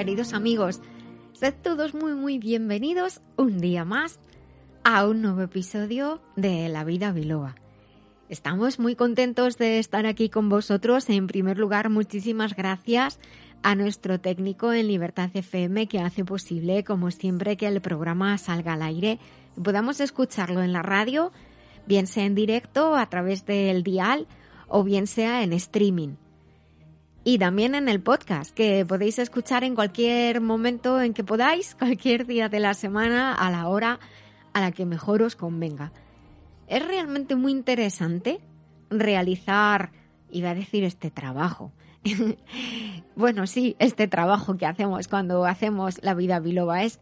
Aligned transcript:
Queridos 0.00 0.32
amigos, 0.32 0.80
sed 1.34 1.52
todos 1.62 1.92
muy 1.92 2.14
muy 2.14 2.38
bienvenidos 2.38 3.20
un 3.36 3.58
día 3.58 3.84
más 3.84 4.18
a 4.82 5.06
un 5.06 5.20
nuevo 5.20 5.42
episodio 5.42 6.22
de 6.36 6.70
La 6.70 6.84
Vida 6.84 7.12
Biloba. 7.12 7.54
Estamos 8.30 8.78
muy 8.78 8.96
contentos 8.96 9.58
de 9.58 9.78
estar 9.78 10.06
aquí 10.06 10.30
con 10.30 10.48
vosotros. 10.48 11.10
En 11.10 11.26
primer 11.26 11.58
lugar, 11.58 11.90
muchísimas 11.90 12.56
gracias 12.56 13.18
a 13.62 13.74
nuestro 13.74 14.18
técnico 14.18 14.72
en 14.72 14.88
Libertad 14.88 15.28
FM 15.34 15.86
que 15.86 16.00
hace 16.00 16.24
posible, 16.24 16.82
como 16.82 17.10
siempre, 17.10 17.58
que 17.58 17.66
el 17.66 17.82
programa 17.82 18.38
salga 18.38 18.72
al 18.72 18.82
aire 18.82 19.18
y 19.54 19.60
podamos 19.60 20.00
escucharlo 20.00 20.62
en 20.62 20.72
la 20.72 20.80
radio, 20.80 21.30
bien 21.86 22.06
sea 22.06 22.24
en 22.24 22.34
directo 22.34 22.96
a 22.96 23.04
través 23.10 23.44
del 23.44 23.82
dial 23.82 24.26
o 24.66 24.82
bien 24.82 25.06
sea 25.06 25.42
en 25.42 25.52
streaming. 25.52 26.14
Y 27.22 27.38
también 27.38 27.74
en 27.74 27.88
el 27.88 28.00
podcast, 28.00 28.54
que 28.54 28.86
podéis 28.86 29.18
escuchar 29.18 29.62
en 29.62 29.74
cualquier 29.74 30.40
momento 30.40 31.00
en 31.02 31.12
que 31.12 31.22
podáis, 31.22 31.74
cualquier 31.78 32.26
día 32.26 32.48
de 32.48 32.60
la 32.60 32.74
semana, 32.74 33.34
a 33.34 33.50
la 33.50 33.68
hora 33.68 34.00
a 34.52 34.60
la 34.60 34.72
que 34.72 34.86
mejor 34.86 35.22
os 35.22 35.36
convenga. 35.36 35.92
Es 36.66 36.86
realmente 36.86 37.36
muy 37.36 37.52
interesante 37.52 38.40
realizar, 38.88 39.92
iba 40.30 40.50
a 40.50 40.54
decir, 40.54 40.84
este 40.84 41.10
trabajo. 41.10 41.72
bueno, 43.16 43.46
sí, 43.46 43.76
este 43.78 44.08
trabajo 44.08 44.56
que 44.56 44.66
hacemos 44.66 45.06
cuando 45.06 45.44
hacemos 45.44 46.02
la 46.02 46.14
vida 46.14 46.40
biloba 46.40 46.84
es, 46.84 47.00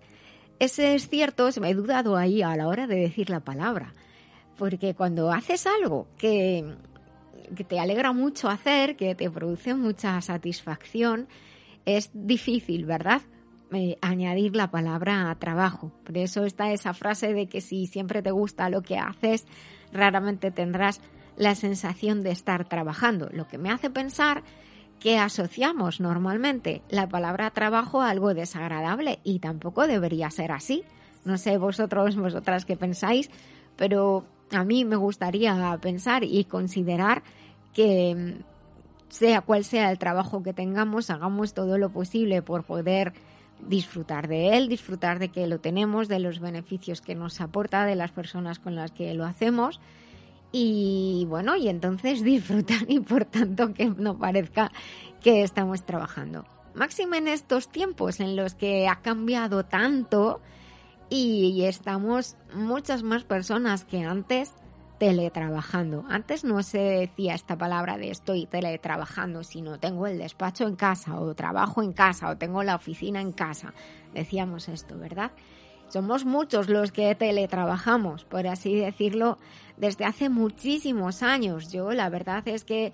ese 0.58 0.96
es 0.96 1.08
cierto, 1.08 1.52
se 1.52 1.60
me 1.60 1.70
he 1.70 1.74
dudado 1.74 2.16
ahí 2.16 2.42
a 2.42 2.56
la 2.56 2.66
hora 2.66 2.86
de 2.86 2.96
decir 2.96 3.30
la 3.30 3.40
palabra. 3.40 3.94
Porque 4.56 4.94
cuando 4.94 5.30
haces 5.30 5.68
algo 5.68 6.08
que 6.18 6.74
que 7.56 7.64
te 7.64 7.78
alegra 7.78 8.12
mucho 8.12 8.48
hacer, 8.48 8.96
que 8.96 9.14
te 9.14 9.30
produce 9.30 9.74
mucha 9.74 10.20
satisfacción, 10.20 11.28
es 11.84 12.10
difícil, 12.12 12.84
¿verdad? 12.84 13.22
Eh, 13.72 13.98
añadir 14.00 14.56
la 14.56 14.70
palabra 14.70 15.34
trabajo. 15.38 15.92
Por 16.04 16.16
eso 16.16 16.44
está 16.44 16.72
esa 16.72 16.94
frase 16.94 17.34
de 17.34 17.48
que 17.48 17.60
si 17.60 17.86
siempre 17.86 18.22
te 18.22 18.30
gusta 18.30 18.70
lo 18.70 18.82
que 18.82 18.98
haces, 18.98 19.46
raramente 19.92 20.50
tendrás 20.50 21.00
la 21.36 21.54
sensación 21.54 22.22
de 22.22 22.30
estar 22.30 22.68
trabajando. 22.68 23.28
Lo 23.32 23.46
que 23.46 23.58
me 23.58 23.70
hace 23.70 23.90
pensar 23.90 24.42
que 24.98 25.18
asociamos 25.18 26.00
normalmente 26.00 26.82
la 26.88 27.08
palabra 27.08 27.50
trabajo 27.50 28.00
a 28.00 28.10
algo 28.10 28.34
desagradable 28.34 29.20
y 29.22 29.38
tampoco 29.38 29.86
debería 29.86 30.30
ser 30.30 30.52
así. 30.52 30.82
No 31.24 31.38
sé 31.38 31.58
vosotros, 31.58 32.16
vosotras 32.16 32.64
qué 32.64 32.76
pensáis, 32.76 33.30
pero 33.76 34.26
a 34.52 34.64
mí 34.64 34.84
me 34.84 34.96
gustaría 34.96 35.78
pensar 35.80 36.24
y 36.24 36.44
considerar 36.44 37.22
que 37.72 38.14
mm, 38.14 38.42
sea 39.08 39.40
cual 39.40 39.64
sea 39.64 39.90
el 39.90 39.98
trabajo 39.98 40.42
que 40.42 40.52
tengamos, 40.52 41.10
hagamos 41.10 41.54
todo 41.54 41.78
lo 41.78 41.90
posible 41.90 42.42
por 42.42 42.64
poder 42.64 43.12
disfrutar 43.66 44.28
de 44.28 44.56
él, 44.56 44.68
disfrutar 44.68 45.18
de 45.18 45.30
que 45.30 45.46
lo 45.46 45.58
tenemos, 45.58 46.08
de 46.08 46.20
los 46.20 46.38
beneficios 46.38 47.00
que 47.00 47.14
nos 47.14 47.40
aporta, 47.40 47.84
de 47.84 47.96
las 47.96 48.12
personas 48.12 48.58
con 48.58 48.74
las 48.76 48.92
que 48.92 49.14
lo 49.14 49.24
hacemos 49.24 49.80
y 50.52 51.26
bueno, 51.28 51.56
y 51.56 51.68
entonces 51.68 52.22
disfrutar 52.24 52.84
y 52.88 53.00
por 53.00 53.24
tanto 53.24 53.74
que 53.74 53.86
no 53.86 54.18
parezca 54.18 54.70
que 55.20 55.42
estamos 55.42 55.84
trabajando. 55.84 56.44
Máximo 56.74 57.14
en 57.14 57.28
estos 57.28 57.70
tiempos 57.70 58.20
en 58.20 58.36
los 58.36 58.54
que 58.54 58.86
ha 58.88 59.00
cambiado 59.00 59.64
tanto 59.64 60.40
y 61.10 61.64
estamos 61.64 62.36
muchas 62.54 63.02
más 63.02 63.24
personas 63.24 63.84
que 63.84 64.04
antes 64.04 64.52
teletrabajando. 64.98 66.04
Antes 66.08 66.44
no 66.44 66.62
se 66.62 66.78
decía 66.78 67.34
esta 67.34 67.56
palabra 67.56 67.96
de 67.96 68.10
estoy 68.10 68.46
teletrabajando, 68.46 69.44
sino 69.44 69.78
tengo 69.78 70.06
el 70.06 70.18
despacho 70.18 70.66
en 70.66 70.76
casa 70.76 71.18
o 71.20 71.34
trabajo 71.34 71.82
en 71.82 71.92
casa 71.92 72.28
o 72.28 72.36
tengo 72.36 72.62
la 72.62 72.74
oficina 72.74 73.20
en 73.20 73.32
casa. 73.32 73.72
Decíamos 74.12 74.68
esto, 74.68 74.98
¿verdad? 74.98 75.30
Somos 75.88 76.24
muchos 76.24 76.68
los 76.68 76.92
que 76.92 77.14
teletrabajamos, 77.14 78.24
por 78.24 78.46
así 78.46 78.74
decirlo, 78.74 79.38
desde 79.76 80.04
hace 80.04 80.28
muchísimos 80.28 81.22
años. 81.22 81.72
Yo 81.72 81.92
la 81.92 82.10
verdad 82.10 82.46
es 82.46 82.64
que 82.64 82.92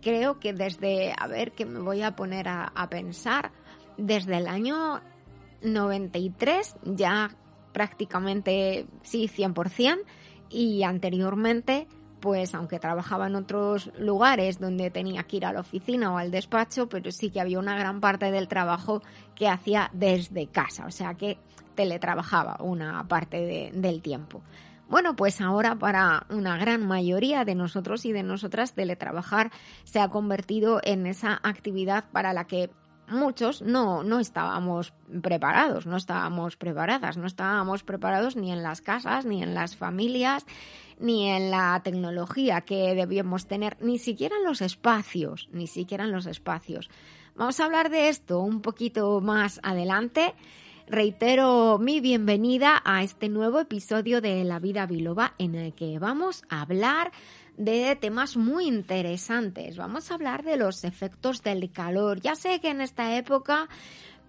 creo 0.00 0.38
que 0.38 0.54
desde, 0.54 1.12
a 1.18 1.26
ver, 1.26 1.52
que 1.52 1.66
me 1.66 1.80
voy 1.80 2.02
a 2.02 2.16
poner 2.16 2.48
a, 2.48 2.72
a 2.74 2.88
pensar, 2.88 3.50
desde 3.98 4.38
el 4.38 4.46
año 4.46 5.00
93 5.62 6.76
ya 6.84 7.30
prácticamente, 7.72 8.86
sí, 9.02 9.28
100%, 9.28 10.00
y 10.50 10.82
anteriormente 10.82 11.88
pues 12.24 12.54
aunque 12.54 12.78
trabajaba 12.78 13.26
en 13.26 13.36
otros 13.36 13.90
lugares 13.98 14.58
donde 14.58 14.90
tenía 14.90 15.24
que 15.24 15.36
ir 15.36 15.44
a 15.44 15.52
la 15.52 15.60
oficina 15.60 16.10
o 16.10 16.16
al 16.16 16.30
despacho, 16.30 16.88
pero 16.88 17.10
sí 17.10 17.28
que 17.28 17.38
había 17.38 17.58
una 17.58 17.76
gran 17.76 18.00
parte 18.00 18.30
del 18.30 18.48
trabajo 18.48 19.02
que 19.34 19.46
hacía 19.46 19.90
desde 19.92 20.46
casa, 20.46 20.86
o 20.86 20.90
sea 20.90 21.12
que 21.16 21.36
teletrabajaba 21.74 22.56
una 22.60 23.06
parte 23.08 23.70
del 23.74 24.00
tiempo. 24.00 24.40
Bueno, 24.88 25.16
pues 25.16 25.42
ahora 25.42 25.74
para 25.74 26.24
una 26.30 26.56
gran 26.56 26.86
mayoría 26.86 27.44
de 27.44 27.54
nosotros 27.54 28.06
y 28.06 28.12
de 28.12 28.22
nosotras 28.22 28.72
teletrabajar 28.72 29.50
se 29.84 30.00
ha 30.00 30.08
convertido 30.08 30.80
en 30.82 31.04
esa 31.06 31.38
actividad 31.42 32.04
para 32.10 32.32
la 32.32 32.46
que 32.46 32.70
muchos 33.08 33.62
no, 33.62 34.02
no 34.02 34.20
estábamos 34.20 34.92
preparados, 35.22 35.86
no 35.86 35.96
estábamos 35.96 36.56
preparadas, 36.56 37.16
no 37.16 37.26
estábamos 37.26 37.82
preparados 37.82 38.36
ni 38.36 38.52
en 38.52 38.62
las 38.62 38.80
casas, 38.80 39.24
ni 39.24 39.42
en 39.42 39.54
las 39.54 39.76
familias, 39.76 40.46
ni 40.98 41.28
en 41.28 41.50
la 41.50 41.80
tecnología 41.84 42.62
que 42.62 42.94
debíamos 42.94 43.46
tener, 43.46 43.76
ni 43.80 43.98
siquiera 43.98 44.36
en 44.36 44.44
los 44.44 44.62
espacios, 44.62 45.48
ni 45.52 45.66
siquiera 45.66 46.04
en 46.04 46.12
los 46.12 46.26
espacios. 46.26 46.90
Vamos 47.36 47.58
a 47.58 47.64
hablar 47.64 47.90
de 47.90 48.08
esto 48.08 48.40
un 48.40 48.60
poquito 48.60 49.20
más 49.20 49.60
adelante. 49.62 50.34
Reitero 50.86 51.78
mi 51.78 52.00
bienvenida 52.00 52.82
a 52.84 53.02
este 53.02 53.28
nuevo 53.28 53.58
episodio 53.58 54.20
de 54.20 54.44
La 54.44 54.58
Vida 54.58 54.86
Biloba 54.86 55.34
en 55.38 55.54
el 55.54 55.74
que 55.74 55.98
vamos 55.98 56.44
a 56.50 56.60
hablar 56.60 57.10
de 57.56 57.96
temas 57.96 58.36
muy 58.36 58.66
interesantes. 58.66 59.76
Vamos 59.76 60.10
a 60.10 60.14
hablar 60.14 60.42
de 60.42 60.56
los 60.56 60.84
efectos 60.84 61.42
del 61.42 61.70
calor. 61.70 62.20
Ya 62.20 62.34
sé 62.34 62.60
que 62.60 62.70
en 62.70 62.80
esta 62.80 63.16
época 63.16 63.68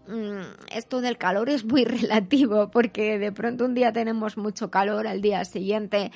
mm, 0.08 0.76
esto 0.76 1.02
del 1.02 1.18
calor 1.18 1.50
es 1.50 1.66
muy 1.66 1.86
relativo 1.86 2.70
porque 2.70 3.18
de 3.18 3.32
pronto 3.32 3.66
un 3.66 3.74
día 3.74 3.92
tenemos 3.92 4.38
mucho 4.38 4.70
calor, 4.70 5.08
al 5.08 5.22
día 5.22 5.44
siguiente 5.46 6.12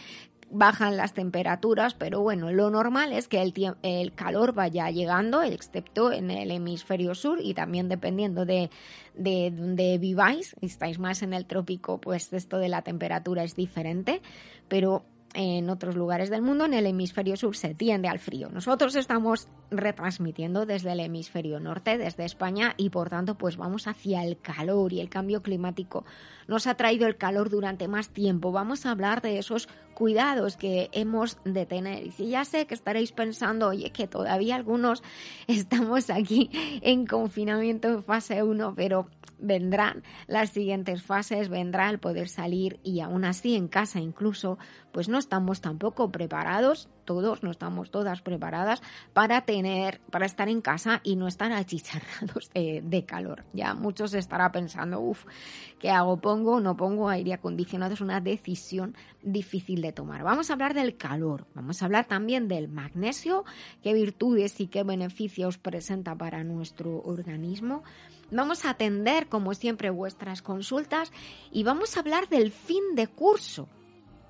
bajan 0.51 0.97
las 0.97 1.13
temperaturas, 1.13 1.93
pero 1.93 2.21
bueno, 2.21 2.51
lo 2.51 2.69
normal 2.69 3.13
es 3.13 3.27
que 3.27 3.41
el, 3.41 3.53
el 3.83 4.13
calor 4.13 4.53
vaya 4.53 4.89
llegando, 4.89 5.43
excepto 5.43 6.11
en 6.11 6.31
el 6.31 6.49
hemisferio 6.51 7.13
sur 7.13 7.39
y 7.41 7.53
también 7.53 7.87
dependiendo 7.87 8.45
de, 8.45 8.69
de 9.13 9.51
donde 9.51 9.97
viváis, 9.99 10.55
si 10.59 10.65
estáis 10.65 10.97
más 10.97 11.21
en 11.21 11.33
el 11.33 11.45
trópico, 11.45 11.99
pues 11.99 12.33
esto 12.33 12.57
de 12.57 12.69
la 12.69 12.81
temperatura 12.81 13.43
es 13.43 13.55
diferente, 13.55 14.21
pero 14.67 15.03
en 15.33 15.69
otros 15.69 15.95
lugares 15.95 16.29
del 16.29 16.41
mundo, 16.41 16.65
en 16.65 16.73
el 16.73 16.85
hemisferio 16.85 17.37
sur 17.37 17.55
se 17.55 17.75
tiende 17.75 18.07
al 18.07 18.19
frío. 18.19 18.49
Nosotros 18.49 18.95
estamos 18.95 19.47
retransmitiendo 19.71 20.65
desde 20.65 20.91
el 20.91 20.99
hemisferio 20.99 21.59
norte, 21.59 21.97
desde 21.97 22.25
España, 22.25 22.73
y 22.77 22.89
por 22.89 23.09
tanto, 23.09 23.35
pues 23.35 23.57
vamos 23.57 23.87
hacia 23.87 24.23
el 24.23 24.39
calor 24.39 24.93
y 24.93 24.99
el 24.99 25.09
cambio 25.09 25.41
climático 25.41 26.05
nos 26.49 26.65
ha 26.65 26.73
traído 26.73 27.05
el 27.05 27.15
calor 27.15 27.49
durante 27.49 27.87
más 27.87 28.09
tiempo. 28.09 28.51
Vamos 28.51 28.85
a 28.85 28.91
hablar 28.91 29.21
de 29.21 29.37
esos 29.37 29.69
cuidados 29.93 30.57
que 30.57 30.89
hemos 30.93 31.37
de 31.45 31.67
tener. 31.67 32.07
Y 32.07 32.11
si 32.11 32.29
ya 32.29 32.43
sé 32.43 32.65
que 32.65 32.73
estaréis 32.73 33.11
pensando, 33.11 33.67
oye, 33.67 33.91
que 33.91 34.07
todavía 34.07 34.55
algunos 34.55 35.03
estamos 35.47 36.09
aquí 36.09 36.49
en 36.81 37.05
confinamiento 37.05 37.87
en 37.87 38.03
fase 38.03 38.41
1, 38.41 38.73
pero 38.75 39.07
vendrán 39.37 40.03
las 40.25 40.49
siguientes 40.49 41.03
fases, 41.03 41.49
vendrá 41.49 41.89
el 41.89 41.99
poder 41.99 42.27
salir 42.27 42.79
y 42.83 42.99
aún 42.99 43.25
así 43.25 43.55
en 43.55 43.67
casa 43.67 43.99
incluso, 43.99 44.57
pues 44.91 45.07
no 45.07 45.19
estamos 45.19 45.61
tampoco 45.61 46.11
preparados 46.11 46.89
todos, 47.09 47.41
no 47.41 47.49
estamos 47.49 47.89
todas 47.89 48.21
preparadas 48.21 48.83
para 49.13 49.41
tener, 49.41 49.99
para 50.11 50.27
estar 50.27 50.47
en 50.47 50.61
casa 50.61 51.01
y 51.03 51.15
no 51.15 51.27
estar 51.27 51.51
achicharrados 51.51 52.51
de, 52.53 53.05
calor. 53.07 53.45
Ya 53.51 53.73
muchos 53.73 54.13
estará 54.13 54.51
pensando, 54.51 54.99
uff, 54.99 55.25
¿qué 55.79 55.89
hago? 55.89 56.17
¿Pongo 56.17 56.57
o 56.57 56.59
no 56.59 56.77
pongo 56.77 57.09
aire 57.09 57.33
acondicionado? 57.33 57.95
Es 57.95 58.01
una 58.01 58.21
decisión 58.21 58.95
difícil 59.23 59.81
de 59.81 59.91
tomar. 59.91 60.21
Vamos 60.21 60.51
a 60.51 60.53
hablar 60.53 60.75
del 60.75 60.97
calor, 60.97 61.47
vamos 61.55 61.81
a 61.81 61.85
hablar 61.85 62.05
también 62.05 62.47
del 62.47 62.67
magnesio, 62.67 63.43
qué 63.81 63.95
virtudes 63.95 64.59
y 64.59 64.67
qué 64.67 64.83
beneficios 64.83 65.57
presenta 65.57 66.13
para 66.15 66.43
nuestro 66.43 67.01
organismo. 67.01 67.81
Vamos 68.29 68.65
a 68.65 68.69
atender, 68.69 69.29
como 69.29 69.55
siempre, 69.55 69.89
vuestras 69.89 70.43
consultas 70.43 71.11
y 71.51 71.63
vamos 71.63 71.97
a 71.97 72.01
hablar 72.01 72.29
del 72.29 72.51
fin 72.51 72.93
de 72.93 73.07
curso. 73.07 73.67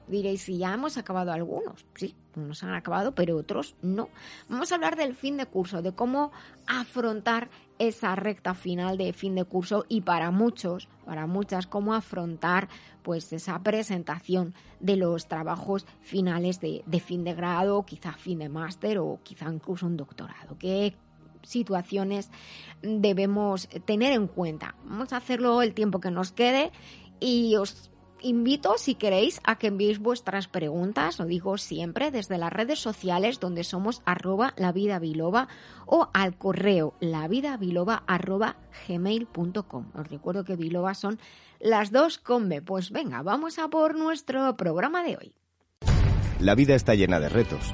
Diréis, 0.09 0.41
si 0.41 0.57
ya 0.57 0.73
hemos 0.73 0.97
acabado 0.97 1.31
algunos. 1.31 1.85
Sí, 1.93 2.15
unos 2.39 2.63
han 2.63 2.73
acabado, 2.73 3.13
pero 3.13 3.37
otros 3.37 3.75
no. 3.81 4.09
Vamos 4.47 4.71
a 4.71 4.75
hablar 4.75 4.95
del 4.95 5.15
fin 5.15 5.37
de 5.37 5.45
curso, 5.45 5.81
de 5.81 5.93
cómo 5.93 6.31
afrontar 6.67 7.49
esa 7.77 8.15
recta 8.15 8.53
final 8.53 8.97
de 8.97 9.13
fin 9.13 9.35
de 9.35 9.45
curso 9.45 9.85
y 9.87 10.01
para 10.01 10.31
muchos, 10.31 10.87
para 11.05 11.27
muchas, 11.27 11.67
cómo 11.67 11.93
afrontar 11.93 12.67
pues 13.03 13.31
esa 13.33 13.59
presentación 13.63 14.53
de 14.79 14.97
los 14.97 15.27
trabajos 15.27 15.85
finales 16.01 16.59
de, 16.59 16.83
de 16.85 16.99
fin 16.99 17.23
de 17.23 17.33
grado, 17.33 17.85
quizá 17.85 18.13
fin 18.13 18.39
de 18.39 18.49
máster 18.49 18.99
o 18.99 19.19
quizá 19.23 19.49
incluso 19.51 19.85
un 19.85 19.97
doctorado. 19.97 20.57
¿Qué 20.57 20.95
situaciones 21.41 22.29
debemos 22.81 23.69
tener 23.85 24.11
en 24.11 24.27
cuenta? 24.27 24.75
Vamos 24.83 25.13
a 25.13 25.17
hacerlo 25.17 25.61
el 25.61 25.73
tiempo 25.73 25.99
que 25.99 26.11
nos 26.11 26.31
quede 26.31 26.71
y 27.19 27.55
os 27.55 27.89
invito, 28.21 28.77
si 28.77 28.95
queréis, 28.95 29.41
a 29.43 29.57
que 29.57 29.67
enviéis 29.67 29.99
vuestras 29.99 30.47
preguntas, 30.47 31.19
lo 31.19 31.25
digo 31.25 31.57
siempre, 31.57 32.11
desde 32.11 32.37
las 32.37 32.51
redes 32.51 32.79
sociales 32.79 33.39
donde 33.39 33.63
somos 33.63 34.01
arroba 34.05 34.53
la 34.57 34.71
vida 34.71 34.99
biloba 34.99 35.47
o 35.85 36.09
al 36.13 36.37
correo 36.37 36.93
lavidabiloba 36.99 38.03
arroba 38.07 38.57
gmail.com. 38.87 39.85
Os 39.93 40.07
recuerdo 40.07 40.43
que 40.43 40.55
biloba 40.55 40.93
son 40.93 41.19
las 41.59 41.91
dos 41.91 42.17
con 42.17 42.49
B. 42.49 42.61
Pues 42.61 42.91
venga, 42.91 43.21
vamos 43.21 43.59
a 43.59 43.67
por 43.69 43.95
nuestro 43.95 44.55
programa 44.55 45.03
de 45.03 45.17
hoy. 45.17 45.33
La 46.39 46.55
vida 46.55 46.75
está 46.75 46.95
llena 46.95 47.19
de 47.19 47.29
retos 47.29 47.73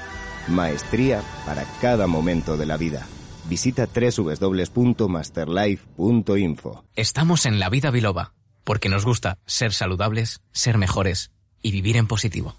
Maestría 0.47 1.21
para 1.45 1.65
cada 1.81 2.07
momento 2.07 2.55
de 2.57 2.65
la 2.65 2.77
vida. 2.77 3.05
Visita 3.49 3.87
www.masterlife.info. 3.87 6.85
Estamos 6.95 7.45
en 7.45 7.59
la 7.59 7.69
vida 7.69 7.91
biloba, 7.91 8.33
porque 8.63 8.87
nos 8.89 9.05
gusta 9.05 9.37
ser 9.45 9.73
saludables, 9.73 10.41
ser 10.51 10.77
mejores 10.77 11.31
y 11.61 11.71
vivir 11.71 11.97
en 11.97 12.07
positivo. 12.07 12.55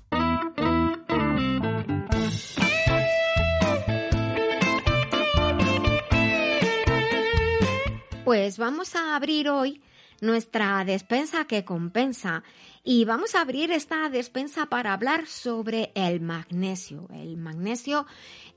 Pues 8.24 8.56
vamos 8.56 8.94
a 8.94 9.14
abrir 9.14 9.50
hoy 9.50 9.82
nuestra 10.22 10.84
despensa 10.84 11.44
que 11.44 11.64
compensa 11.64 12.44
y 12.84 13.04
vamos 13.04 13.34
a 13.34 13.42
abrir 13.42 13.70
esta 13.70 14.08
despensa 14.08 14.66
para 14.66 14.92
hablar 14.92 15.26
sobre 15.26 15.92
el 15.94 16.20
magnesio. 16.20 17.06
El 17.12 17.36
magnesio 17.36 18.06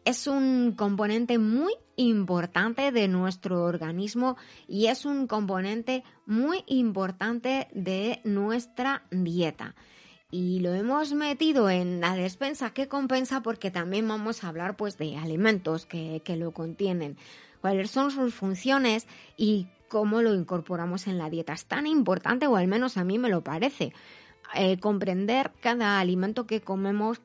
es 0.04 0.25
un 0.25 0.72
componente 0.72 1.38
muy 1.38 1.74
importante 1.95 2.92
de 2.92 3.07
nuestro 3.07 3.63
organismo 3.63 4.36
y 4.68 4.88
es 4.88 5.06
un 5.06 5.27
componente 5.27 6.04
muy 6.25 6.63
importante 6.66 7.68
de 7.74 8.22
nuestra 8.24 9.04
dieta. 9.12 9.75
Y 10.31 10.60
lo 10.60 10.74
hemos 10.74 11.13
metido 11.13 11.69
en 11.69 12.01
la 12.01 12.16
despensa 12.16 12.72
que 12.72 12.88
compensa 12.88 13.42
porque 13.42 13.69
también 13.69 14.07
vamos 14.07 14.44
a 14.44 14.48
hablar 14.48 14.75
pues 14.75 14.98
de 14.98 15.18
alimentos 15.18 15.86
que, 15.86 16.24
que 16.25 16.36
lo 16.36 16.51
contienen 16.51 17.16
cuáles 17.62 17.89
son 17.92 18.12
sus 18.12 18.33
funciones 18.33 19.07
y 19.38 19.68
cómo 19.96 20.22
lo 20.22 20.34
incorporamos 20.34 21.08
en 21.08 21.18
la 21.18 21.30
dieta. 21.30 21.54
Es 21.54 21.68
tan 21.68 21.88
importante, 21.88 22.48
o 22.48 22.58
al 22.58 22.68
menos 22.68 22.98
a 22.98 23.06
mí 23.06 23.18
me 23.18 23.30
lo 23.30 23.46
parece, 23.46 23.94
eh, 24.54 24.78
comprender 24.78 25.54
cada 25.62 26.02
alimento 26.02 26.46
que 26.46 26.60
comemos, 26.60 27.22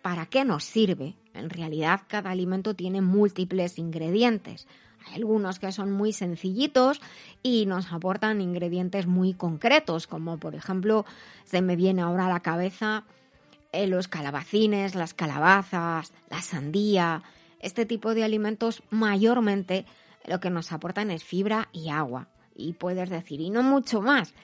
para 0.00 0.24
qué 0.24 0.46
nos 0.46 0.64
sirve. 0.64 1.14
En 1.34 1.50
realidad, 1.50 2.00
cada 2.08 2.30
alimento 2.30 2.72
tiene 2.72 3.02
múltiples 3.02 3.78
ingredientes. 3.78 4.66
Hay 5.04 5.16
algunos 5.16 5.58
que 5.58 5.72
son 5.72 5.92
muy 5.92 6.14
sencillitos 6.14 7.02
y 7.42 7.66
nos 7.66 7.92
aportan 7.92 8.40
ingredientes 8.40 9.06
muy 9.06 9.34
concretos, 9.34 10.06
como 10.06 10.38
por 10.38 10.54
ejemplo, 10.54 11.04
se 11.44 11.60
me 11.60 11.76
viene 11.76 12.00
ahora 12.00 12.28
a 12.28 12.30
la 12.30 12.40
cabeza 12.40 13.04
eh, 13.72 13.86
los 13.86 14.08
calabacines, 14.08 14.94
las 14.94 15.12
calabazas, 15.12 16.14
la 16.30 16.40
sandía. 16.40 17.22
Este 17.60 17.84
tipo 17.84 18.14
de 18.14 18.24
alimentos 18.24 18.82
mayormente 18.88 19.84
lo 20.26 20.40
que 20.40 20.50
nos 20.50 20.72
aportan 20.72 21.10
es 21.10 21.24
fibra 21.24 21.68
y 21.72 21.90
agua. 21.90 22.28
Y 22.54 22.74
puedes 22.74 23.08
decir, 23.10 23.40
y 23.40 23.50
no 23.50 23.62
mucho 23.62 24.02
más. 24.02 24.34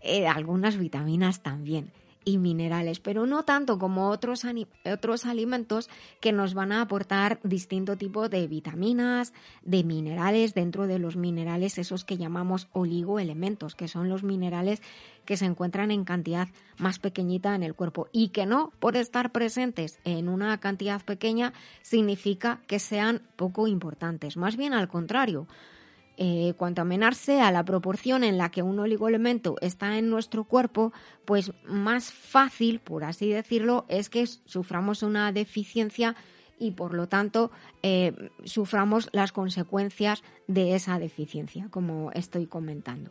Eh, 0.00 0.26
algunas 0.26 0.76
vitaminas 0.76 1.42
también 1.42 1.92
y 2.24 2.38
minerales, 2.38 3.00
pero 3.00 3.26
no 3.26 3.44
tanto 3.44 3.78
como 3.78 4.08
otros, 4.08 4.44
otros 4.84 5.26
alimentos 5.26 5.88
que 6.20 6.32
nos 6.32 6.54
van 6.54 6.72
a 6.72 6.80
aportar 6.80 7.40
distinto 7.42 7.96
tipo 7.96 8.28
de 8.28 8.46
vitaminas, 8.46 9.32
de 9.62 9.84
minerales, 9.84 10.54
dentro 10.54 10.86
de 10.86 10.98
los 10.98 11.16
minerales 11.16 11.78
esos 11.78 12.04
que 12.04 12.16
llamamos 12.16 12.68
oligoelementos, 12.72 13.74
que 13.74 13.88
son 13.88 14.08
los 14.08 14.22
minerales 14.22 14.82
que 15.24 15.36
se 15.36 15.46
encuentran 15.46 15.90
en 15.90 16.04
cantidad 16.04 16.48
más 16.78 16.98
pequeñita 16.98 17.54
en 17.54 17.62
el 17.62 17.74
cuerpo 17.74 18.08
y 18.12 18.28
que 18.28 18.46
no 18.46 18.72
por 18.78 18.96
estar 18.96 19.32
presentes 19.32 19.98
en 20.04 20.28
una 20.28 20.58
cantidad 20.58 21.02
pequeña 21.02 21.52
significa 21.82 22.60
que 22.66 22.78
sean 22.78 23.22
poco 23.36 23.66
importantes, 23.66 24.36
más 24.36 24.56
bien 24.56 24.74
al 24.74 24.88
contrario 24.88 25.46
eh, 26.16 26.54
cuanto 26.56 26.82
a 26.82 26.84
la 27.50 27.64
proporción 27.64 28.24
en 28.24 28.38
la 28.38 28.50
que 28.50 28.62
un 28.62 28.78
oligoelemento 28.78 29.56
está 29.60 29.98
en 29.98 30.10
nuestro 30.10 30.44
cuerpo, 30.44 30.92
pues 31.24 31.52
más 31.66 32.12
fácil, 32.12 32.80
por 32.80 33.04
así 33.04 33.30
decirlo, 33.30 33.84
es 33.88 34.08
que 34.10 34.26
suframos 34.26 35.02
una 35.02 35.32
deficiencia 35.32 36.14
y 36.58 36.70
por 36.72 36.94
lo 36.94 37.08
tanto 37.08 37.50
eh, 37.82 38.12
suframos 38.44 39.08
las 39.12 39.32
consecuencias 39.32 40.22
de 40.46 40.74
esa 40.74 40.98
deficiencia, 40.98 41.68
como 41.70 42.12
estoy 42.12 42.46
comentando. 42.46 43.10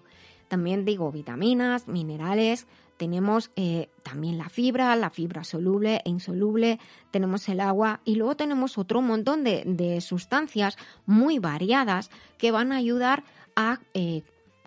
También 0.53 0.86
digo 0.86 1.12
vitaminas, 1.12 1.88
minerales, 1.88 2.67
tenemos 2.98 3.50
eh, 3.55 3.89
también 4.03 4.38
la 4.38 4.50
fibra, 4.50 4.95
la 4.95 5.10
fibra 5.10 5.43
soluble 5.43 6.03
e 6.05 6.10
insoluble, 6.12 6.79
tenemos 7.10 7.50
el 7.50 7.60
agua 7.60 8.01
y 8.05 8.17
luego 8.17 8.36
tenemos 8.36 8.77
otro 8.77 9.01
montón 9.01 9.43
de, 9.43 10.00
sustancias 10.00 10.77
muy 11.07 11.39
variadas 11.39 12.12
que 12.38 12.51
van 12.51 12.72
a 12.72 12.75
ayudar 12.75 13.24
a 13.55 13.79
eh, 13.95 14.22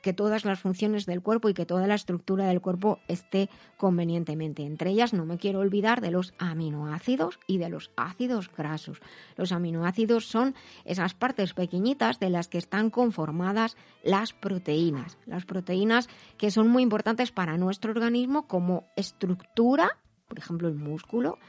que 0.06 0.12
todas 0.12 0.44
las 0.44 0.60
funciones 0.60 1.04
del 1.04 1.20
cuerpo 1.20 1.48
y 1.48 1.54
que 1.54 1.66
toda 1.66 1.88
la 1.88 1.96
estructura 1.96 2.46
del 2.46 2.60
cuerpo 2.60 3.00
esté 3.08 3.50
convenientemente. 3.76 4.62
Entre 4.62 4.90
ellas 4.90 5.12
no 5.12 5.26
me 5.26 5.36
quiero 5.36 5.58
olvidar 5.58 6.00
de 6.00 6.12
los 6.12 6.32
aminoácidos 6.38 7.40
y 7.48 7.58
de 7.58 7.70
los 7.70 7.90
ácidos 7.96 8.48
grasos. 8.56 9.00
Los 9.34 9.50
aminoácidos 9.50 10.26
son 10.26 10.54
esas 10.84 11.14
partes 11.14 11.54
pequeñitas 11.54 12.20
de 12.20 12.30
las 12.30 12.46
que 12.46 12.58
están 12.58 12.88
conformadas 12.90 13.76
las 14.04 14.32
proteínas. 14.32 15.18
Las 15.26 15.44
proteínas 15.44 16.08
que 16.38 16.52
son 16.52 16.68
muy 16.68 16.84
importantes 16.84 17.32
para 17.32 17.58
nuestro 17.58 17.90
organismo 17.90 18.46
como 18.46 18.84
estructura, 18.94 19.98
por 20.28 20.38
ejemplo 20.38 20.68
el 20.68 20.76
músculo, 20.76 21.40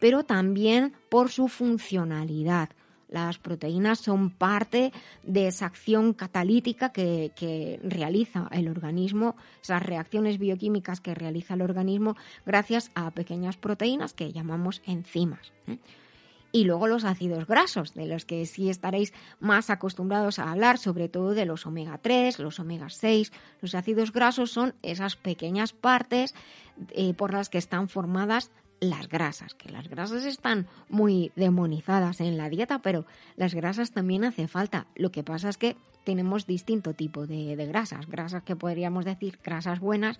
pero 0.00 0.24
también 0.24 0.94
por 1.10 1.28
su 1.30 1.48
funcionalidad 1.48 2.70
las 3.08 3.38
proteínas 3.38 4.00
son 4.00 4.30
parte 4.30 4.92
de 5.22 5.48
esa 5.48 5.66
acción 5.66 6.12
catalítica 6.12 6.90
que, 6.90 7.80
realiza 7.82 8.48
el 8.50 8.68
organismo, 8.68 9.36
esas 9.62 9.82
reacciones 9.82 10.38
bioquímicas 10.38 11.00
que 11.00 11.14
realiza 11.14 11.54
el 11.54 11.62
organismo 11.62 12.16
gracias 12.44 12.90
a 12.94 13.10
pequeñas 13.12 13.56
proteínas 13.56 14.12
que 14.12 14.32
llamamos 14.32 14.82
enzimas. 14.86 15.52
¿eh? 15.66 15.78
Y 16.52 16.64
luego 16.64 16.86
los 16.86 17.04
ácidos 17.04 17.46
grasos, 17.46 17.92
de 17.94 18.06
los 18.06 18.24
que 18.24 18.46
sí 18.46 18.70
estaréis 18.70 19.12
más 19.40 19.68
acostumbrados 19.68 20.38
a 20.38 20.50
hablar, 20.50 20.78
sobre 20.78 21.08
todo 21.08 21.34
de 21.34 21.44
los 21.44 21.66
omega 21.66 21.98
3, 21.98 22.38
los 22.38 22.58
omega 22.58 22.88
6. 22.88 23.30
Los 23.60 23.74
ácidos 23.74 24.12
grasos 24.12 24.52
son 24.52 24.74
esas 24.82 25.16
pequeñas 25.16 25.72
partes 25.72 26.34
eh, 26.92 27.14
por 27.14 27.32
las 27.32 27.50
que 27.50 27.58
están 27.58 27.88
formadas 27.88 28.50
las 28.80 29.08
grasas, 29.08 29.54
que 29.54 29.70
las 29.70 29.88
grasas 29.88 30.24
están 30.24 30.66
muy 30.88 31.32
demonizadas 31.36 32.20
en 32.20 32.36
la 32.36 32.48
dieta, 32.48 32.80
pero 32.80 33.06
las 33.36 33.54
grasas 33.54 33.92
también 33.92 34.24
hace 34.24 34.48
falta. 34.48 34.86
Lo 34.94 35.10
que 35.10 35.22
pasa 35.22 35.48
es 35.48 35.56
que 35.56 35.76
tenemos 36.04 36.46
distinto 36.46 36.94
tipo 36.94 37.26
de, 37.26 37.56
grasas, 37.66 38.06
grasas 38.06 38.42
que 38.42 38.56
podríamos 38.56 39.04
decir 39.04 39.38
grasas 39.42 39.80
buenas 39.80 40.18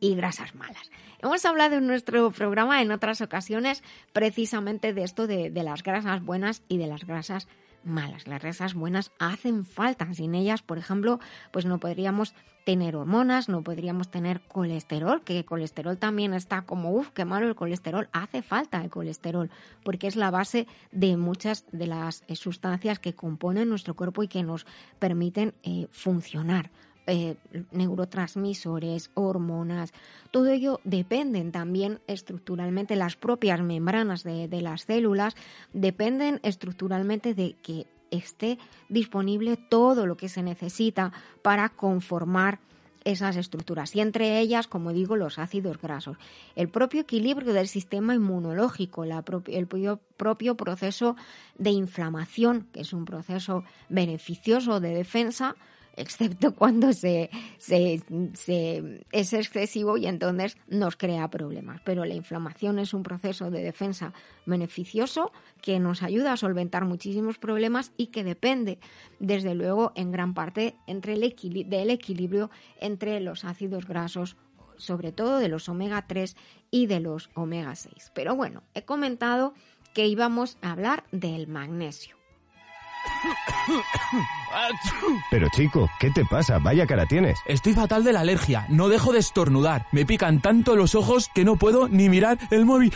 y 0.00 0.14
grasas 0.14 0.54
malas. 0.54 0.90
Hemos 1.20 1.44
hablado 1.44 1.76
en 1.76 1.86
nuestro 1.86 2.30
programa 2.30 2.82
en 2.82 2.92
otras 2.92 3.20
ocasiones 3.20 3.82
precisamente 4.12 4.92
de 4.92 5.04
esto 5.04 5.26
de, 5.26 5.50
de 5.50 5.62
las 5.62 5.82
grasas 5.82 6.24
buenas 6.24 6.62
y 6.68 6.78
de 6.78 6.86
las 6.86 7.04
grasas 7.04 7.46
malas. 7.46 7.67
Las 7.84 8.24
grasas 8.42 8.74
buenas 8.74 9.12
hacen 9.18 9.64
falta. 9.64 10.12
Sin 10.12 10.34
ellas, 10.34 10.62
por 10.62 10.78
ejemplo, 10.78 11.20
pues 11.52 11.64
no 11.64 11.78
podríamos 11.78 12.34
tener 12.64 12.96
hormonas, 12.96 13.48
no 13.48 13.62
podríamos 13.62 14.10
tener 14.10 14.42
colesterol, 14.42 15.22
que 15.22 15.42
colesterol 15.46 15.96
también 15.96 16.34
está 16.34 16.62
como, 16.62 16.92
uff, 16.92 17.08
qué 17.10 17.24
malo 17.24 17.48
el 17.48 17.54
colesterol. 17.54 18.10
Hace 18.12 18.42
falta 18.42 18.82
el 18.82 18.90
colesterol, 18.90 19.50
porque 19.84 20.06
es 20.06 20.16
la 20.16 20.30
base 20.30 20.66
de 20.92 21.16
muchas 21.16 21.64
de 21.72 21.86
las 21.86 22.24
sustancias 22.34 22.98
que 22.98 23.14
componen 23.14 23.70
nuestro 23.70 23.94
cuerpo 23.94 24.22
y 24.22 24.28
que 24.28 24.42
nos 24.42 24.66
permiten 24.98 25.54
eh, 25.62 25.86
funcionar. 25.90 26.70
Eh, 27.10 27.36
neurotransmisores, 27.72 29.10
hormonas, 29.14 29.94
todo 30.30 30.48
ello 30.48 30.78
dependen 30.84 31.52
también 31.52 32.00
estructuralmente, 32.06 32.96
las 32.96 33.16
propias 33.16 33.62
membranas 33.62 34.24
de, 34.24 34.46
de 34.46 34.60
las 34.60 34.82
células 34.82 35.34
dependen 35.72 36.38
estructuralmente 36.42 37.32
de 37.32 37.56
que 37.62 37.86
esté 38.10 38.58
disponible 38.90 39.56
todo 39.56 40.06
lo 40.06 40.18
que 40.18 40.28
se 40.28 40.42
necesita 40.42 41.12
para 41.40 41.70
conformar 41.70 42.60
esas 43.04 43.36
estructuras 43.36 43.96
y 43.96 44.00
entre 44.00 44.38
ellas, 44.38 44.66
como 44.66 44.92
digo, 44.92 45.16
los 45.16 45.38
ácidos 45.38 45.80
grasos. 45.80 46.18
El 46.56 46.68
propio 46.68 47.00
equilibrio 47.00 47.54
del 47.54 47.68
sistema 47.68 48.14
inmunológico, 48.14 49.04
el 49.04 49.66
propio 49.66 50.56
proceso 50.56 51.16
de 51.56 51.70
inflamación, 51.70 52.68
que 52.72 52.80
es 52.80 52.92
un 52.92 53.06
proceso 53.06 53.64
beneficioso 53.88 54.80
de 54.80 54.90
defensa, 54.90 55.56
excepto 55.98 56.54
cuando 56.56 56.92
se, 56.92 57.30
es 59.12 59.32
excesivo 59.32 59.96
y 59.96 60.06
entonces 60.06 60.56
nos 60.68 60.96
crea 60.96 61.28
problemas. 61.28 61.80
Pero 61.84 62.04
la 62.04 62.14
inflamación 62.14 62.78
es 62.78 62.94
un 62.94 63.02
proceso 63.02 63.50
de 63.50 63.62
defensa 63.62 64.12
beneficioso 64.46 65.32
que 65.60 65.78
nos 65.78 66.02
ayuda 66.02 66.32
a 66.32 66.36
solventar 66.36 66.84
muchísimos 66.84 67.38
problemas 67.38 67.92
y 67.96 68.06
que 68.06 68.24
depende, 68.24 68.78
desde 69.18 69.54
luego, 69.54 69.92
en 69.94 70.12
gran 70.12 70.34
parte 70.34 70.76
entre 70.86 71.14
el 71.14 71.20
del 71.20 71.90
equilibrio 71.90 72.50
entre 72.80 73.20
los 73.20 73.44
ácidos 73.44 73.86
grasos 73.86 74.36
sobre 74.76 75.12
todo 75.12 75.38
de 75.38 75.48
los 75.48 75.68
omega 75.68 76.06
3 76.06 76.36
y 76.70 76.86
de 76.86 77.00
los 77.00 77.30
omega 77.34 77.74
6. 77.74 78.12
Pero 78.14 78.36
bueno, 78.36 78.62
he 78.74 78.84
comentado 78.84 79.54
que 79.92 80.06
íbamos 80.06 80.56
a 80.62 80.72
hablar 80.72 81.04
del 81.10 81.48
magnesio. 81.48 82.17
Pero 85.30 85.48
chico, 85.50 85.90
¿qué 86.00 86.10
te 86.10 86.24
pasa? 86.24 86.58
Vaya 86.58 86.86
cara 86.86 87.06
tienes. 87.06 87.38
Estoy 87.46 87.74
fatal 87.74 88.04
de 88.04 88.12
la 88.12 88.20
alergia, 88.20 88.66
no 88.68 88.88
dejo 88.88 89.12
de 89.12 89.18
estornudar. 89.18 89.86
Me 89.92 90.06
pican 90.06 90.40
tanto 90.40 90.76
los 90.76 90.94
ojos 90.94 91.30
que 91.34 91.44
no 91.44 91.56
puedo 91.56 91.88
ni 91.88 92.08
mirar 92.08 92.38
el 92.50 92.64
móvil. 92.64 92.92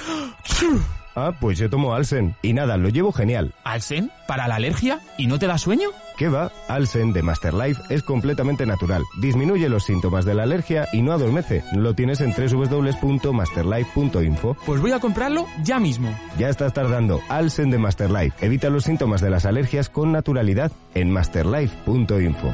Ah, 1.15 1.33
pues 1.39 1.59
yo 1.59 1.69
tomo 1.69 1.95
Alsen. 1.95 2.35
Y 2.43 2.55
nada, 2.55 2.77
lo 2.77 2.89
llevo 2.89 3.13
genial. 3.13 3.55
¿Alsen? 3.65 4.11
¿Para 4.27 4.49
la 4.49 4.55
alergia? 4.55 5.01
¿Y 5.19 5.27
no 5.27 5.39
te 5.39 5.47
da 5.47 5.59
sueño? 5.59 5.91
¿Qué 6.17 6.29
va? 6.29 6.51
Alsen 6.69 7.13
de 7.13 7.23
Masterlife 7.23 7.81
es 7.89 8.03
completamente 8.03 8.67
natural. 8.67 9.05
Disminuye 9.21 9.69
los 9.69 9.85
síntomas 9.85 10.25
de 10.25 10.35
la 10.35 10.43
alergia 10.45 10.89
y 10.93 11.03
no 11.03 11.13
adormece. 11.13 11.63
Lo 11.75 11.95
tienes 11.95 12.21
en 12.21 12.33
www.masterlife.info. 12.33 14.57
Pues 14.67 14.81
voy 14.81 14.93
a 14.93 15.01
comprarlo 15.01 15.47
ya 15.63 15.79
mismo. 15.79 16.17
Ya 16.39 16.49
estás 16.49 16.73
tardando. 16.73 17.21
Alsen 17.29 17.71
de 17.71 17.79
Masterlife. 17.79 18.45
Evita 18.45 18.71
los 18.71 18.83
síntomas 18.85 19.21
de 19.21 19.31
las 19.31 19.47
alergias 19.47 19.89
con 19.89 20.13
naturalidad 20.13 20.73
en 20.95 21.11
masterlife.info. 21.11 22.53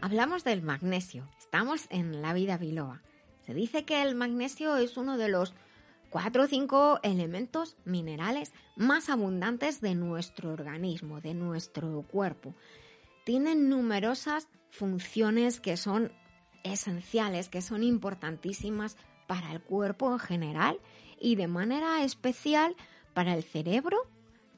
Hablamos 0.00 0.44
del 0.44 0.62
magnesio. 0.62 1.28
Estamos 1.38 1.86
en 1.90 2.22
la 2.22 2.32
vida 2.32 2.56
biloba. 2.58 3.02
Se 3.44 3.54
dice 3.54 3.84
que 3.84 4.02
el 4.02 4.14
magnesio 4.14 4.76
es 4.76 4.96
uno 4.96 5.18
de 5.18 5.28
los 5.28 5.52
cuatro 6.10 6.44
o 6.44 6.46
cinco 6.46 7.00
elementos 7.02 7.76
minerales 7.84 8.52
más 8.76 9.08
abundantes 9.08 9.80
de 9.80 9.94
nuestro 9.94 10.52
organismo, 10.52 11.20
de 11.20 11.34
nuestro 11.34 12.02
cuerpo. 12.02 12.54
Tienen 13.24 13.68
numerosas 13.68 14.48
funciones 14.70 15.60
que 15.60 15.76
son 15.76 16.12
esenciales, 16.62 17.48
que 17.48 17.62
son 17.62 17.82
importantísimas 17.82 18.96
para 19.26 19.52
el 19.52 19.60
cuerpo 19.60 20.12
en 20.12 20.18
general 20.18 20.78
y 21.20 21.36
de 21.36 21.48
manera 21.48 22.02
especial 22.02 22.76
para 23.14 23.34
el 23.34 23.42
cerebro, 23.42 23.98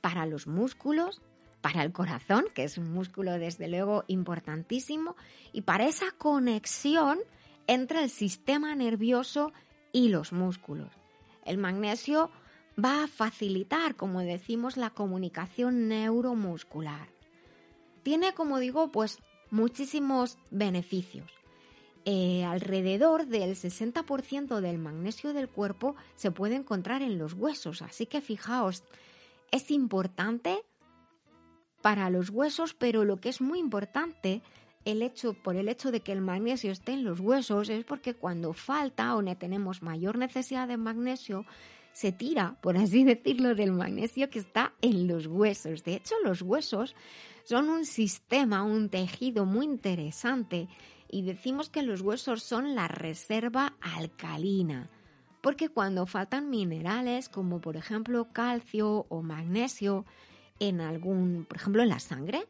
para 0.01 0.27
los 0.27 0.47
músculos, 0.47 1.23
para 1.61 1.83
el 1.83 1.93
corazón, 1.93 2.47
que 2.55 2.65
es 2.65 2.79
un 2.79 2.93
músculo 2.93 3.39
desde 3.39 3.69
luego 3.69 4.05
importantísimo, 4.09 5.17
y 5.53 5.63
para 5.63 5.87
esa 5.87 6.11
conexión 6.13 7.19
entre 7.67 8.03
el 8.03 8.11
sistema 8.11 8.75
nervioso 8.75 9.53
y 9.93 10.09
los 10.09 10.33
músculos. 10.33 10.98
El 11.49 11.59
magnesio 11.59 12.31
va 12.83 13.05
a 13.05 13.09
facilitar, 13.09 13.97
como 13.97 14.21
decimos, 14.21 14.77
la 14.77 14.91
comunicación 14.91 15.89
neuromuscular. 15.89 17.09
Tiene, 18.03 18.35
como 18.35 18.59
digo, 18.59 18.93
pues 18.93 19.19
muchísimos 19.51 20.39
beneficios. 20.51 21.33
Eh, 22.05 22.45
alrededor 22.45 23.27
del 23.27 23.57
60% 23.57 24.61
del 24.61 24.79
magnesio 24.79 25.33
del 25.33 25.49
cuerpo 25.49 25.97
se 26.17 26.31
puede 26.31 26.55
encontrar 26.55 27.03
en 27.03 27.19
los 27.19 27.35
huesos, 27.35 27.83
así 27.83 28.07
que 28.07 28.21
fijaos, 28.21 28.85
es 29.51 29.71
importante 29.71 30.63
para 31.83 32.11
los 32.11 32.31
huesos, 32.31 32.75
pero 32.75 33.05
lo 33.05 33.19
que 33.21 33.29
es 33.29 33.41
muy 33.41 33.59
importante 33.59 34.43
el 34.91 35.03
hecho, 35.03 35.35
por 35.35 35.57
el 35.57 35.69
hecho 35.69 35.91
de 35.91 36.01
que 36.01 36.13
el 36.13 36.23
magnesio 36.23 36.73
esté 36.73 36.93
en 36.93 37.05
los 37.05 37.21
huesos 37.21 37.69
es 37.69 37.85
porque 37.85 38.15
cuando 38.15 38.55
falta 38.55 39.15
o 39.17 39.37
tenemos 39.37 39.83
mayor 39.83 40.17
necesidad 40.17 40.67
de 40.67 40.79
magnesio, 40.79 41.45
se 41.93 42.11
tira, 42.11 42.57
por 42.63 42.79
así 42.79 43.05
decirlo, 43.05 43.55
del 43.55 43.73
magnesio 43.73 44.31
que 44.31 44.39
está 44.39 44.73
en 44.81 45.07
los 45.07 45.27
huesos. 45.27 45.85
De 45.85 45.97
hecho, 45.97 46.15
los 46.25 46.41
huesos 46.41 46.97
son 47.45 47.69
un 47.69 47.85
sistema, 47.85 48.63
un 48.63 48.89
tejido 48.89 49.45
muy 49.45 49.67
interesante 49.67 50.69
y 51.11 51.21
decimos 51.21 51.69
que 51.69 51.83
los 51.83 52.01
huesos 52.01 52.43
son 52.43 52.75
la 52.75 52.89
reserva 52.89 53.75
alcalina. 53.83 54.89
Porque 55.43 55.69
cuando 55.69 56.07
faltan 56.07 56.49
minerales 56.49 57.29
como 57.29 57.61
por 57.61 57.77
ejemplo 57.77 58.29
calcio 58.33 59.05
o 59.11 59.21
magnesio 59.21 60.07
en 60.61 60.81
algún, 60.81 61.45
por 61.47 61.59
ejemplo 61.59 61.83
en 61.83 61.91
la 61.91 62.01
sangre, 62.01 62.49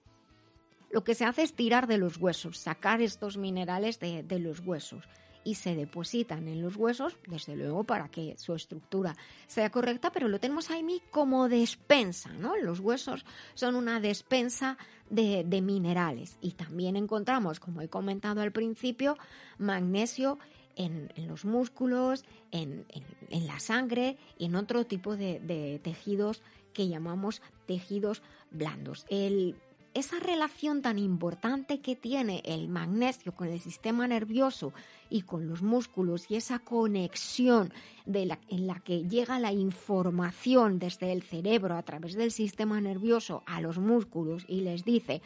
lo 0.91 1.05
que 1.05 1.15
se 1.15 1.25
hace 1.25 1.43
es 1.43 1.55
tirar 1.55 1.87
de 1.87 1.99
los 1.99 2.17
huesos, 2.17 2.59
sacar 2.59 3.03
estos 3.03 3.37
minerales 3.37 3.99
de, 4.01 4.25
los 4.39 4.61
huesos 4.61 5.05
y 5.45 5.55
se 5.55 5.75
depositan 5.75 6.49
en 6.49 6.63
los 6.63 6.77
huesos, 6.77 7.17
desde 7.27 7.57
luego 7.57 7.85
para 7.85 8.09
que 8.09 8.37
su 8.39 8.55
estructura 8.55 9.17
sea 9.47 9.71
correcta, 9.71 10.11
pero 10.13 10.29
lo 10.29 10.41
tenemos 10.41 10.71
ahí 10.71 11.03
como 11.11 11.49
despensa, 11.49 12.33
¿no? 12.35 12.57
Los 12.57 12.81
huesos 12.81 13.25
son 13.55 13.77
una 13.77 14.01
despensa 14.01 14.79
de, 15.11 15.45
minerales 15.63 16.39
y 16.41 16.53
también 16.53 16.97
encontramos, 16.97 17.61
como 17.61 17.81
he 17.81 17.89
comentado 17.89 18.41
al 18.41 18.53
principio, 18.53 19.17
magnesio 19.59 20.39
en, 20.77 21.11
los 21.27 21.45
músculos, 21.45 22.25
en, 22.51 22.87
la 23.31 23.61
sangre 23.61 24.17
y 24.39 24.47
en 24.47 24.55
otro 24.55 24.87
tipo 24.87 25.17
de, 25.17 25.41
de 25.41 25.81
tejidos 25.83 26.43
que 26.73 26.89
llamamos 26.89 27.43
tejidos 27.67 28.23
blandos. 28.51 29.07
El 29.09 29.57
esa 29.99 30.19
relación 30.21 30.83
tan 30.83 30.99
importante 30.99 31.81
que 31.81 31.97
tiene 31.97 32.43
el 32.45 32.69
magnesio 32.69 33.35
con 33.35 33.49
el 33.49 33.61
sistema 33.61 34.07
nervioso 34.07 34.73
y 35.11 35.23
con 35.23 35.49
los 35.49 35.63
músculos 35.63 36.31
y 36.31 36.37
esa 36.37 36.59
conexión 36.59 37.73
en 38.07 38.67
la 38.67 38.81
que 38.81 39.05
llega 39.05 39.39
la 39.39 39.53
información 39.53 40.79
desde 40.79 41.13
el 41.13 41.23
cerebro 41.23 41.77
a 41.77 41.83
través 41.83 42.15
del 42.15 42.31
sistema 42.31 42.81
nervioso 42.81 43.43
a 43.47 43.61
los 43.61 43.79
músculos 43.79 44.45
y 44.49 44.61
les 44.61 44.85
dice 44.85 45.23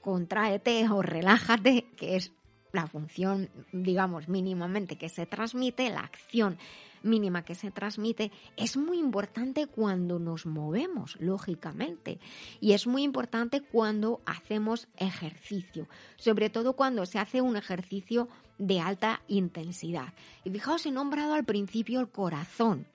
contraete 0.00 0.88
o 0.90 1.00
relájate, 1.00 1.86
que 1.96 2.16
es 2.16 2.32
la 2.72 2.86
función, 2.86 3.48
digamos, 3.72 4.28
mínimamente 4.28 4.96
que 4.96 5.08
se 5.08 5.26
transmite, 5.26 5.90
la 5.90 6.00
acción 6.00 6.58
mínima 7.02 7.44
que 7.44 7.54
se 7.54 7.70
transmite, 7.70 8.30
es 8.56 8.76
muy 8.76 8.98
importante 8.98 9.66
cuando 9.66 10.18
nos 10.18 10.46
movemos, 10.46 11.16
lógicamente. 11.20 12.18
Y 12.60 12.72
es 12.72 12.86
muy 12.86 13.02
importante 13.02 13.60
cuando 13.60 14.20
hacemos 14.26 14.88
ejercicio, 14.96 15.88
sobre 16.16 16.50
todo 16.50 16.74
cuando 16.74 17.06
se 17.06 17.18
hace 17.18 17.40
un 17.40 17.56
ejercicio 17.56 18.28
de 18.58 18.80
alta 18.80 19.22
intensidad. 19.28 20.14
Y 20.44 20.50
fijaos, 20.50 20.86
he 20.86 20.90
nombrado 20.90 21.34
al 21.34 21.44
principio 21.44 22.00
el 22.00 22.08
corazón. 22.08 22.86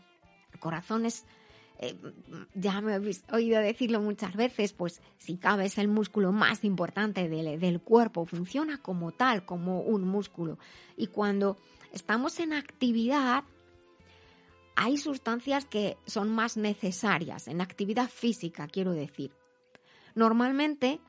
El 0.54 0.60
corazón 0.60 1.06
es 1.06 1.26
eh, 1.80 1.96
ya 2.56 2.82
me 2.82 2.96
habéis 2.96 3.24
oído 3.32 3.60
decirlo 3.60 4.02
muchas 4.02 4.36
veces, 4.36 4.74
pues 4.74 5.02
si 5.18 5.38
cabe 5.38 5.66
es 5.66 5.78
el 5.78 5.88
músculo 5.88 6.32
más 6.32 6.64
importante 6.64 7.30
del, 7.30 7.60
del, 7.60 7.82
cuerpo, 7.82 8.26
funciona 8.26 8.82
como 8.82 9.12
tal, 9.12 9.46
como 9.46 9.82
un 9.82 10.04
músculo. 10.04 10.58
Y 10.96 11.08
cuando 11.08 11.58
estamos 11.94 12.40
en 12.40 12.54
actividad, 12.54 13.44
hay 14.78 14.98
sustancias 14.98 15.66
que 15.66 15.98
son 16.06 16.30
más 16.30 16.56
necesarias 16.56 17.48
en 17.48 17.62
actividad 17.62 18.08
física, 18.10 18.68
quiero 18.68 18.92
decir. 18.92 19.34
Normalmente 20.14 21.02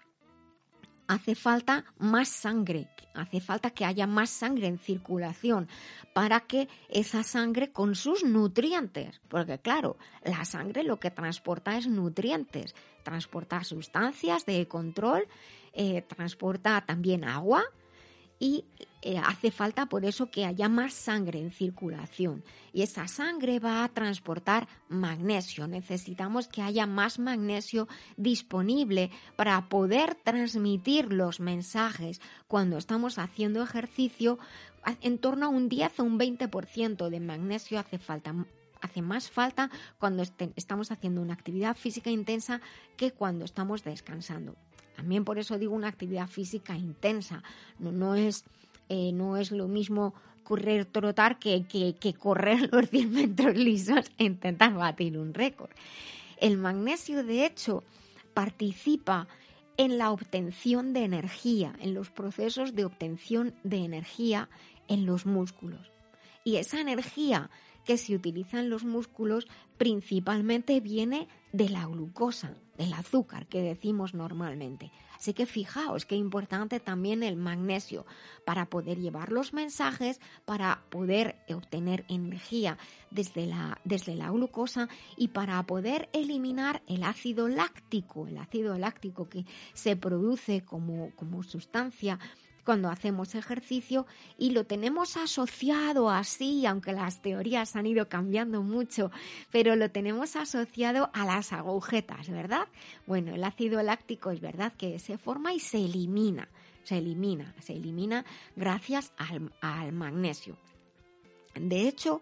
hace 1.07 1.35
falta 1.35 1.85
más 1.99 2.29
sangre, 2.29 2.89
hace 3.15 3.41
falta 3.41 3.71
que 3.71 3.85
haya 3.85 4.07
más 4.07 4.31
sangre 4.31 4.69
en 4.69 4.79
circulación 4.79 5.69
para 6.15 6.41
que 6.41 6.67
esa 6.89 7.23
sangre 7.23 7.71
con 7.71 7.95
sus 7.95 8.25
nutrientes, 8.25 9.21
porque 9.29 9.59
claro, 9.59 9.99
la 10.25 10.47
sangre 10.47 10.83
lo 10.83 10.99
que 10.99 11.11
transporta 11.11 11.77
es 11.77 11.87
nutrientes, 11.87 12.75
transporta 13.03 13.65
sustancias 13.65 14.47
de 14.47 14.67
control, 14.67 15.29
eh, 15.75 16.01
transporta 16.03 16.81
también 16.87 17.25
agua, 17.25 17.65
y 18.39 18.65
eh, 19.03 19.19
hace 19.19 19.51
falta 19.51 19.87
por 19.87 20.05
eso 20.05 20.31
que 20.31 20.45
haya 20.45 20.69
más 20.69 20.93
sangre 20.93 21.41
en 21.41 21.51
circulación 21.51 22.45
y 22.73 22.83
esa 22.83 23.09
sangre 23.09 23.59
va 23.59 23.85
a 23.85 23.89
transportar 23.89 24.69
magnesio. 24.89 25.67
Necesitamos 25.69 26.49
que 26.49 26.63
haya 26.63 26.87
más 26.87 27.19
magnesio 27.19 27.89
disponible 28.17 29.11
para 29.37 29.69
poder 29.69 30.15
transmitir 30.17 31.13
los 31.13 31.41
mensajes 31.41 32.21
cuando 32.47 32.79
estamos 32.79 33.19
haciendo 33.19 33.63
ejercicio. 33.63 34.39
En 35.01 35.19
torno 35.19 35.47
a 35.47 35.49
un 35.49 35.69
10 35.69 36.01
o 36.01 36.05
un 36.05 36.19
20% 36.19 37.09
de 37.09 37.21
magnesio 37.21 37.79
hace 37.79 37.99
falta 37.99 38.35
hace 38.81 39.03
más 39.03 39.29
falta 39.29 39.71
cuando 39.99 40.23
estamos 40.55 40.93
haciendo 40.93 41.21
una 41.21 41.35
actividad 41.35 41.77
física 41.77 42.11
intensa 42.11 42.61
que 42.97 43.11
cuando 43.11 43.45
estamos 43.45 43.83
descansando. 43.83 44.55
También 44.99 45.25
por 45.25 45.39
eso 45.39 45.57
digo 45.59 45.77
una 45.77 45.87
actividad 45.87 46.27
física 46.27 46.77
intensa. 46.77 47.45
No, 47.79 48.17
es, 48.17 48.45
eh, 48.89 49.13
no 49.13 49.37
es 49.37 49.53
lo 49.53 49.69
mismo 49.69 50.13
correr, 50.43 50.87
trotar 50.87 51.39
que, 51.39 51.67
que, 51.69 52.15
correr 52.15 52.69
los 52.73 52.91
100 52.91 53.13
metros 53.13 53.57
lisos 53.57 54.11
e 54.19 54.25
intentar 54.25 54.75
batir 54.75 55.17
un 55.17 55.35
récord. 55.35 55.71
El 56.41 56.59
magnesio, 56.59 57.23
de 57.23 57.47
hecho, 57.47 57.85
participa 58.35 59.29
en 59.77 59.99
la 59.99 60.11
obtención 60.11 60.93
de 60.93 61.05
energía, 61.05 61.77
en 61.79 61.95
los 61.95 62.11
procesos 62.11 62.75
de 62.75 62.85
obtención 62.85 63.55
de 63.63 63.85
energía 63.85 64.49
en 64.89 65.07
los 65.07 65.27
músculos. 65.27 65.93
Y 66.43 66.57
esa 66.57 66.81
energía 66.81 67.51
que 67.89 67.97
se 67.97 68.15
utiliza 68.15 68.61
en 68.61 68.69
los 68.69 68.85
músculos 68.85 69.47
principalmente 69.79 70.79
viene 70.79 71.27
de 71.53 71.71
la 71.71 71.87
glucosa, 71.87 72.53
del 72.77 72.93
azúcar 72.93 73.47
que 73.47 73.63
decimos 73.63 74.13
normalmente. 74.13 74.93
Así 75.17 75.33
que 75.33 75.47
fijaos 75.47 76.05
qué 76.05 76.15
importante 76.15 76.81
también 76.81 77.23
el 77.23 77.37
magnesio 77.37 78.05
para 78.45 78.67
poder 78.67 78.99
llevar 78.99 79.33
los 79.33 79.55
mensajes, 79.55 80.21
para 80.45 80.83
poder 80.91 81.37
obtener 81.49 82.05
energía 82.11 82.77
desde 83.11 83.47
la, 83.47 83.81
desde 83.85 84.15
la 84.17 84.31
glucosa 84.33 84.91
y 85.17 85.29
para 85.29 85.63
poder 85.63 86.11
eliminar 86.13 86.83
el 86.89 87.05
ácido 87.05 87.49
láctico, 87.49 88.27
el 88.27 88.37
ácido 88.37 88.77
láctico 88.77 89.31
que 89.31 89.47
se 89.73 89.97
produce 89.97 90.61
como, 90.63 91.11
como 91.17 91.43
sustancia 91.43 92.19
cuando 92.69 92.91
hacemos 92.91 93.35
ejercicio 93.35 94.05
y 94.37 94.51
lo 94.51 94.67
tenemos 94.67 95.17
asociado 95.17 96.11
así, 96.11 96.67
aunque 96.67 96.93
las 96.93 97.23
teorías 97.23 97.75
han 97.77 97.87
ido 97.87 98.11
cambiando 98.11 98.63
mucho, 98.63 99.11
pero 99.51 99.75
lo 99.75 99.91
tenemos 99.91 100.37
asociado 100.37 101.09
a 101.15 101.25
las 101.25 101.55
agujetas, 101.55 102.29
¿verdad? 102.29 102.69
Bueno, 103.07 103.35
el 103.35 103.43
ácido 103.43 103.83
láctico 103.83 104.33
es 104.33 104.43
verdad 104.43 104.75
que 104.77 104.99
se 104.99 105.17
forma 105.17 105.55
y 105.55 105.61
se 105.61 105.83
elimina, 105.83 106.51
se 106.85 106.99
elimina, 106.99 107.55
se 107.59 107.73
elimina 107.73 108.27
gracias 108.55 109.15
al, 109.17 109.93
magnesio. 109.93 110.59
De 111.55 111.89
hecho, 111.89 112.21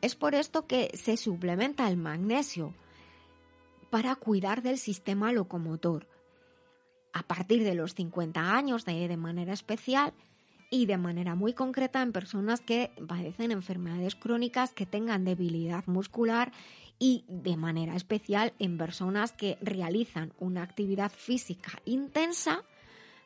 es 0.00 0.14
por 0.14 0.34
esto 0.34 0.66
que 0.66 0.90
se 0.94 1.18
suplementa 1.18 1.86
el 1.88 1.98
magnesio 1.98 2.72
para 3.90 4.16
cuidar 4.16 4.62
del 4.62 4.78
sistema 4.78 5.30
locomotor 5.30 6.06
a 7.18 7.22
partir 7.24 7.64
de 7.64 7.74
los 7.74 7.94
50 7.94 8.54
años 8.54 8.84
de, 8.84 9.16
manera 9.16 9.52
especial 9.52 10.12
y 10.70 10.86
de 10.86 10.98
manera 10.98 11.34
muy 11.34 11.52
concreta 11.52 12.00
en 12.00 12.12
personas 12.12 12.60
que 12.60 12.92
padecen 13.08 13.50
enfermedades 13.50 14.14
crónicas, 14.14 14.72
que 14.72 14.86
tengan 14.86 15.24
debilidad 15.24 15.84
muscular 15.86 16.52
y 17.00 17.24
de 17.26 17.56
manera 17.56 17.96
especial 17.96 18.52
en 18.60 18.78
personas 18.78 19.32
que 19.32 19.58
realizan 19.60 20.32
una 20.38 20.62
actividad 20.62 21.10
física 21.10 21.72
intensa, 21.84 22.62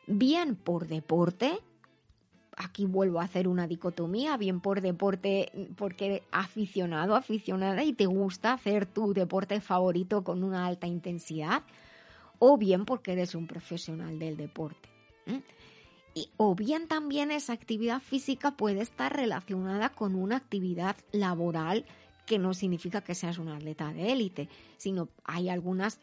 bien 0.07 0.55
por 0.55 0.87
deporte, 0.87 1.59
aquí 2.57 2.85
vuelvo 2.85 3.19
a 3.19 3.25
hacer 3.25 3.47
una 3.47 3.67
dicotomía, 3.67 4.37
bien 4.37 4.59
por 4.59 4.81
deporte, 4.81 5.51
porque 5.75 6.23
aficionado, 6.31 7.15
aficionada 7.15 7.83
y 7.83 7.93
te 7.93 8.07
gusta 8.07 8.53
hacer 8.53 8.87
tu 8.87 9.13
deporte 9.13 9.61
favorito 9.61 10.23
con 10.23 10.43
una 10.43 10.65
alta 10.65 10.87
intensidad, 10.87 11.61
o 12.45 12.57
bien 12.57 12.83
porque 12.83 13.13
eres 13.13 13.35
un 13.35 13.47
profesional 13.47 14.19
del 14.19 14.35
deporte. 14.35 14.89
Y, 16.13 16.29
o 16.35 16.55
bien 16.55 16.89
también 16.89 17.31
esa 17.31 17.53
actividad 17.53 18.01
física 18.01 18.57
puede 18.57 18.81
estar 18.81 19.15
relacionada 19.15 19.87
con 19.87 20.13
una 20.13 20.35
actividad 20.35 20.97
laboral 21.13 21.85
que 22.25 22.39
no 22.39 22.53
significa 22.53 23.01
que 23.01 23.15
seas 23.15 23.37
un 23.37 23.49
atleta 23.49 23.91
de 23.91 24.11
élite, 24.11 24.49
sino 24.77 25.09
hay 25.25 25.49
algunas, 25.49 25.99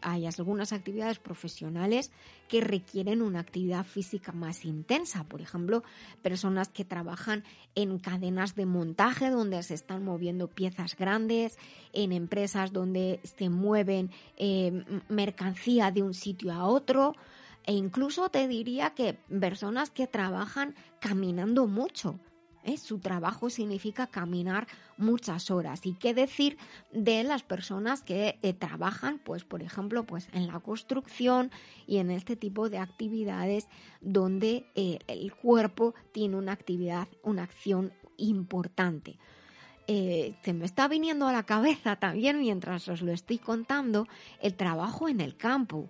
hay 0.00 0.26
algunas 0.26 0.72
actividades 0.72 1.18
profesionales 1.18 2.12
que 2.48 2.60
requieren 2.60 3.22
una 3.22 3.40
actividad 3.40 3.84
física 3.84 4.30
más 4.32 4.64
intensa. 4.64 5.24
Por 5.24 5.40
ejemplo, 5.40 5.82
personas 6.22 6.68
que 6.68 6.84
trabajan 6.84 7.42
en 7.74 7.98
cadenas 7.98 8.54
de 8.54 8.66
montaje 8.66 9.30
donde 9.30 9.62
se 9.64 9.74
están 9.74 10.04
moviendo 10.04 10.48
piezas 10.48 10.96
grandes, 10.96 11.58
en 11.92 12.12
empresas 12.12 12.72
donde 12.72 13.20
se 13.24 13.48
mueven 13.48 14.10
eh, 14.36 14.84
mercancía 15.08 15.90
de 15.90 16.02
un 16.02 16.14
sitio 16.14 16.52
a 16.52 16.66
otro. 16.66 17.14
E 17.64 17.72
incluso 17.72 18.28
te 18.28 18.46
diría 18.46 18.90
que 18.90 19.14
personas 19.40 19.90
que 19.90 20.06
trabajan 20.06 20.76
caminando 21.00 21.66
mucho, 21.66 22.20
¿eh? 22.66 22.76
Su 22.76 22.98
trabajo 22.98 23.48
significa 23.48 24.06
caminar 24.06 24.66
muchas 24.98 25.50
horas. 25.50 25.86
¿Y 25.86 25.94
qué 25.94 26.12
decir 26.12 26.58
de 26.92 27.24
las 27.24 27.42
personas 27.42 28.02
que 28.02 28.38
eh, 28.42 28.52
trabajan, 28.52 29.18
pues, 29.18 29.44
por 29.44 29.62
ejemplo, 29.62 30.04
pues, 30.04 30.28
en 30.32 30.46
la 30.46 30.60
construcción 30.60 31.50
y 31.86 31.98
en 31.98 32.10
este 32.10 32.36
tipo 32.36 32.68
de 32.68 32.78
actividades 32.78 33.68
donde 34.00 34.66
eh, 34.74 34.98
el 35.06 35.34
cuerpo 35.34 35.94
tiene 36.12 36.36
una 36.36 36.52
actividad, 36.52 37.08
una 37.22 37.44
acción 37.44 37.92
importante? 38.16 39.18
se 39.88 40.52
me 40.52 40.64
está 40.64 40.88
viniendo 40.88 41.28
a 41.28 41.32
la 41.32 41.44
cabeza 41.44 41.94
también 41.94 42.40
mientras 42.40 42.88
os 42.88 43.02
lo 43.02 43.12
estoy 43.12 43.38
contando 43.38 44.08
el 44.40 44.54
trabajo 44.54 45.08
en 45.08 45.20
el 45.20 45.36
campo. 45.36 45.88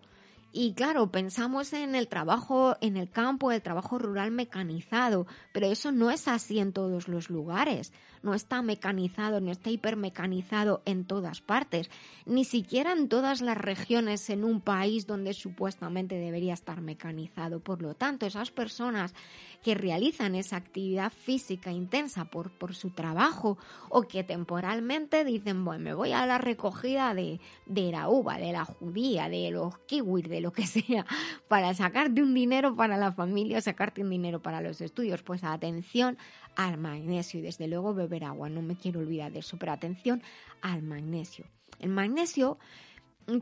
Y 0.58 0.72
claro, 0.72 1.10
pensamos 1.10 1.74
en 1.74 1.94
el 1.94 2.08
trabajo 2.08 2.78
en 2.80 2.96
el 2.96 3.10
campo, 3.10 3.52
el 3.52 3.60
trabajo 3.60 3.98
rural 3.98 4.30
mecanizado, 4.30 5.26
pero 5.52 5.66
eso 5.66 5.92
no 5.92 6.10
es 6.10 6.28
así 6.28 6.60
en 6.60 6.72
todos 6.72 7.08
los 7.08 7.28
lugares. 7.28 7.92
No 8.22 8.32
está 8.32 8.62
mecanizado, 8.62 9.42
no 9.42 9.50
está 9.52 9.68
hipermecanizado 9.68 10.80
en 10.86 11.04
todas 11.04 11.42
partes, 11.42 11.90
ni 12.24 12.46
siquiera 12.46 12.92
en 12.92 13.10
todas 13.10 13.42
las 13.42 13.58
regiones 13.58 14.30
en 14.30 14.44
un 14.44 14.62
país 14.62 15.06
donde 15.06 15.34
supuestamente 15.34 16.14
debería 16.14 16.54
estar 16.54 16.80
mecanizado. 16.80 17.60
Por 17.60 17.82
lo 17.82 17.92
tanto, 17.92 18.24
esas 18.24 18.50
personas 18.50 19.14
que 19.62 19.74
realizan 19.74 20.34
esa 20.34 20.56
actividad 20.56 21.12
física 21.12 21.72
intensa 21.72 22.26
por, 22.26 22.50
por 22.50 22.74
su 22.74 22.90
trabajo 22.90 23.58
o 23.88 24.02
que 24.02 24.24
temporalmente 24.24 25.24
dicen, 25.24 25.64
bueno, 25.64 25.84
me 25.84 25.94
voy 25.94 26.12
a 26.12 26.26
la 26.26 26.38
recogida 26.38 27.14
de, 27.14 27.40
de 27.66 27.92
la 27.92 28.08
uva, 28.08 28.38
de 28.38 28.52
la 28.52 28.64
judía, 28.64 29.28
de 29.28 29.50
los 29.50 29.78
kiwis, 29.80 30.28
de 30.28 30.40
lo 30.40 30.52
que 30.52 30.66
sea, 30.66 31.06
para 31.48 31.74
sacarte 31.74 32.22
un 32.22 32.34
dinero 32.34 32.76
para 32.76 32.96
la 32.96 33.12
familia, 33.12 33.60
sacarte 33.60 34.02
un 34.02 34.10
dinero 34.10 34.40
para 34.40 34.60
los 34.60 34.80
estudios. 34.80 35.22
Pues 35.22 35.44
atención 35.44 36.18
al 36.56 36.78
magnesio 36.78 37.40
y 37.40 37.42
desde 37.42 37.68
luego 37.68 37.94
beber 37.94 38.24
agua, 38.24 38.48
no 38.48 38.62
me 38.62 38.76
quiero 38.76 39.00
olvidar 39.00 39.32
de 39.32 39.40
eso, 39.40 39.56
pero 39.58 39.72
atención 39.72 40.22
al 40.62 40.82
magnesio. 40.82 41.46
El 41.78 41.90
magnesio 41.90 42.58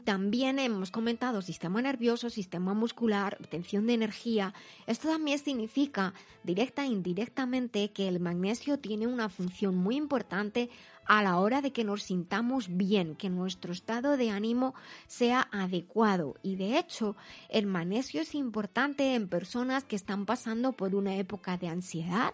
también 0.05 0.59
hemos 0.59 0.91
comentado 0.91 1.43
sistema 1.43 1.83
nervioso, 1.83 2.31
sistema 2.31 2.73
muscular, 2.73 3.37
obtención 3.41 3.87
de 3.87 3.95
energía. 3.95 4.55
Esto 4.87 5.09
también 5.09 5.39
significa 5.39 6.15
directa 6.43 6.85
e 6.85 6.89
indirectamente 6.89 7.91
que 7.91 8.09
el 8.09 8.19
magnesio 8.19 8.79
tiene 8.79 9.07
una 9.07 9.29
función 9.29 9.77
muy 9.77 9.97
importante 9.97 10.71
a 11.05 11.23
la 11.23 11.39
hora 11.39 11.61
de 11.61 11.73
que 11.73 11.85
nos 11.85 12.05
sintamos 12.05 12.75
bien, 12.75 13.15
que 13.15 13.29
nuestro 13.29 13.73
estado 13.73 14.17
de 14.17 14.31
ánimo 14.31 14.75
sea 15.07 15.49
adecuado. 15.53 16.37
Y 16.43 16.57
de 16.57 16.79
hecho, 16.79 17.15
el 17.51 17.67
magnesio 17.67 18.23
es 18.23 18.35
importante 18.35 19.15
en 19.15 19.29
personas 19.29 19.85
que 19.85 19.97
están 19.97 20.25
pasando 20.25 20.73
por 20.73 20.95
una 20.95 21.17
época 21.17 21.59
de 21.59 21.69
ansiedad, 21.69 22.33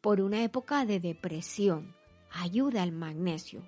por 0.00 0.20
una 0.20 0.44
época 0.44 0.86
de 0.86 1.00
depresión. 1.00 1.96
Ayuda 2.30 2.84
el 2.84 2.92
magnesio 2.92 3.64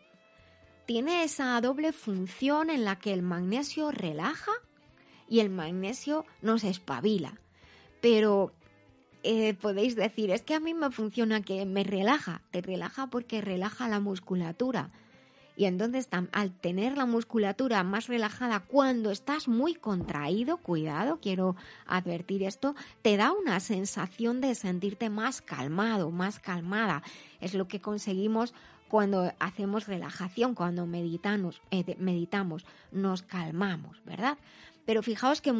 tiene 0.88 1.22
esa 1.22 1.60
doble 1.60 1.92
función 1.92 2.70
en 2.70 2.86
la 2.86 2.96
que 2.96 3.12
el 3.12 3.20
magnesio 3.20 3.90
relaja 3.90 4.52
y 5.28 5.40
el 5.40 5.50
magnesio 5.50 6.24
nos 6.40 6.64
espabila. 6.64 7.38
Pero 8.00 8.54
eh, 9.22 9.52
podéis 9.52 9.96
decir, 9.96 10.30
es 10.30 10.40
que 10.40 10.54
a 10.54 10.60
mí 10.60 10.72
me 10.72 10.90
funciona 10.90 11.42
que 11.42 11.66
me 11.66 11.84
relaja, 11.84 12.40
te 12.52 12.62
relaja 12.62 13.08
porque 13.08 13.42
relaja 13.42 13.86
la 13.86 14.00
musculatura. 14.00 14.90
Y 15.58 15.66
entonces 15.66 16.08
al 16.32 16.52
tener 16.58 16.96
la 16.96 17.04
musculatura 17.04 17.82
más 17.82 18.06
relajada 18.06 18.60
cuando 18.60 19.10
estás 19.10 19.46
muy 19.46 19.74
contraído, 19.74 20.56
cuidado, 20.56 21.18
quiero 21.20 21.54
advertir 21.84 22.44
esto, 22.44 22.74
te 23.02 23.18
da 23.18 23.32
una 23.32 23.60
sensación 23.60 24.40
de 24.40 24.54
sentirte 24.54 25.10
más 25.10 25.42
calmado, 25.42 26.10
más 26.10 26.38
calmada. 26.38 27.02
Es 27.42 27.52
lo 27.52 27.68
que 27.68 27.82
conseguimos 27.82 28.54
cuando 28.88 29.32
hacemos 29.38 29.86
relajación, 29.86 30.54
cuando 30.54 30.86
meditamos, 30.86 31.60
eh, 31.70 31.96
meditamos 31.98 32.64
nos 32.90 33.22
calmamos, 33.22 34.02
¿verdad? 34.04 34.38
Pero 34.84 35.02
fijaos 35.02 35.40
que 35.40 35.52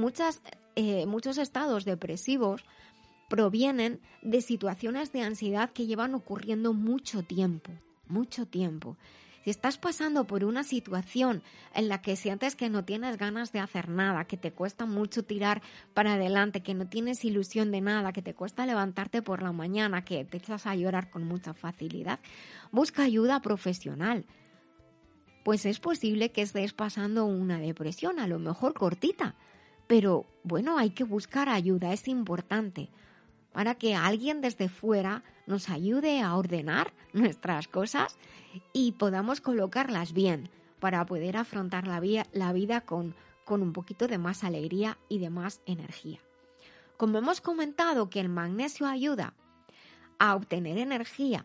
eh, 0.76 1.06
muchos 1.06 1.38
estados 1.38 1.84
depresivos 1.84 2.64
provienen 3.28 4.00
de 4.22 4.40
situaciones 4.40 5.12
de 5.12 5.22
ansiedad 5.22 5.70
que 5.70 5.86
llevan 5.86 6.14
ocurriendo 6.14 6.72
mucho 6.72 7.22
tiempo, 7.22 7.70
mucho 8.08 8.46
tiempo. 8.46 8.96
Si 9.48 9.52
estás 9.52 9.78
pasando 9.78 10.26
por 10.26 10.44
una 10.44 10.62
situación 10.62 11.42
en 11.72 11.88
la 11.88 12.02
que 12.02 12.16
sientes 12.16 12.54
que 12.54 12.68
no 12.68 12.84
tienes 12.84 13.16
ganas 13.16 13.50
de 13.50 13.60
hacer 13.60 13.88
nada, 13.88 14.26
que 14.26 14.36
te 14.36 14.52
cuesta 14.52 14.84
mucho 14.84 15.24
tirar 15.24 15.62
para 15.94 16.12
adelante, 16.12 16.62
que 16.62 16.74
no 16.74 16.86
tienes 16.86 17.24
ilusión 17.24 17.70
de 17.70 17.80
nada, 17.80 18.12
que 18.12 18.20
te 18.20 18.34
cuesta 18.34 18.66
levantarte 18.66 19.22
por 19.22 19.42
la 19.42 19.52
mañana, 19.52 20.04
que 20.04 20.26
te 20.26 20.36
echas 20.36 20.66
a 20.66 20.74
llorar 20.74 21.08
con 21.08 21.24
mucha 21.24 21.54
facilidad, 21.54 22.20
busca 22.72 23.04
ayuda 23.04 23.40
profesional. 23.40 24.26
Pues 25.46 25.64
es 25.64 25.80
posible 25.80 26.30
que 26.30 26.42
estés 26.42 26.74
pasando 26.74 27.24
una 27.24 27.58
depresión, 27.58 28.18
a 28.18 28.28
lo 28.28 28.38
mejor 28.38 28.74
cortita, 28.74 29.34
pero 29.86 30.26
bueno, 30.44 30.76
hay 30.76 30.90
que 30.90 31.04
buscar 31.04 31.48
ayuda, 31.48 31.94
es 31.94 32.06
importante 32.06 32.90
para 33.54 33.76
que 33.76 33.94
alguien 33.94 34.42
desde 34.42 34.68
fuera 34.68 35.24
nos 35.48 35.70
ayude 35.70 36.20
a 36.20 36.36
ordenar 36.36 36.92
nuestras 37.12 37.66
cosas 37.66 38.16
y 38.72 38.92
podamos 38.92 39.40
colocarlas 39.40 40.12
bien 40.12 40.50
para 40.78 41.04
poder 41.06 41.36
afrontar 41.36 41.88
la, 41.88 41.98
vida 42.52 42.82
con, 42.82 43.16
con 43.44 43.62
un 43.62 43.72
poquito 43.72 44.06
de 44.06 44.18
más 44.18 44.44
alegría 44.44 44.98
y 45.08 45.18
de 45.18 45.30
más 45.30 45.60
energía. 45.66 46.20
Como 46.96 47.18
hemos 47.18 47.40
comentado 47.40 48.10
que 48.10 48.20
el 48.20 48.28
magnesio 48.28 48.86
ayuda 48.86 49.34
a 50.18 50.36
obtener 50.36 50.78
energía 50.78 51.42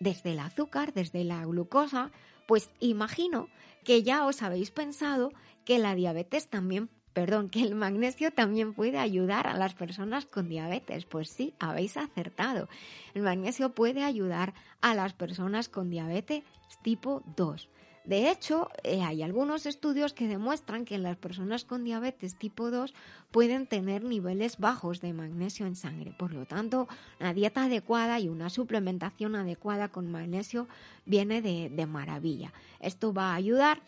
desde 0.00 0.32
el 0.32 0.38
azúcar, 0.38 0.94
desde 0.94 1.24
la 1.24 1.44
glucosa, 1.44 2.10
pues 2.46 2.70
imagino 2.80 3.48
que 3.84 4.02
ya 4.02 4.24
os 4.26 4.42
habéis 4.42 4.70
pensado 4.70 5.32
que 5.64 5.78
la 5.78 5.94
diabetes 5.94 6.48
también 6.48 6.90
perdón, 7.12 7.48
que 7.48 7.62
el 7.62 7.74
magnesio 7.74 8.32
también 8.32 8.74
puede 8.74 8.98
ayudar 8.98 9.46
a 9.46 9.56
las 9.56 9.74
personas 9.74 10.26
con 10.26 10.48
diabetes. 10.48 11.04
Pues 11.04 11.28
sí, 11.28 11.54
habéis 11.58 11.96
acertado. 11.96 12.68
El 13.14 13.22
magnesio 13.22 13.74
puede 13.74 14.02
ayudar 14.04 14.54
a 14.80 14.94
las 14.94 15.12
personas 15.12 15.68
con 15.68 15.90
diabetes 15.90 16.44
tipo 16.82 17.22
2. 17.36 17.68
De 18.04 18.30
hecho, 18.30 18.68
eh, 18.82 19.02
hay 19.02 19.22
algunos 19.22 19.64
estudios 19.64 20.12
que 20.12 20.26
demuestran 20.26 20.84
que 20.84 20.98
las 20.98 21.16
personas 21.16 21.64
con 21.64 21.84
diabetes 21.84 22.36
tipo 22.36 22.72
2 22.72 22.92
pueden 23.30 23.68
tener 23.68 24.02
niveles 24.02 24.58
bajos 24.58 25.00
de 25.00 25.12
magnesio 25.12 25.66
en 25.66 25.76
sangre. 25.76 26.12
Por 26.18 26.32
lo 26.32 26.44
tanto, 26.44 26.88
una 27.20 27.32
dieta 27.32 27.64
adecuada 27.64 28.18
y 28.18 28.28
una 28.28 28.50
suplementación 28.50 29.36
adecuada 29.36 29.88
con 29.88 30.10
magnesio 30.10 30.66
viene 31.06 31.42
de, 31.42 31.70
de 31.70 31.86
maravilla. 31.86 32.52
Esto 32.80 33.12
va 33.12 33.32
a 33.32 33.36
ayudar 33.36 33.80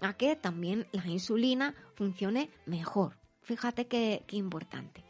a 0.00 0.14
que 0.14 0.36
también 0.36 0.86
la 0.92 1.06
insulina 1.06 1.74
funcione 1.94 2.50
mejor. 2.66 3.16
Fíjate 3.42 3.86
qué, 3.86 4.24
importante. 4.32 5.04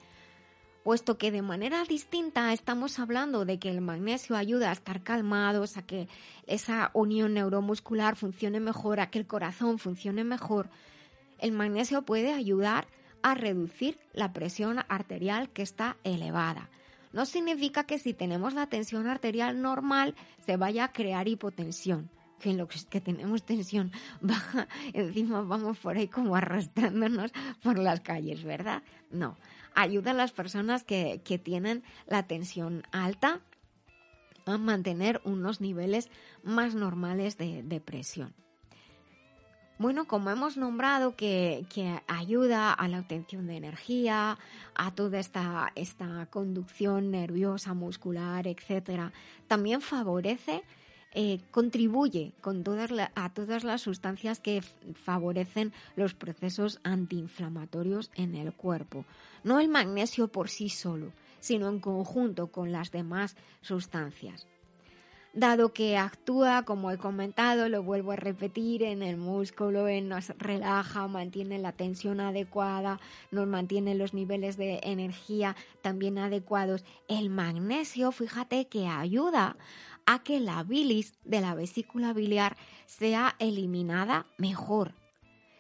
Puesto 0.84 1.18
que 1.18 1.30
de 1.30 1.42
manera 1.42 1.84
distinta 1.84 2.52
estamos 2.52 2.98
hablando 2.98 3.44
de 3.44 3.58
que 3.58 3.68
el 3.68 3.80
magnesio 3.80 4.36
ayuda 4.36 4.70
a 4.70 4.72
estar 4.72 5.02
calmados, 5.02 5.76
a 5.76 5.82
que 5.82 6.08
esa 6.46 6.90
unión 6.94 7.34
neuromuscular 7.34 8.16
funcione 8.16 8.60
mejor, 8.60 9.00
a 9.00 9.10
que 9.10 9.18
el 9.18 9.26
corazón 9.26 9.78
funcione 9.78 10.24
mejor, 10.24 10.70
el 11.38 11.52
magnesio 11.52 12.02
puede 12.02 12.32
ayudar 12.32 12.86
a 13.22 13.34
reducir 13.34 13.98
la 14.12 14.32
presión 14.32 14.78
arterial 14.88 15.50
que 15.50 15.62
está 15.62 15.96
elevada. 16.04 16.70
No 17.12 17.26
significa 17.26 17.84
que 17.84 17.98
si 17.98 18.14
tenemos 18.14 18.54
la 18.54 18.68
tensión 18.68 19.08
arterial 19.08 19.60
normal 19.60 20.14
se 20.46 20.56
vaya 20.56 20.84
a 20.84 20.92
crear 20.92 21.26
hipotensión 21.28 22.10
que 22.38 22.54
lo 22.54 22.68
que 22.68 23.00
tenemos 23.00 23.42
tensión 23.42 23.92
baja, 24.20 24.68
encima 24.92 25.42
vamos 25.42 25.78
por 25.78 25.96
ahí 25.96 26.08
como 26.08 26.36
arrastrándonos 26.36 27.32
por 27.62 27.78
las 27.78 28.00
calles, 28.00 28.44
¿verdad? 28.44 28.82
No, 29.10 29.36
ayuda 29.74 30.12
a 30.12 30.14
las 30.14 30.32
personas 30.32 30.84
que, 30.84 31.20
que 31.24 31.38
tienen 31.38 31.82
la 32.06 32.26
tensión 32.26 32.82
alta 32.92 33.40
a 34.46 34.58
mantener 34.58 35.20
unos 35.24 35.60
niveles 35.60 36.10
más 36.42 36.74
normales 36.74 37.36
de, 37.36 37.62
de 37.62 37.80
presión. 37.80 38.34
Bueno, 39.78 40.06
como 40.08 40.30
hemos 40.30 40.56
nombrado 40.56 41.14
que, 41.14 41.64
que, 41.72 42.02
ayuda 42.08 42.72
a 42.72 42.88
la 42.88 42.98
obtención 42.98 43.46
de 43.46 43.56
energía, 43.56 44.36
a 44.74 44.94
toda 44.96 45.20
esta, 45.20 45.70
esta 45.76 46.26
conducción 46.30 47.12
nerviosa, 47.12 47.74
muscular, 47.74 48.48
etcétera, 48.48 49.12
también 49.46 49.80
favorece 49.80 50.64
eh, 51.12 51.40
contribuye 51.50 52.32
con 52.40 52.64
a 53.14 53.32
todas 53.32 53.64
las 53.64 53.80
sustancias 53.80 54.40
que 54.40 54.62
favorecen 54.94 55.72
los 55.96 56.14
procesos 56.14 56.80
antiinflamatorios 56.82 58.10
en 58.14 58.34
el 58.34 58.52
cuerpo. 58.52 59.04
No 59.44 59.60
el 59.60 59.68
magnesio 59.68 60.28
por 60.28 60.48
sí 60.48 60.68
solo, 60.68 61.12
sino 61.40 61.68
en 61.68 61.80
conjunto 61.80 62.48
con 62.48 62.72
las 62.72 62.90
demás 62.90 63.36
sustancias 63.62 64.46
dado 65.38 65.72
que 65.72 65.96
actúa, 65.96 66.64
como 66.64 66.90
he 66.90 66.98
comentado, 66.98 67.68
lo 67.68 67.82
vuelvo 67.82 68.12
a 68.12 68.16
repetir, 68.16 68.82
en 68.82 69.02
el 69.02 69.16
músculo, 69.16 69.86
nos 70.02 70.28
relaja, 70.38 71.06
mantiene 71.06 71.58
la 71.58 71.72
tensión 71.72 72.20
adecuada, 72.20 72.98
nos 73.30 73.46
mantiene 73.46 73.94
los 73.94 74.14
niveles 74.14 74.56
de 74.56 74.80
energía 74.82 75.54
también 75.82 76.18
adecuados. 76.18 76.84
El 77.08 77.30
magnesio, 77.30 78.10
fíjate 78.10 78.66
que 78.66 78.86
ayuda 78.86 79.56
a 80.10 80.20
que 80.20 80.40
la 80.40 80.62
bilis 80.62 81.12
de 81.24 81.42
la 81.42 81.54
vesícula 81.54 82.14
biliar 82.14 82.56
sea 82.86 83.36
eliminada 83.38 84.24
mejor, 84.38 84.94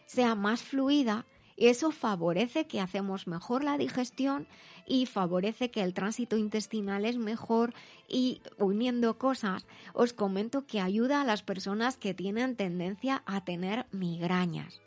sea 0.06 0.34
más 0.34 0.62
fluida 0.62 1.26
y 1.54 1.66
eso 1.66 1.90
favorece 1.90 2.66
que 2.66 2.80
hacemos 2.80 3.26
mejor 3.26 3.62
la 3.62 3.76
digestión 3.76 4.48
y 4.86 5.04
favorece 5.04 5.70
que 5.70 5.82
el 5.82 5.92
tránsito 5.92 6.38
intestinal 6.38 7.04
es 7.04 7.18
mejor 7.18 7.74
y 8.08 8.40
uniendo 8.56 9.18
cosas 9.18 9.66
os 9.92 10.14
comento 10.14 10.66
que 10.66 10.80
ayuda 10.80 11.20
a 11.20 11.26
las 11.26 11.42
personas 11.42 11.98
que 11.98 12.14
tienen 12.14 12.56
tendencia 12.56 13.22
a 13.26 13.44
tener 13.44 13.84
migrañas. 13.92 14.80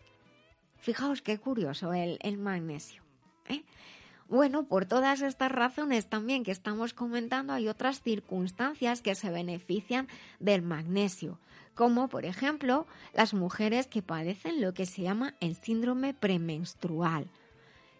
Fijaos 0.79 1.21
qué 1.21 1.37
curioso 1.37 1.93
el, 1.93 2.17
magnesio. 2.39 3.03
¿eh? 3.47 3.63
Bueno, 4.31 4.63
por 4.63 4.85
todas 4.85 5.21
estas 5.21 5.51
razones 5.51 6.07
también 6.07 6.43
que 6.43 6.51
estamos 6.51 6.93
comentando 6.93 7.51
hay 7.51 7.67
otras 7.67 8.01
circunstancias 8.01 9.01
que 9.01 9.13
se 9.13 9.29
benefician 9.29 10.07
del 10.39 10.61
magnesio 10.61 11.37
como 11.75 12.07
por 12.07 12.25
ejemplo 12.25 12.87
las 13.13 13.33
mujeres 13.33 13.87
que 13.87 14.01
padecen 14.01 14.61
lo 14.61 14.73
que 14.73 14.85
se 14.85 15.01
llama 15.01 15.35
el 15.41 15.55
síndrome 15.55 16.13
premenstrual, 16.13 17.27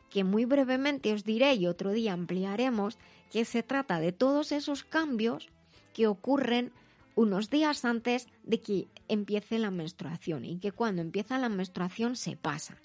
que 0.10 0.24
muy 0.24 0.46
brevemente 0.46 1.14
os 1.14 1.26
diré 1.26 1.56
y 1.56 1.68
otro 1.68 1.92
día 1.92 2.14
ampliaremos 2.14 2.98
que 3.30 3.44
se 3.44 3.62
trata 3.62 4.00
de 4.00 4.14
todos 4.14 4.54
esos 4.54 4.86
cambios 4.86 5.50
que 5.94 6.08
ocurren 6.08 6.72
unos 7.16 7.50
días 7.50 7.84
antes 7.84 8.28
de 8.44 8.62
que 8.62 8.88
empiece 9.10 9.60
la 9.60 9.72
menstruación 9.72 10.46
y 10.46 10.60
que 10.60 10.72
cuando 10.72 11.02
empieza 11.02 11.38
la 11.38 11.50
menstruación 11.50 12.16
se 12.16 12.38
pasa, 12.38 12.78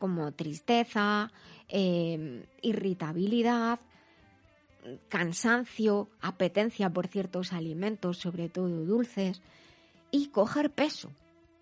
como 0.00 0.32
tristeza, 0.32 1.30
em, 1.68 2.42
irritabilidad, 2.62 3.78
cansancio, 5.08 6.08
apetencia 6.20 6.90
por 6.90 7.06
ciertos 7.06 7.52
alimentos, 7.52 8.16
sobre 8.16 8.48
todo 8.48 8.84
dulces, 8.84 9.42
y 10.10 10.28
coger 10.28 10.70
peso. 10.70 11.12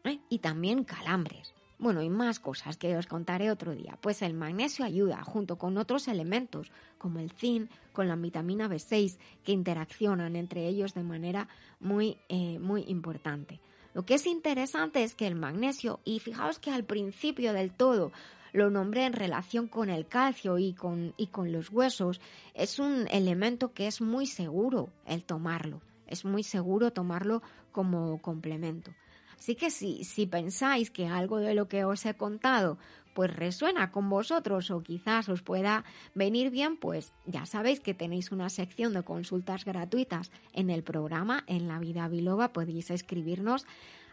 ¿eh? 0.05 0.21
Y 0.31 0.39
también 0.39 0.85
calambres. 0.85 1.53
Bueno, 1.81 2.03
y 2.03 2.11
más 2.11 2.41
cosas 2.41 2.77
que 2.77 2.97
os 2.97 3.07
contaré 3.07 3.51
otro 3.51 3.75
día. 3.75 3.99
Pues 4.01 4.23
el 4.23 4.35
magnesio 4.35 4.85
ayuda, 4.85 5.23
junto 5.23 5.59
con 5.59 5.77
otros 5.77 6.09
elementos, 6.09 6.73
como 6.97 7.19
el 7.19 7.31
zinc, 7.31 7.71
con 7.93 8.09
la 8.09 8.17
vitamina 8.17 8.69
B6, 8.69 9.19
que 9.45 9.53
interaccionan 9.53 10.35
entre 10.37 10.67
ellos 10.67 10.95
de 10.95 11.03
manera 11.03 11.49
muy, 11.81 12.19
eh, 12.29 12.59
muy 12.59 12.85
importante. 12.89 13.61
Lo 13.99 14.05
que 14.05 14.15
es 14.15 14.29
interesante 14.29 15.03
es 15.03 15.17
que 15.17 15.27
el 15.27 15.35
magnesio, 15.35 15.99
y 16.05 16.21
fijaos 16.21 16.61
que 16.61 16.71
al 16.71 16.85
principio 16.85 17.53
del 17.53 17.73
todo 17.73 18.13
lo 18.53 18.71
nombré 18.71 19.07
en 19.07 19.13
relación 19.13 19.67
con 19.67 19.91
el 19.91 20.07
calcio 20.07 20.57
y 20.57 20.73
con, 20.73 21.15
y 21.17 21.27
con 21.27 21.51
los 21.51 21.73
huesos, 21.73 22.21
es 22.55 22.79
un 22.79 23.09
elemento 23.11 23.73
que 23.73 23.89
es 23.89 24.01
muy 24.01 24.27
seguro 24.27 24.89
el 25.05 25.25
tomarlo. 25.25 25.81
Es 26.07 26.25
muy 26.25 26.45
seguro 26.45 26.93
tomarlo 26.93 27.43
como 27.73 28.23
complemento. 28.23 28.93
Así 29.37 29.57
que 29.57 29.69
si, 29.69 30.05
si 30.05 30.27
pensáis 30.27 30.93
que 30.93 31.09
algo 31.09 31.39
de 31.39 31.57
lo 31.57 31.67
que 31.67 31.85
os 31.85 32.07
he 32.07 32.15
contado 32.15 32.79
pues 33.19 33.35
resuena 33.35 33.91
con 33.91 34.09
vosotros 34.09 34.71
o 34.71 34.81
quizás 34.81 35.29
os 35.29 35.43
pueda 35.43 35.85
venir 36.15 36.53
bien, 36.53 36.77
pues 36.77 37.13
ya 37.27 37.47
sabéis 37.47 37.81
que 37.81 37.93
tenéis 37.93 38.31
una 38.31 38.49
sección 38.49 38.93
de 38.93 39.03
consultas 39.03 39.65
gratuitas 39.65 40.31
en 40.53 40.71
el 40.71 40.85
programa 40.85 41.43
en 41.49 41.67
La 41.67 41.81
Vida 41.81 42.07
Biloba. 42.07 42.53
Podéis 42.53 42.93
escribirnos 42.93 43.67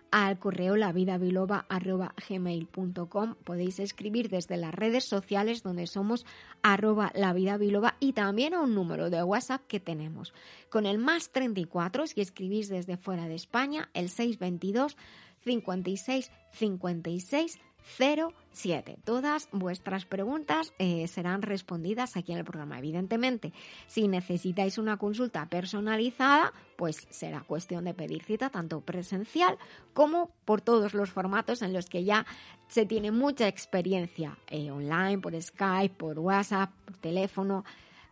al 0.09 0.39
correo 0.39 0.75
lavidabiloba.gmail.com. 0.75 3.35
Podéis 3.43 3.77
escribir 3.77 4.29
desde 4.29 4.57
las 4.57 4.73
redes 4.73 5.03
sociales 5.03 5.61
donde 5.61 5.85
somos 5.85 6.25
arroba 6.63 7.11
lavidabiloba 7.13 7.97
y 7.99 8.13
también 8.13 8.55
a 8.55 8.61
un 8.61 8.73
número 8.73 9.11
de 9.11 9.21
WhatsApp 9.21 9.61
que 9.67 9.79
tenemos. 9.79 10.33
Con 10.71 10.87
el 10.87 10.97
más 10.97 11.29
34, 11.29 12.07
si 12.07 12.21
escribís 12.21 12.69
desde 12.69 12.97
fuera 12.97 13.27
de 13.27 13.35
España, 13.35 13.87
el 13.93 14.09
622 14.09 14.97
56 15.43 16.31
56 16.53 17.59
07. 17.85 18.97
Todas 19.03 19.47
vuestras 19.51 20.05
preguntas 20.05 20.73
eh, 20.79 21.07
serán 21.07 21.41
respondidas 21.41 22.17
aquí 22.17 22.31
en 22.31 22.39
el 22.39 22.45
programa. 22.45 22.79
Evidentemente, 22.79 23.53
si 23.87 24.07
necesitáis 24.07 24.77
una 24.77 24.97
consulta 24.97 25.47
personalizada, 25.47 26.53
pues 26.77 27.07
será 27.09 27.41
cuestión 27.41 27.85
de 27.85 27.93
pedir 27.93 28.23
cita 28.23 28.49
tanto 28.49 28.81
presencial 28.81 29.57
como 29.93 30.31
por 30.45 30.61
todos 30.61 30.93
los 30.93 31.11
formatos 31.11 31.61
en 31.61 31.73
los 31.73 31.87
que 31.87 32.03
ya 32.03 32.25
se 32.67 32.85
tiene 32.85 33.11
mucha 33.11 33.47
experiencia 33.47 34.37
eh, 34.47 34.71
online, 34.71 35.19
por 35.19 35.39
Skype, 35.39 35.95
por 35.95 36.19
WhatsApp, 36.19 36.71
por 36.85 36.97
teléfono, 36.97 37.63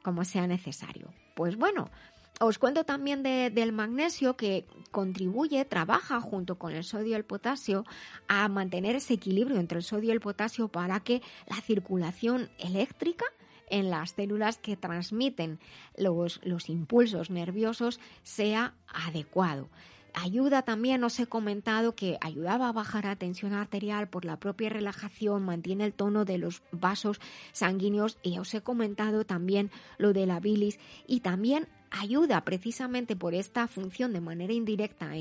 como 0.03 0.23
sea 0.23 0.47
necesario. 0.47 1.13
Pues 1.35 1.57
bueno, 1.57 1.89
os 2.39 2.57
cuento 2.57 2.83
también 2.83 3.23
del 3.23 3.71
magnesio 3.71 4.35
que 4.35 4.65
contribuye, 4.91 5.65
trabaja 5.65 6.19
junto 6.19 6.57
con 6.57 6.73
el 6.73 6.83
sodio 6.83 7.11
y 7.11 7.13
el 7.13 7.25
potasio 7.25 7.85
a 8.27 8.47
mantener 8.47 8.95
ese 8.95 9.13
equilibrio 9.13 9.59
entre 9.59 9.77
el 9.77 9.83
sodio 9.83 10.09
y 10.09 10.11
el 10.11 10.19
potasio 10.19 10.67
para 10.67 10.99
que 10.99 11.21
la 11.47 11.61
circulación 11.61 12.49
eléctrica 12.57 13.25
en 13.69 13.89
las 13.89 14.11
células 14.11 14.57
que 14.57 14.77
transmiten 14.77 15.59
los, 15.97 16.41
los 16.43 16.69
impulsos 16.69 17.29
nerviosos 17.29 17.99
sea 18.23 18.75
adecuado. 18.87 19.69
Ayuda 20.13 20.61
también, 20.61 21.03
os 21.03 21.19
he 21.19 21.25
comentado 21.25 21.95
que 21.95 22.19
ayudaba 22.21 22.69
a 22.69 22.71
bajar 22.71 23.05
la 23.05 23.15
tensión 23.15 23.53
arterial 23.53 24.09
por 24.09 24.25
la 24.25 24.39
propia 24.39 24.69
relajación, 24.69 25.43
mantiene 25.43 25.85
el 25.85 25.93
tono 25.93 26.23
de 26.23 26.37
los 26.37 26.61
vasos 26.71 27.19
sanguíneos 27.51 28.19
y 28.21 28.37
os 28.37 28.53
he 28.53 28.61
comentado 28.61 29.25
también 29.25 29.71
lo 29.97 30.13
de 30.13 30.27
la 30.27 30.39
bilis 30.39 30.77
y 31.07 31.21
también 31.21 31.67
ayuda 31.93 32.43
precisamente 32.43 33.15
por 33.15 33.33
esta 33.33 33.67
función 33.67 34.11
de 34.11 34.19
manera 34.19 34.51
indirecta 34.51 35.11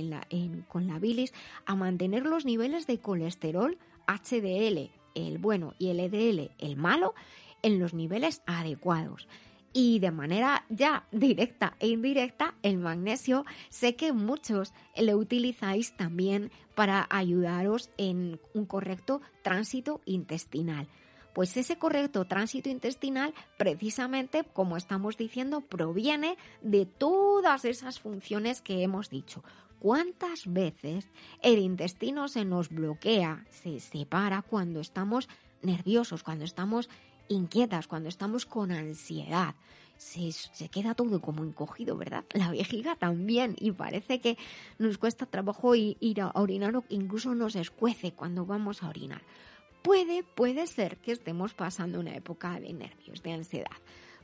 con 0.68 0.86
la 0.88 0.98
bilis 0.98 1.32
a 1.66 1.76
mantener 1.76 2.24
los 2.24 2.44
niveles 2.44 2.86
de 2.86 2.98
colesterol 2.98 3.78
HDL, 4.06 4.90
el 5.14 5.38
bueno, 5.38 5.74
y 5.78 5.92
LDL, 5.92 6.50
el 6.58 6.76
malo, 6.76 7.14
en 7.62 7.78
los 7.78 7.94
niveles 7.94 8.42
adecuados. 8.46 9.28
Y 9.74 10.00
de 10.00 10.10
manera 10.10 10.66
ya 10.68 11.06
directa 11.12 11.76
e 11.78 11.88
indirecta, 11.88 12.54
el 12.62 12.78
magnesio 12.78 13.44
sé 13.70 13.94
que 13.94 14.12
muchos 14.12 14.72
lo 14.96 15.16
utilizáis 15.16 15.96
también 15.96 16.50
para 16.74 17.06
ayudaros 17.10 17.90
en 17.96 18.40
un 18.54 18.66
correcto 18.66 19.22
tránsito 19.42 20.00
intestinal. 20.04 20.88
Pues 21.32 21.56
ese 21.56 21.78
correcto 21.78 22.26
tránsito 22.26 22.68
intestinal, 22.68 23.32
precisamente, 23.56 24.44
como 24.52 24.76
estamos 24.76 25.16
diciendo, 25.16 25.62
proviene 25.62 26.36
de 26.60 26.84
todas 26.84 27.64
esas 27.64 28.00
funciones 28.00 28.60
que 28.60 28.82
hemos 28.82 29.08
dicho. 29.08 29.42
¿Cuántas 29.78 30.52
veces 30.52 31.10
el 31.40 31.58
intestino 31.58 32.28
se 32.28 32.44
nos 32.44 32.68
bloquea, 32.68 33.46
se 33.50 33.80
separa 33.80 34.42
cuando 34.42 34.80
estamos 34.80 35.28
nerviosos, 35.62 36.22
cuando 36.22 36.44
estamos 36.44 36.90
inquietas, 37.28 37.88
cuando 37.88 38.08
estamos 38.08 38.44
con 38.44 38.70
ansiedad? 38.70 39.54
Se, 39.96 40.68
queda 40.68 40.94
todo 40.94 41.20
como 41.20 41.44
encogido, 41.44 41.96
¿verdad? 41.96 42.24
La 42.32 42.50
vejiga 42.50 42.96
también 42.96 43.56
y 43.58 43.70
parece 43.72 44.20
que 44.20 44.36
nos 44.78 44.98
cuesta 44.98 45.26
trabajo 45.26 45.74
ir 45.74 46.20
a 46.20 46.30
orinar 46.34 46.76
o 46.76 46.84
incluso 46.88 47.34
nos 47.34 47.56
escuece 47.56 48.12
cuando 48.12 48.44
vamos 48.44 48.82
a 48.82 48.88
orinar 48.88 49.22
puede, 49.82 50.22
puede 50.22 50.66
ser 50.66 50.96
que 50.98 51.12
estemos 51.12 51.54
pasando 51.54 52.00
una 52.00 52.14
época 52.14 52.58
de 52.58 52.72
nervios, 52.72 53.22
de 53.22 53.32
ansiedad. 53.32 53.76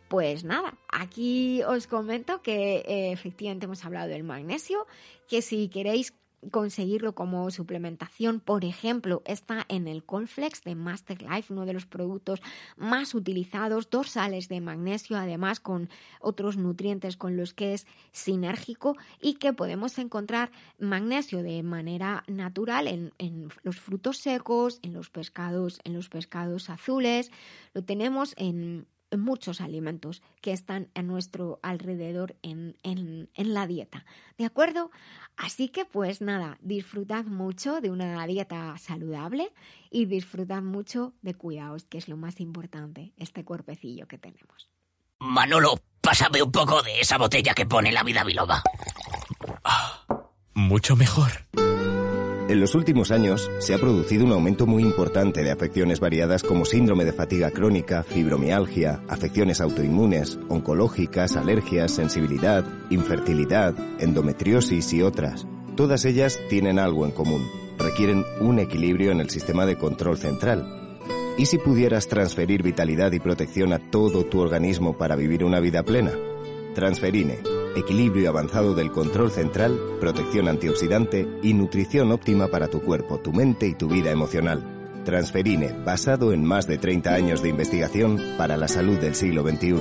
Pues 0.08 0.42
nada, 0.42 0.78
aquí 0.88 1.62
os 1.64 1.86
comento 1.86 2.40
que 2.40 2.76
eh, 2.86 3.12
efectivamente 3.12 3.66
hemos 3.66 3.84
hablado 3.84 4.08
del 4.08 4.24
magnesio, 4.24 4.86
que 5.28 5.42
si 5.42 5.68
queréis 5.68 6.14
conseguirlo 6.50 7.14
como 7.14 7.50
suplementación, 7.50 8.40
por 8.40 8.64
ejemplo, 8.64 9.22
está 9.24 9.64
en 9.68 9.88
el 9.88 10.04
Colflex 10.04 10.62
de 10.62 10.74
Master 10.74 11.22
Life, 11.22 11.52
uno 11.52 11.66
de 11.66 11.72
los 11.72 11.86
productos 11.86 12.40
más 12.76 13.14
utilizados, 13.14 13.90
dos 13.90 14.10
sales 14.10 14.48
de 14.48 14.60
magnesio, 14.60 15.16
además 15.16 15.60
con 15.60 15.88
otros 16.20 16.56
nutrientes 16.56 17.16
con 17.16 17.36
los 17.36 17.54
que 17.54 17.74
es 17.74 17.86
sinérgico 18.12 18.96
y 19.20 19.34
que 19.34 19.52
podemos 19.52 19.98
encontrar 19.98 20.50
magnesio 20.78 21.42
de 21.42 21.62
manera 21.62 22.24
natural 22.28 22.86
en, 22.86 23.12
en 23.18 23.48
los 23.62 23.80
frutos 23.80 24.18
secos, 24.18 24.78
en 24.82 24.92
los 24.92 25.10
pescados, 25.10 25.80
en 25.84 25.94
los 25.94 26.08
pescados 26.08 26.70
azules, 26.70 27.30
lo 27.74 27.82
tenemos 27.82 28.34
en 28.36 28.86
muchos 29.16 29.60
alimentos 29.60 30.22
que 30.40 30.52
están 30.52 30.88
a 30.94 31.02
nuestro 31.02 31.60
alrededor 31.62 32.36
en, 32.42 32.76
en, 32.82 33.30
en, 33.34 33.54
la 33.54 33.66
dieta. 33.66 34.04
¿De 34.36 34.44
acuerdo? 34.44 34.90
Así 35.36 35.68
que 35.68 35.84
pues 35.84 36.20
nada, 36.20 36.58
disfrutad 36.60 37.24
mucho 37.24 37.80
de 37.80 37.90
una 37.90 38.26
dieta 38.26 38.76
saludable 38.78 39.52
y 39.90 40.06
disfrutad 40.06 40.62
mucho 40.62 41.14
de 41.22 41.34
cuidados, 41.34 41.84
que 41.84 41.98
es 41.98 42.08
lo 42.08 42.16
más 42.16 42.40
importante, 42.40 43.12
este 43.16 43.44
cuerpecillo 43.44 44.06
que 44.08 44.18
tenemos. 44.18 44.68
Manolo, 45.20 45.80
pásame 46.00 46.42
un 46.42 46.52
poco 46.52 46.82
de 46.82 47.00
esa 47.00 47.18
botella 47.18 47.54
que 47.54 47.66
pone 47.66 47.92
la 47.92 48.02
vida 48.02 48.24
biloba. 48.24 48.62
Ah, 49.64 50.04
mucho 50.54 50.96
mejor. 50.96 51.30
En 52.48 52.60
los 52.60 52.74
últimos 52.74 53.10
años 53.10 53.50
se 53.58 53.74
ha 53.74 53.78
producido 53.78 54.24
un 54.24 54.32
aumento 54.32 54.66
muy 54.66 54.82
importante 54.82 55.42
de 55.44 55.50
afecciones 55.50 56.00
variadas 56.00 56.42
como 56.42 56.64
síndrome 56.64 57.04
de 57.04 57.12
fatiga 57.12 57.50
crónica, 57.50 58.02
fibromialgia, 58.02 59.02
afecciones 59.06 59.60
autoinmunes, 59.60 60.38
oncológicas, 60.48 61.36
alergias, 61.36 61.92
sensibilidad, 61.92 62.64
infertilidad, 62.88 63.74
endometriosis 64.00 64.94
y 64.94 65.02
otras. 65.02 65.46
Todas 65.76 66.06
ellas 66.06 66.40
tienen 66.48 66.78
algo 66.78 67.04
en 67.04 67.12
común. 67.12 67.46
Requieren 67.76 68.24
un 68.40 68.60
equilibrio 68.60 69.12
en 69.12 69.20
el 69.20 69.28
sistema 69.28 69.66
de 69.66 69.76
control 69.76 70.16
central. 70.16 70.98
¿Y 71.36 71.44
si 71.44 71.58
pudieras 71.58 72.08
transferir 72.08 72.62
vitalidad 72.62 73.12
y 73.12 73.20
protección 73.20 73.74
a 73.74 73.90
todo 73.90 74.24
tu 74.24 74.40
organismo 74.40 74.96
para 74.96 75.16
vivir 75.16 75.44
una 75.44 75.60
vida 75.60 75.82
plena? 75.82 76.12
Transferine 76.74 77.57
equilibrio 77.76 78.30
avanzado 78.30 78.74
del 78.74 78.90
control 78.90 79.30
central, 79.30 79.78
protección 80.00 80.48
antioxidante 80.48 81.28
y 81.42 81.54
nutrición 81.54 82.12
óptima 82.12 82.48
para 82.48 82.68
tu 82.68 82.80
cuerpo, 82.80 83.18
tu 83.18 83.32
mente 83.32 83.66
y 83.66 83.74
tu 83.74 83.88
vida 83.88 84.10
emocional. 84.10 84.62
Transferine, 85.04 85.72
basado 85.84 86.32
en 86.32 86.44
más 86.44 86.66
de 86.66 86.78
30 86.78 87.14
años 87.14 87.42
de 87.42 87.48
investigación 87.48 88.20
para 88.36 88.56
la 88.56 88.68
salud 88.68 88.98
del 88.98 89.14
siglo 89.14 89.42
XXI. 89.42 89.76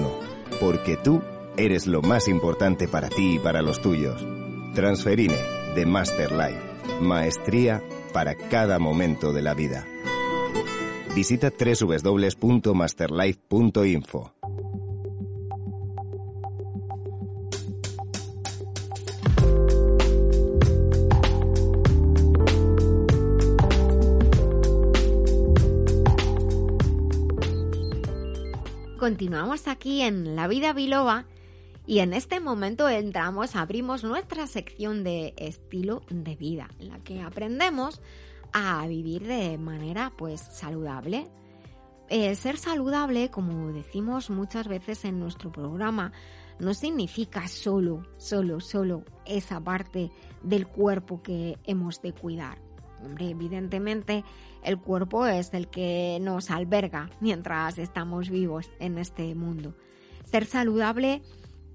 Porque 0.60 0.98
tú 0.98 1.22
eres 1.58 1.88
lo 1.88 2.02
más 2.02 2.28
importante 2.28 2.88
para 2.88 3.10
ti 3.10 3.36
y 3.36 3.40
para 3.40 3.62
los 3.62 3.82
tuyos. 3.82 4.26
Transferine, 4.74 5.38
de 5.76 5.86
Master 5.86 6.32
Life. 6.32 6.62
Maestría 7.02 7.84
para 8.14 8.36
cada 8.36 8.80
momento 8.80 9.34
de 9.34 9.42
la 9.42 9.54
vida. 9.54 9.86
Visita 11.14 11.52
www.masterlife.info. 11.52 14.37
Continuamos 29.08 29.70
aquí 29.70 30.02
en 30.02 30.36
La 30.36 30.50
Vida 30.50 30.74
Biloba 30.74 31.24
y 31.86 32.00
en 32.00 32.12
este 32.12 32.42
momento 32.42 32.90
entramos, 32.90 33.56
abrimos 33.56 34.04
nuestra 34.04 34.48
sección 34.48 35.06
de 35.06 35.34
estilo 35.38 36.04
de 36.10 36.36
vida, 36.36 36.68
en 36.78 36.90
la 36.90 37.00
que 37.00 37.22
aprendemos 37.22 38.02
a 38.52 38.86
vivir 38.86 39.26
de 39.26 39.58
manera 39.58 40.12
pues 40.18 40.42
saludable. 40.42 41.30
Eh, 42.10 42.36
ser 42.36 42.58
saludable, 42.58 43.32
como 43.32 43.72
decimos 43.72 44.30
muchas 44.30 44.68
veces 44.68 45.06
en 45.06 45.22
nuestro 45.22 45.54
programa, 45.54 46.12
no 46.60 46.74
significa 46.74 47.48
solo, 47.48 48.06
solo, 48.18 48.60
solo 48.60 49.06
esa 49.26 49.62
parte 49.64 50.12
del 50.44 50.68
cuerpo 50.68 51.24
que 51.24 51.58
hemos 51.64 52.02
de 52.02 52.12
cuidar. 52.12 52.67
Evidentemente 53.20 54.24
el 54.64 54.80
cuerpo 54.80 55.26
es 55.28 55.54
el 55.54 55.68
que 55.68 56.18
nos 56.22 56.50
alberga 56.50 57.10
mientras 57.20 57.78
estamos 57.78 58.30
vivos 58.30 58.70
en 58.80 58.98
este 58.98 59.34
mundo. 59.36 59.76
Ser 60.26 60.46
saludable 60.46 61.22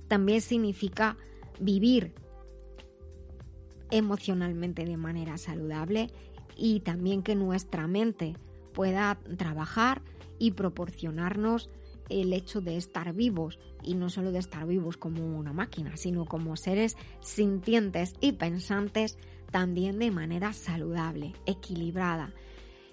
también 0.08 0.40
significa 0.40 1.16
vivir 1.60 2.14
emocionalmente 3.90 4.84
de 4.84 4.96
manera 4.96 5.38
saludable 5.38 6.10
y 6.56 6.80
también 6.80 7.22
que 7.22 7.34
nuestra 7.34 7.86
mente 7.86 8.36
pueda 8.72 9.18
trabajar 9.36 10.02
y 10.38 10.52
proporcionarnos 10.52 11.70
el 12.08 12.32
hecho 12.32 12.60
de 12.60 12.76
estar 12.76 13.12
vivos 13.14 13.58
y 13.82 13.94
no 13.94 14.10
solo 14.10 14.32
de 14.32 14.38
estar 14.38 14.66
vivos 14.66 14.96
como 14.96 15.38
una 15.38 15.52
máquina, 15.52 15.96
sino 15.96 16.24
como 16.24 16.56
seres 16.56 16.96
sintientes 17.20 18.14
y 18.20 18.32
pensantes 18.32 19.18
también 19.52 20.00
de 20.00 20.10
manera 20.10 20.52
saludable, 20.52 21.34
equilibrada. 21.46 22.32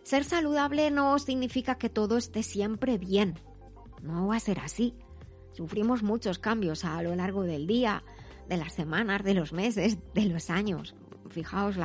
Ser 0.04 0.24
saludable 0.24 0.92
no 0.92 1.18
significa 1.18 1.76
que 1.80 1.90
todo 1.90 2.18
esté 2.18 2.44
siempre 2.44 3.00
bien. 3.00 3.40
No 4.04 4.28
va 4.28 4.36
a 4.36 4.40
ser 4.40 4.60
así. 4.60 4.94
Sufrimos 5.54 6.04
muchos 6.04 6.38
cambios 6.38 6.86
a 6.86 7.02
lo 7.02 7.16
largo 7.16 7.44
del 7.44 7.66
día, 7.66 8.04
de 8.48 8.58
las 8.58 8.74
semanas, 8.74 9.24
de 9.24 9.34
los 9.34 9.54
meses, 9.54 9.98
de 10.14 10.26
los 10.26 10.50
años. 10.50 10.96
Fijaos 11.30 11.76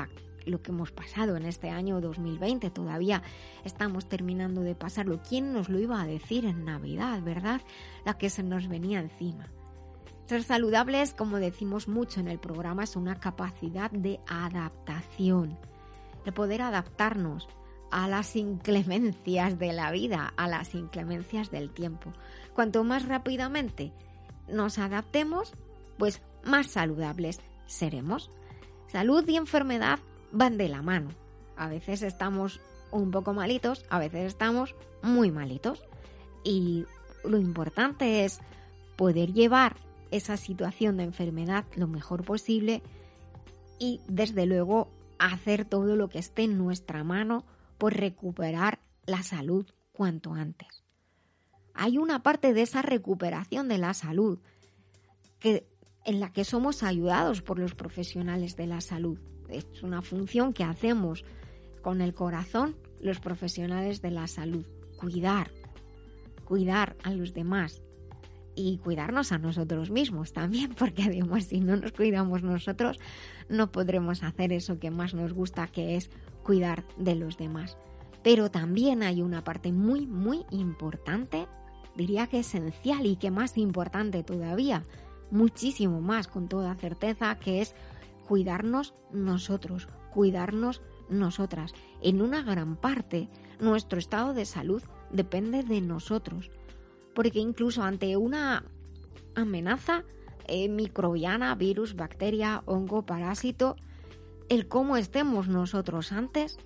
lo 0.47 0.63
que 0.63 0.71
hemos 0.71 0.91
pasado 0.93 1.37
en 1.37 1.47
este 1.47 1.71
año 1.71 2.01
2020. 2.01 2.71
Todavía 2.71 3.23
estamos 3.65 4.09
terminando 4.09 4.63
de 4.63 4.75
pasarlo. 4.75 5.23
¿Quién 5.27 5.53
nos 5.53 5.69
lo 5.69 5.79
iba 5.79 6.01
a 6.01 6.07
decir 6.07 6.45
en 6.45 6.65
Navidad, 6.65 7.23
verdad? 7.23 7.61
La 8.05 8.19
que 8.19 8.31
se 8.31 8.43
nos 8.43 8.69
venía 8.69 9.01
encima. 9.01 9.51
Ser 10.27 10.43
saludables, 10.43 11.13
como 11.13 11.37
decimos 11.37 11.87
mucho 11.87 12.21
en 12.21 12.29
el 12.29 12.39
programa, 12.39 12.85
es 12.85 12.97
una 12.97 13.21
capacidad 13.21 13.91
de 13.91 14.21
adaptación, 14.27 15.59
de 16.25 16.33
poder 16.33 16.63
adaptarnos 16.63 17.47
a 17.91 18.09
las 18.09 18.35
inclemencias 18.35 19.59
de 19.59 19.73
la 19.75 19.91
vida, 19.91 20.33
a 20.37 20.49
las 20.49 20.75
inclemencias 20.75 21.51
del 21.51 21.71
tiempo. 21.71 22.13
Cuanto 22.55 22.85
más 22.85 23.07
rápidamente 23.07 23.93
nos 24.49 24.79
adaptemos, 24.79 25.53
pues 25.99 26.23
más 26.43 26.69
saludables 26.69 27.41
seremos. 27.67 28.31
Salud 28.89 29.29
y 29.29 29.37
enfermedad 29.37 29.99
van 30.33 30.57
de 30.57 30.71
la 30.71 30.81
mano. 30.81 31.11
A 31.57 31.69
veces 31.69 32.03
estamos 32.03 32.61
un 32.91 33.11
poco 33.11 33.35
malitos, 33.35 33.85
a 33.91 33.99
veces 33.99 34.25
estamos 34.25 34.75
muy 35.03 35.31
malitos. 35.31 35.85
Y 36.43 36.87
lo 37.25 37.37
importante 37.37 38.25
es 38.25 38.41
poder 38.97 39.33
llevar 39.33 39.77
esa 40.11 40.37
situación 40.37 40.97
de 40.97 41.05
enfermedad 41.05 41.65
lo 41.77 41.87
mejor 41.87 42.25
posible 42.25 42.83
y 43.79 44.01
desde 44.09 44.47
luego 44.47 44.91
hacer 45.19 45.65
todo 45.65 45.97
lo 45.97 46.09
que 46.09 46.19
esté 46.19 46.43
en 46.43 46.59
nuestra 46.59 47.05
mano 47.05 47.45
por 47.79 47.95
recuperar 47.95 48.81
la 49.07 49.23
salud 49.23 49.67
cuanto 49.93 50.35
antes. 50.35 50.85
Hay 51.75 51.99
una 51.99 52.23
parte 52.23 52.53
de 52.53 52.63
esa 52.63 52.83
recuperación 52.83 53.69
de 53.69 53.79
la 53.79 53.95
salud 53.95 54.39
que, 55.41 55.67
en 56.05 56.21
la 56.21 56.33
que 56.33 56.45
somos 56.45 56.83
ayudados 56.83 57.43
por 57.43 57.59
los 57.59 57.75
profesionales 57.75 58.57
de 58.57 58.67
la 58.67 58.81
salud 58.81 59.19
es 59.49 59.83
una 59.83 60.03
función 60.03 60.53
que 60.53 60.65
hacemos 60.65 61.25
con 61.83 62.01
el 62.01 62.15
corazón 62.15 62.77
los 63.01 63.21
profesionales 63.21 64.01
de 64.01 64.11
la 64.11 64.27
salud. 64.27 64.65
Cuidar, 64.99 65.51
cuidar 66.45 66.97
a 67.03 67.13
los 67.13 67.35
demás 67.35 67.83
y 68.55 68.79
cuidarnos 68.79 69.33
a 69.33 69.39
nosotros 69.39 69.91
mismos 69.91 70.33
también, 70.33 70.75
porque 70.79 71.05
además 71.05 71.45
si 71.45 71.61
no 71.61 71.77
nos 71.77 71.93
cuidamos 71.93 72.43
nosotros 72.43 72.99
no 73.49 73.71
podremos 73.71 74.23
hacer 74.23 74.53
eso 74.53 74.79
que 74.79 74.91
más 74.91 75.15
nos 75.15 75.33
gusta, 75.33 75.67
que 75.69 75.97
es 75.97 76.11
cuidar 76.43 76.85
de 76.97 77.15
los 77.15 77.37
demás. 77.37 77.77
Pero 78.23 78.51
también 78.51 79.03
hay 79.03 79.23
una 79.23 79.45
parte 79.45 79.73
muy, 79.73 80.07
muy 80.07 80.45
importante, 80.51 81.47
diría 81.95 82.27
que 82.27 82.41
esencial 82.41 83.05
y 83.07 83.17
que 83.17 83.31
más 83.31 83.59
importante 83.59 84.23
todavía, 84.23 84.83
muchísimo 85.31 86.01
más 86.01 86.29
con 86.29 86.49
toda 86.49 86.75
certeza, 86.75 87.39
que 87.39 87.61
es 87.61 87.75
cuidarnos 88.27 88.95
nosotros, 89.13 89.89
cuidarnos 90.13 90.81
nosotras. 91.09 91.75
En 92.03 92.23
una 92.23 92.43
gran 92.43 92.77
parte, 92.77 93.29
nuestro 93.61 93.99
estado 93.99 94.33
de 94.33 94.47
salud 94.47 94.83
depende 95.11 95.63
de 95.63 95.81
nosotros, 95.81 96.51
porque 97.15 97.39
incluso 97.39 97.83
ante 97.83 98.17
una 98.17 98.65
amenaza 99.35 100.05
eh, 100.47 100.69
microbiana, 100.69 101.55
virus, 101.55 101.95
bacteria, 101.95 102.63
hongo, 102.67 103.07
parásito, 103.07 103.77
el 104.49 104.69
cómo 104.69 104.97
estemos 104.97 105.49
nosotros 105.49 106.13
antes 106.13 106.59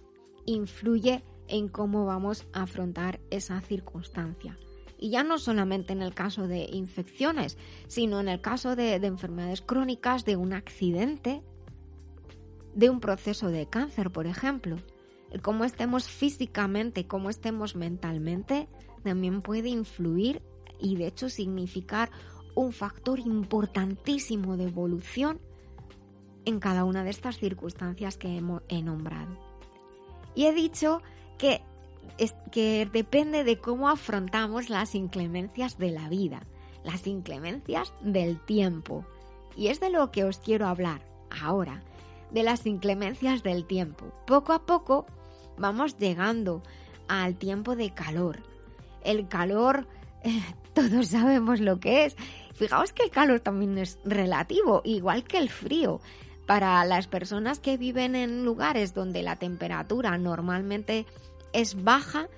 influye 0.47 1.23
en 1.47 1.69
cómo 1.69 2.05
vamos 2.07 2.47
a 2.53 2.63
afrontar 2.63 3.21
esa 3.31 3.61
circunstancia. 3.61 4.59
Y 4.99 5.11
ya 5.11 5.23
no 5.23 5.39
solamente 5.39 5.93
en 5.93 6.03
el 6.03 6.13
caso 6.13 6.49
de 6.49 6.69
infecciones, 6.73 7.57
sino 7.87 8.19
en 8.21 8.29
el 8.29 8.41
caso 8.41 8.75
de, 8.75 8.95
enfermedades 8.97 9.63
crónicas, 9.63 10.25
de 10.25 10.37
un 10.37 10.53
accidente, 10.53 11.43
de 12.75 12.91
un 12.91 13.01
proceso 13.01 13.49
de 13.49 13.67
cáncer, 13.69 14.11
por 14.11 14.27
ejemplo. 14.27 14.77
El 15.31 15.41
cómo 15.41 15.65
estemos 15.65 16.09
físicamente, 16.09 17.07
cómo 17.07 17.31
estemos 17.31 17.77
mentalmente, 17.77 18.69
también 18.99 19.43
puede 19.43 19.69
influir 19.69 20.43
y 20.81 20.97
de 20.97 21.07
hecho 21.07 21.29
significar 21.29 22.11
un 22.55 22.73
factor 22.73 23.19
importantísimo 23.19 24.57
de 24.57 24.65
evolución 24.65 25.41
en 26.45 26.61
cada 26.61 26.85
una 26.85 27.05
de 27.05 27.11
estas 27.11 27.39
circunstancias 27.39 28.17
que 28.17 28.43
he 28.69 28.83
nombrado. 28.83 29.39
Y 30.35 30.47
he 30.47 30.53
dicho 30.53 31.03
que 31.37 31.63
es 32.17 32.35
que 32.51 32.89
depende 32.93 33.45
de 33.45 33.59
cómo 33.59 33.89
afrontamos 33.89 34.71
las 34.71 34.95
inclemencias 34.95 35.79
de 35.79 35.91
la 35.91 36.09
vida, 36.09 36.47
las 36.85 37.07
inclemencias 37.07 37.93
del 38.01 38.41
tiempo. 38.45 39.05
Y 39.57 39.69
es 39.69 39.81
de 39.81 39.91
lo 39.91 40.11
que 40.11 40.25
os 40.25 40.39
quiero 40.39 40.67
hablar 40.67 41.03
ahora, 41.43 41.83
de 42.31 42.43
las 42.43 42.67
inclemencias 42.67 43.43
del 43.43 43.67
tiempo. 43.67 44.13
Poco 44.27 44.53
a 44.53 44.65
poco 44.65 45.07
vamos 45.59 45.99
llegando 45.99 46.63
al 47.09 47.37
tiempo 47.37 47.77
de 47.77 47.93
calor. 47.93 48.43
El 49.03 49.29
calor, 49.29 49.87
eh, 50.23 50.43
todos 50.75 51.09
sabemos 51.09 51.61
lo 51.61 51.81
que 51.81 52.07
es. 52.07 52.17
Fijaos 52.55 52.93
que 52.93 53.05
el 53.05 53.11
calor 53.11 53.41
también 53.41 53.79
es 53.79 53.99
relativo, 54.05 54.83
igual 54.85 55.25
que 55.25 55.39
el 55.39 55.49
frío. 55.49 56.01
Para 56.47 56.85
las 56.87 57.07
personas 57.07 57.61
que 57.61 57.77
viven 57.77 58.17
en 58.17 58.45
lugares 58.45 58.95
donde 58.95 59.23
la 59.23 59.37
temperatura 59.37 60.17
normalmente 60.17 61.07
es 61.53 61.83
baja, 61.83 62.29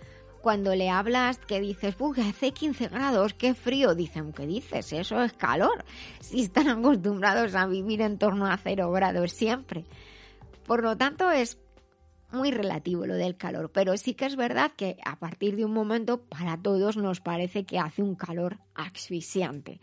cuando 0.40 0.74
le 0.74 0.88
hablas 0.88 1.38
que 1.38 1.60
dices, 1.60 1.94
uy, 1.98 2.20
hace 2.20 2.52
15 2.52 2.88
grados, 2.88 3.34
qué 3.34 3.54
frío, 3.54 3.94
dicen, 3.94 4.32
¿qué 4.32 4.46
dices? 4.46 4.92
Eso 4.92 5.22
es 5.22 5.32
calor. 5.32 5.84
Si 6.20 6.40
están 6.42 6.68
acostumbrados 6.68 7.54
a 7.54 7.66
vivir 7.66 8.00
en 8.02 8.18
torno 8.18 8.46
a 8.46 8.56
cero 8.56 8.90
grados 8.90 9.32
siempre. 9.32 9.84
Por 10.66 10.82
lo 10.82 10.96
tanto, 10.96 11.30
es 11.30 11.58
muy 12.32 12.50
relativo 12.50 13.06
lo 13.06 13.14
del 13.14 13.36
calor, 13.36 13.70
pero 13.72 13.96
sí 13.96 14.14
que 14.14 14.26
es 14.26 14.36
verdad 14.36 14.72
que 14.76 14.96
a 15.04 15.18
partir 15.18 15.56
de 15.56 15.64
un 15.64 15.72
momento 15.72 16.22
para 16.22 16.56
todos 16.56 16.96
nos 16.96 17.20
parece 17.20 17.64
que 17.64 17.78
hace 17.78 18.02
un 18.02 18.14
calor 18.14 18.58
asfixiante. 18.74 19.80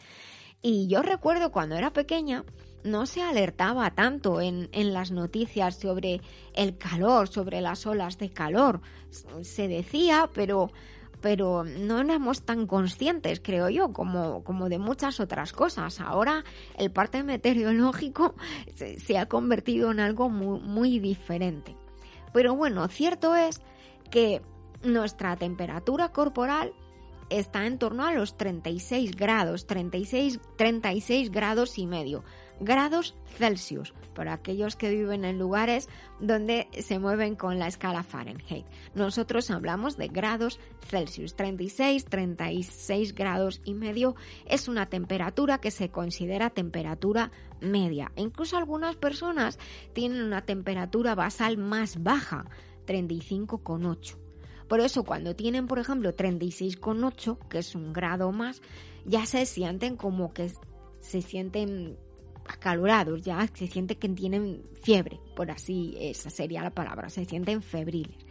Y 0.61 0.87
yo 0.87 1.01
recuerdo 1.01 1.51
cuando 1.51 1.75
era 1.75 1.93
pequeña, 1.93 2.43
no 2.83 3.05
se 3.05 3.21
alertaba 3.21 3.91
tanto 3.91 4.41
en, 4.41 4.69
las 4.93 5.11
noticias 5.11 5.75
sobre 5.75 6.21
el 6.53 6.77
calor, 6.77 7.27
sobre 7.27 7.61
las 7.61 7.85
olas 7.85 8.17
de 8.17 8.29
calor. 8.29 8.81
Se 9.41 9.67
decía, 9.67 10.29
pero, 10.33 10.71
pero 11.21 11.63
no 11.63 11.99
éramos 11.99 12.43
tan 12.43 12.65
conscientes, 12.65 13.39
creo 13.39 13.69
yo, 13.69 13.93
como, 13.93 14.43
como 14.43 14.69
de 14.69 14.79
muchas 14.79 15.19
otras 15.19 15.53
cosas. 15.53 15.99
Ahora 15.99 16.43
el 16.77 16.91
parte 16.91 17.23
meteorológico 17.23 18.35
se, 18.75 18.99
se 18.99 19.17
ha 19.17 19.27
convertido 19.27 19.91
en 19.91 19.99
algo 19.99 20.29
muy, 20.29 20.59
muy 20.59 20.99
diferente. 20.99 21.75
Pero 22.33 22.55
bueno, 22.55 22.87
cierto 22.87 23.35
es 23.35 23.61
que 24.11 24.41
nuestra 24.83 25.35
temperatura 25.35 26.11
corporal 26.11 26.73
está 27.29 27.65
en 27.65 27.77
torno 27.77 28.05
a 28.05 28.13
los 28.13 28.37
36 28.37 29.15
grados, 29.15 29.67
36, 29.67 30.39
36 30.55 31.31
grados 31.31 31.77
y 31.77 31.85
medio 31.85 32.23
grados 32.59 33.15
Celsius, 33.37 33.93
para 34.13 34.33
aquellos 34.33 34.75
que 34.75 34.89
viven 34.89 35.25
en 35.25 35.39
lugares 35.39 35.89
donde 36.19 36.67
se 36.79 36.99
mueven 36.99 37.35
con 37.35 37.59
la 37.59 37.67
escala 37.67 38.03
Fahrenheit. 38.03 38.65
Nosotros 38.95 39.51
hablamos 39.51 39.97
de 39.97 40.07
grados 40.07 40.59
Celsius, 40.87 41.35
36, 41.35 42.05
36 42.05 43.13
grados 43.13 43.61
y 43.63 43.73
medio 43.73 44.15
es 44.45 44.67
una 44.67 44.87
temperatura 44.87 45.59
que 45.59 45.71
se 45.71 45.89
considera 45.89 46.49
temperatura 46.49 47.31
media. 47.59 48.11
incluso 48.15 48.57
algunas 48.57 48.95
personas 48.95 49.57
tienen 49.93 50.23
una 50.23 50.41
temperatura 50.41 51.15
basal 51.15 51.57
más 51.57 52.03
baja, 52.03 52.45
35,8. 52.85 54.15
Por 54.67 54.81
eso 54.81 55.03
cuando 55.03 55.35
tienen, 55.35 55.67
por 55.67 55.79
ejemplo, 55.79 56.15
36,8, 56.15 57.47
que 57.47 57.59
es 57.59 57.73
un 57.73 57.93
grado 57.93 58.31
más, 58.31 58.61
ya 59.05 59.25
se 59.25 59.45
sienten 59.45 59.95
como 59.95 60.33
que 60.33 60.51
se 60.99 61.21
sienten 61.21 61.97
acalorados, 62.47 63.21
ya 63.21 63.47
se 63.53 63.67
siente 63.67 63.97
que 63.97 64.09
tienen 64.09 64.63
fiebre, 64.81 65.19
por 65.35 65.51
así 65.51 65.95
esa 65.99 66.29
sería 66.29 66.63
la 66.63 66.71
palabra, 66.71 67.09
se 67.09 67.25
sienten 67.25 67.61
febriles. 67.61 68.25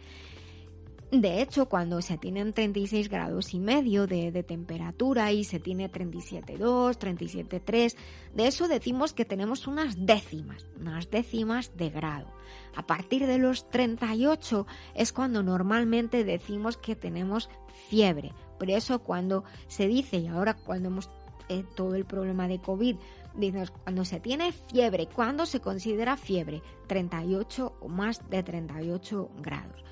De 1.11 1.41
hecho, 1.41 1.69
cuando 1.69 2.01
se 2.01 2.17
tienen 2.17 2.51
36 2.51 3.07
grados 3.07 3.53
y 3.53 3.59
medio 3.59 4.07
de, 4.07 4.43
temperatura 4.43 5.31
y 5.31 5.45
se 5.45 5.57
tiene 5.57 5.89
37,2, 5.89 6.97
37,3, 6.97 7.95
de 8.35 8.47
eso 8.47 8.67
decimos 8.67 9.13
que 9.13 9.23
tenemos 9.23 9.67
unas 9.67 10.05
décimas, 10.05 10.65
unas 10.77 11.09
décimas 11.09 11.77
de 11.77 11.91
grado. 11.91 12.27
A 12.75 12.85
partir 12.85 13.25
de 13.25 13.37
los 13.37 13.69
38 13.69 14.67
es 14.95 15.13
cuando 15.13 15.43
normalmente 15.43 16.25
decimos 16.25 16.75
que 16.75 16.97
tenemos 16.97 17.49
fiebre. 17.89 18.33
Por 18.59 18.69
eso 18.69 18.99
cuando 18.99 19.45
se 19.67 19.87
dice, 19.87 20.17
y 20.17 20.27
ahora 20.27 20.55
cuando 20.55 20.89
hemos 20.89 21.09
eh, 21.47 21.63
todo 21.77 21.95
el 21.95 22.03
problema 22.03 22.49
de 22.49 22.59
COVID, 22.59 22.97
dices, 23.37 23.71
cuando 23.71 24.03
se 24.03 24.19
tiene 24.19 24.51
fiebre, 24.51 25.07
¿cuándo 25.07 25.45
se 25.45 25.61
considera 25.61 26.17
fiebre? 26.17 26.61
38 26.87 27.77
o 27.79 27.87
más 27.87 28.29
de 28.29 28.43
38 28.43 29.29
grados. 29.41 29.83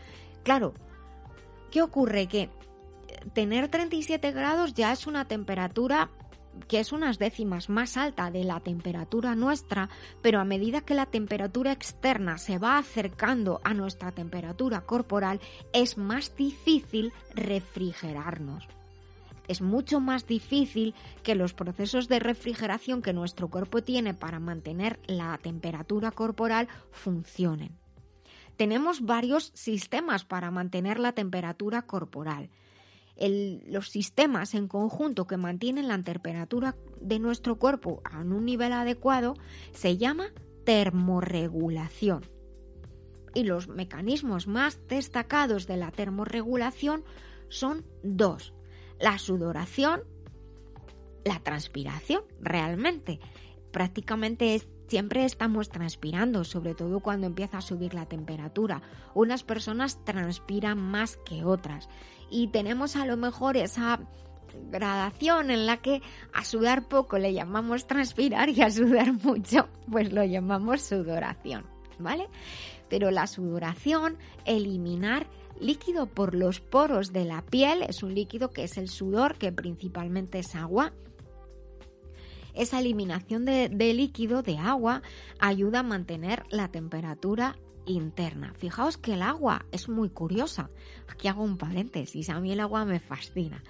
Claro, 0.44 0.74
¿Qué 1.76 1.82
ocurre? 1.82 2.28
Que 2.28 2.50
tener 3.34 3.68
37 3.68 4.32
grados 4.32 4.74
ya 4.74 4.94
es 4.94 5.08
una 5.08 5.28
temperatura 5.28 6.10
que 6.70 6.80
es 6.80 6.94
unas 6.94 7.20
décimas 7.20 7.68
más 7.68 7.98
alta 7.98 8.32
de 8.32 8.46
la 8.46 8.62
temperatura 8.62 9.36
nuestra, 9.36 9.90
pero 10.22 10.40
a 10.40 10.46
medida 10.46 10.80
que 10.80 10.94
la 10.94 11.06
temperatura 11.06 11.74
externa 11.74 12.38
se 12.38 12.60
va 12.60 12.78
acercando 12.78 13.60
a 13.66 13.74
nuestra 13.74 14.14
temperatura 14.14 14.86
corporal, 14.86 15.42
es 15.74 15.98
más 15.98 16.34
difícil 16.38 17.12
refrigerarnos. 17.34 18.66
Es 19.48 19.62
mucho 19.62 20.00
más 20.00 20.28
difícil 20.28 20.94
que 21.24 21.36
los 21.36 21.54
procesos 21.54 22.08
de 22.08 22.20
refrigeración 22.20 23.02
que 23.02 23.14
nuestro 23.14 23.50
cuerpo 23.50 23.84
tiene 23.84 24.14
para 24.14 24.40
mantener 24.40 25.00
la 25.08 25.38
temperatura 25.38 26.12
corporal 26.12 26.68
funcionen 26.92 27.78
tenemos 28.58 29.02
varios 29.02 29.52
sistemas 29.54 30.26
para 30.26 30.52
mantener 30.52 31.00
la 31.00 31.14
temperatura 31.14 31.84
corporal. 31.84 32.50
los 33.18 33.90
sistemas 33.90 34.56
en 34.56 34.68
conjunto 34.68 35.26
que 35.26 35.38
mantienen 35.38 35.88
la 35.88 36.02
temperatura 36.04 36.76
de 37.00 37.20
nuestro 37.20 37.58
cuerpo 37.58 38.02
a 38.04 38.20
un 38.20 38.44
nivel 38.44 38.74
adecuado 38.74 39.36
se 39.72 39.98
llama 39.98 40.34
termorregulación. 40.66 42.26
Y 43.34 43.44
los 43.44 43.68
mecanismos 43.68 44.48
más 44.48 44.80
destacados 44.88 45.68
de 45.68 45.78
la 45.78 45.92
termorregulación 45.92 47.04
son 47.50 47.86
dos. 48.04 48.55
La 49.00 49.18
sudoración, 49.18 50.04
la 51.24 51.40
transpiración, 51.40 52.24
realmente. 52.42 53.20
Prácticamente 53.72 54.62
Siempre 54.88 55.26
estamos 55.26 55.70
transpirando, 55.70 56.44
sobre 56.44 56.76
todo 56.76 57.00
cuando 57.00 57.26
empieza 57.26 57.58
a 57.58 57.62
subir 57.62 57.96
la 57.96 58.06
temperatura. 58.06 58.84
Unas 59.16 59.44
personas 59.44 60.04
transpiran 60.06 60.80
más 60.80 61.18
que 61.26 61.44
otras 61.44 61.90
y 62.30 62.50
tenemos 62.50 62.96
a 62.96 63.06
lo 63.06 63.18
mejor 63.18 63.58
esa 63.58 64.00
gradación 64.70 65.50
en 65.50 65.66
la 65.66 65.78
que 65.78 66.02
a 66.34 66.46
sudar 66.46 66.88
poco 66.88 67.18
le 67.18 67.34
llamamos 67.34 67.88
transpirar 67.88 68.50
y 68.50 68.62
a 68.62 68.70
sudar 68.70 69.12
mucho 69.12 69.68
pues 69.90 70.14
lo 70.14 70.24
llamamos 70.24 70.82
sudoración, 70.82 71.66
¿vale? 71.98 72.30
Pero 72.88 73.10
la 73.10 73.26
sudoración, 73.26 74.18
eliminar 74.46 75.26
líquido 75.60 76.08
por 76.08 76.36
los 76.36 76.60
poros 76.60 77.14
de 77.14 77.26
la 77.26 77.42
piel, 77.42 77.84
es 77.84 78.04
un 78.04 78.14
líquido 78.14 78.52
que 78.52 78.64
es 78.64 78.78
el 78.78 78.90
sudor, 78.90 79.38
que 79.38 79.52
principalmente 79.52 80.40
es 80.40 80.56
agua, 80.56 80.94
esa 82.56 82.80
eliminación 82.80 83.46
de, 83.46 83.70
líquido, 83.94 84.42
de 84.42 84.58
agua, 84.58 85.02
ayuda 85.40 85.80
a 85.80 85.84
mantener 85.84 86.46
la 86.50 86.70
temperatura 86.70 87.58
interna. 87.86 88.54
Fijaos 88.58 88.98
que 88.98 89.14
el 89.14 89.22
agua 89.22 89.66
es 89.72 89.90
muy 89.90 90.10
curiosa. 90.10 90.70
Aquí 91.08 91.28
hago 91.28 91.44
un 91.44 91.58
paréntesis, 91.58 92.30
a 92.30 92.40
mí 92.40 92.54
el 92.54 92.62
agua 92.62 92.86
me 92.86 93.00
fascina. 93.00 93.62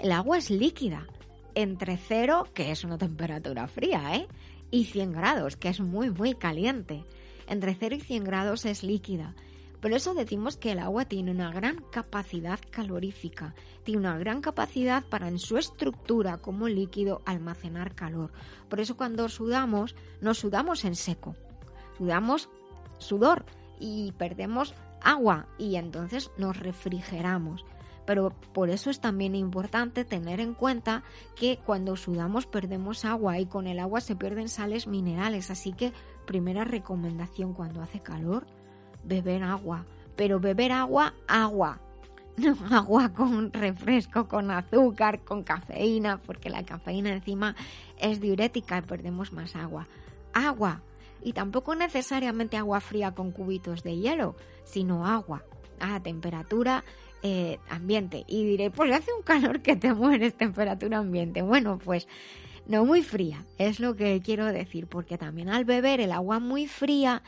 El 0.00 0.10
agua 0.10 0.38
es 0.38 0.50
líquida, 0.50 1.06
entre 1.54 1.96
cero, 1.96 2.48
que 2.52 2.72
es 2.72 2.82
una 2.82 2.98
temperatura 2.98 3.68
fría, 3.68 4.16
¿eh? 4.16 4.26
y 4.70 4.86
100 4.86 5.12
grados, 5.12 5.56
que 5.56 5.68
es 5.68 5.80
muy, 5.80 6.10
muy 6.10 6.34
caliente. 6.34 7.04
Entre 7.46 7.76
0 7.76 7.94
y 7.94 8.00
100 8.00 8.24
grados 8.24 8.64
es 8.64 8.82
líquida 8.82 9.36
por 9.84 9.92
eso 9.92 10.14
decimos 10.14 10.56
que 10.56 10.72
el 10.72 10.78
agua 10.78 11.04
tiene 11.04 11.30
una 11.30 11.52
gran 11.52 11.84
capacidad 11.92 12.58
calorífica, 12.70 13.54
tiene 13.82 14.00
una 14.00 14.16
gran 14.16 14.40
capacidad 14.40 15.04
para 15.04 15.28
en 15.28 15.38
su 15.38 15.58
estructura 15.58 16.38
como 16.38 16.68
líquido 16.68 17.20
almacenar 17.26 17.94
calor. 17.94 18.32
Por 18.70 18.80
eso 18.80 18.96
cuando 18.96 19.28
sudamos, 19.28 19.94
no 20.22 20.32
sudamos 20.32 20.86
en 20.86 20.94
seco, 20.94 21.36
sudamos 21.98 22.48
sudor 22.96 23.44
y 23.78 24.12
perdemos 24.12 24.74
agua 25.02 25.48
y 25.58 25.76
entonces 25.76 26.30
nos 26.38 26.58
refrigeramos. 26.58 27.66
Pero 28.06 28.30
por 28.54 28.70
eso 28.70 28.88
es 28.88 29.00
también 29.00 29.34
importante 29.34 30.06
tener 30.06 30.40
en 30.40 30.54
cuenta 30.54 31.02
que 31.36 31.58
cuando 31.58 31.96
sudamos 31.96 32.46
perdemos 32.46 33.04
agua 33.04 33.38
y 33.38 33.44
con 33.44 33.66
el 33.66 33.78
agua 33.78 34.00
se 34.00 34.16
pierden 34.16 34.48
sales 34.48 34.86
minerales. 34.86 35.50
Así 35.50 35.74
que 35.74 35.92
primera 36.24 36.64
recomendación 36.64 37.52
cuando 37.52 37.82
hace 37.82 38.00
calor, 38.00 38.46
beber 39.04 39.42
agua, 39.42 39.84
pero 40.16 40.40
beber 40.40 40.72
agua, 40.72 41.14
agua. 41.26 41.80
No 42.36 42.56
agua 42.68 43.12
con 43.12 43.52
refresco, 43.52 44.26
con 44.26 44.50
azúcar, 44.50 45.20
con 45.20 45.44
cafeína, 45.44 46.20
porque 46.20 46.50
la 46.50 46.64
cafeína 46.64 47.12
encima 47.12 47.54
es 47.96 48.20
diurética 48.20 48.78
y 48.78 48.82
perdemos 48.82 49.32
más 49.32 49.54
agua. 49.54 49.86
Agua. 50.32 50.82
Y 51.22 51.32
tampoco 51.32 51.76
necesariamente 51.76 52.56
agua 52.56 52.80
fría 52.80 53.12
con 53.12 53.30
cubitos 53.30 53.84
de 53.84 53.98
hielo, 53.98 54.34
sino 54.64 55.06
agua 55.06 55.44
a 55.78 56.00
temperatura 56.00 56.82
eh, 57.22 57.58
ambiente. 57.70 58.24
Y 58.26 58.44
diré, 58.44 58.70
pues 58.70 58.92
hace 58.92 59.12
un 59.12 59.22
calor 59.22 59.62
que 59.62 59.76
te 59.76 59.94
mueres 59.94 60.34
temperatura 60.34 60.98
ambiente. 60.98 61.40
Bueno, 61.40 61.78
pues 61.78 62.08
no 62.66 62.84
muy 62.84 63.02
fría, 63.02 63.44
es 63.58 63.78
lo 63.78 63.94
que 63.94 64.20
quiero 64.22 64.46
decir, 64.46 64.86
porque 64.86 65.18
también 65.18 65.50
al 65.50 65.64
beber 65.64 66.00
el 66.00 66.12
agua 66.12 66.38
muy 66.38 66.66
fría 66.66 67.22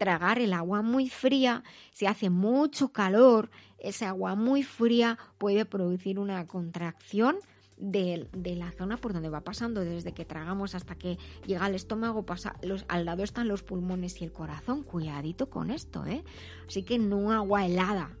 tragar 0.00 0.38
el 0.38 0.54
agua 0.54 0.80
muy 0.80 1.10
fría, 1.10 1.62
si 1.92 2.06
hace 2.06 2.30
mucho 2.30 2.88
calor, 2.88 3.50
ese 3.78 4.06
agua 4.06 4.34
muy 4.34 4.62
fría 4.62 5.18
puede 5.36 5.66
producir 5.66 6.18
una 6.18 6.46
contracción 6.46 7.36
de, 7.76 8.26
la 8.56 8.72
zona 8.72 8.96
por 8.96 9.12
donde 9.12 9.28
va 9.28 9.42
pasando, 9.42 9.84
desde 9.84 10.12
que 10.12 10.24
tragamos 10.24 10.74
hasta 10.74 10.94
que 10.94 11.18
llega 11.46 11.66
al 11.66 11.74
estómago, 11.74 12.24
pasa, 12.24 12.56
al 12.88 13.04
lado 13.04 13.22
están 13.22 13.46
los 13.46 13.62
pulmones 13.62 14.22
y 14.22 14.24
el 14.24 14.32
corazón. 14.32 14.84
Cuidadito 14.84 15.50
con 15.50 15.70
esto, 15.70 16.06
¿eh? 16.06 16.24
Así 16.66 16.82
que 16.82 16.98
no 16.98 17.30
agua 17.30 17.66
helada. 17.66 18.16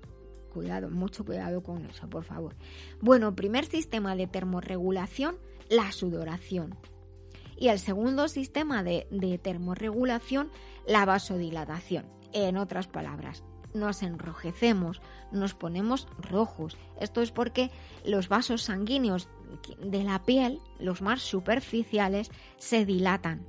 Cuidado, 0.52 0.90
mucho 0.90 1.24
cuidado 1.24 1.62
con 1.62 1.86
eso, 1.86 2.10
por 2.10 2.24
favor. 2.24 2.56
Bueno, 3.00 3.34
primer 3.34 3.64
sistema 3.64 4.16
de 4.16 4.26
termorregulación, 4.26 5.36
la 5.70 5.92
sudoración. 5.92 6.76
Y 7.60 7.68
el 7.68 7.78
segundo 7.78 8.26
sistema 8.26 8.82
de, 8.82 9.06
de 9.12 9.38
termorregulación, 9.38 10.50
la 10.86 11.04
vasodilatación. 11.04 12.06
En 12.32 12.56
otras 12.56 12.88
palabras, 12.88 13.44
nos 13.74 14.02
enrojecemos, 14.02 15.00
nos 15.30 15.54
ponemos 15.54 16.08
rojos. 16.18 16.76
Esto 16.98 17.22
es 17.22 17.30
porque 17.30 17.70
los 18.04 18.28
vasos 18.28 18.62
sanguíneos 18.62 19.28
de 19.78 20.04
la 20.04 20.22
piel, 20.22 20.60
los 20.78 21.02
más 21.02 21.20
superficiales, 21.20 22.30
se 22.56 22.84
dilatan. 22.86 23.46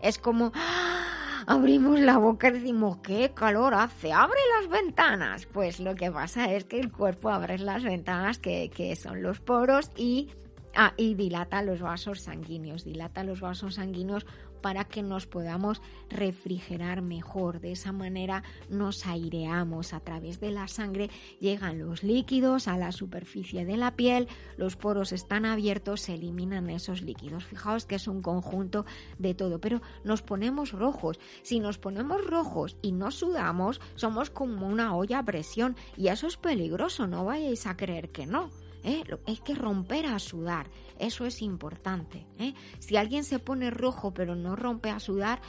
Es 0.00 0.18
como 0.18 0.52
¡ah! 0.54 1.44
abrimos 1.46 1.98
la 1.98 2.18
boca 2.18 2.48
y 2.48 2.52
decimos, 2.52 2.98
¡qué 3.02 3.32
calor 3.34 3.74
hace! 3.74 4.12
¡Abre 4.12 4.38
las 4.56 4.70
ventanas! 4.70 5.46
Pues 5.46 5.80
lo 5.80 5.94
que 5.96 6.10
pasa 6.10 6.52
es 6.52 6.64
que 6.64 6.78
el 6.78 6.92
cuerpo 6.92 7.30
abre 7.30 7.58
las 7.58 7.82
ventanas 7.82 8.38
que, 8.38 8.70
que 8.70 8.94
son 8.96 9.22
los 9.22 9.40
poros 9.40 9.90
y 9.96 10.30
Ah, 10.74 10.94
y 10.96 11.14
dilata 11.14 11.62
los 11.62 11.80
vasos 11.80 12.20
sanguíneos, 12.20 12.84
dilata 12.84 13.24
los 13.24 13.40
vasos 13.40 13.74
sanguíneos 13.74 14.24
para 14.60 14.84
que 14.84 15.02
nos 15.02 15.26
podamos 15.26 15.80
refrigerar 16.08 17.02
mejor. 17.02 17.60
De 17.60 17.72
esa 17.72 17.92
manera 17.92 18.42
nos 18.68 19.06
aireamos 19.06 19.92
a 19.92 20.00
través 20.00 20.38
de 20.38 20.52
la 20.52 20.68
sangre, 20.68 21.10
llegan 21.40 21.80
los 21.80 22.02
líquidos 22.02 22.68
a 22.68 22.76
la 22.76 22.92
superficie 22.92 23.64
de 23.64 23.76
la 23.76 23.96
piel, 23.96 24.28
los 24.56 24.76
poros 24.76 25.12
están 25.12 25.44
abiertos, 25.44 26.02
se 26.02 26.14
eliminan 26.14 26.70
esos 26.70 27.02
líquidos. 27.02 27.44
Fijaos 27.44 27.84
que 27.84 27.96
es 27.96 28.06
un 28.06 28.22
conjunto 28.22 28.84
de 29.18 29.34
todo, 29.34 29.60
pero 29.60 29.80
nos 30.04 30.22
ponemos 30.22 30.72
rojos. 30.72 31.18
Si 31.42 31.58
nos 31.58 31.78
ponemos 31.78 32.24
rojos 32.24 32.76
y 32.82 32.92
no 32.92 33.10
sudamos, 33.10 33.80
somos 33.96 34.30
como 34.30 34.68
una 34.68 34.94
olla 34.94 35.20
a 35.20 35.24
presión 35.24 35.76
y 35.96 36.08
eso 36.08 36.26
es 36.26 36.36
peligroso, 36.36 37.06
no 37.06 37.24
vayáis 37.24 37.66
a 37.66 37.76
creer 37.76 38.10
que 38.10 38.26
no. 38.26 38.50
¿Eh? 38.84 39.04
Hay 39.26 39.36
que 39.38 39.54
romper 39.54 40.06
a 40.06 40.18
sudar, 40.18 40.68
eso 40.98 41.26
es 41.26 41.42
importante. 41.42 42.26
¿eh? 42.38 42.54
Si 42.78 42.96
alguien 42.96 43.24
se 43.24 43.38
pone 43.38 43.70
rojo 43.70 44.12
pero 44.12 44.34
no 44.34 44.56
rompe 44.56 44.90
a 44.90 45.00
sudar 45.00 45.40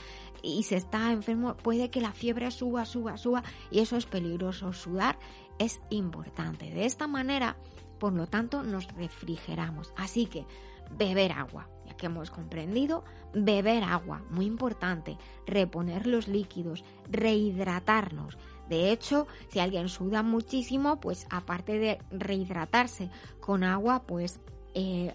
y 0.42 0.62
se 0.64 0.76
está 0.76 1.12
enfermo, 1.12 1.56
puede 1.56 1.90
que 1.90 2.00
la 2.00 2.12
fiebre 2.12 2.50
suba, 2.50 2.84
suba, 2.84 3.16
suba 3.16 3.42
y 3.70 3.80
eso 3.80 3.96
es 3.96 4.06
peligroso. 4.06 4.72
Sudar 4.72 5.18
es 5.58 5.80
importante. 5.90 6.70
De 6.70 6.84
esta 6.84 7.06
manera, 7.06 7.56
por 7.98 8.12
lo 8.12 8.26
tanto, 8.26 8.62
nos 8.62 8.88
refrigeramos. 8.94 9.92
Así 9.96 10.26
que 10.26 10.44
beber 10.90 11.32
agua, 11.32 11.68
ya 11.86 11.94
que 11.96 12.06
hemos 12.06 12.30
comprendido, 12.30 13.04
beber 13.32 13.84
agua, 13.84 14.22
muy 14.30 14.46
importante, 14.46 15.16
reponer 15.46 16.06
los 16.06 16.28
líquidos, 16.28 16.84
rehidratarnos. 17.10 18.36
De 18.68 18.90
hecho, 18.90 19.26
si 19.48 19.58
alguien 19.58 19.88
suda 19.88 20.22
muchísimo, 20.22 21.00
pues 21.00 21.26
aparte 21.30 21.78
de 21.78 21.98
rehidratarse 22.10 23.10
con 23.40 23.64
agua, 23.64 24.04
pues 24.06 24.40
eh, 24.74 25.14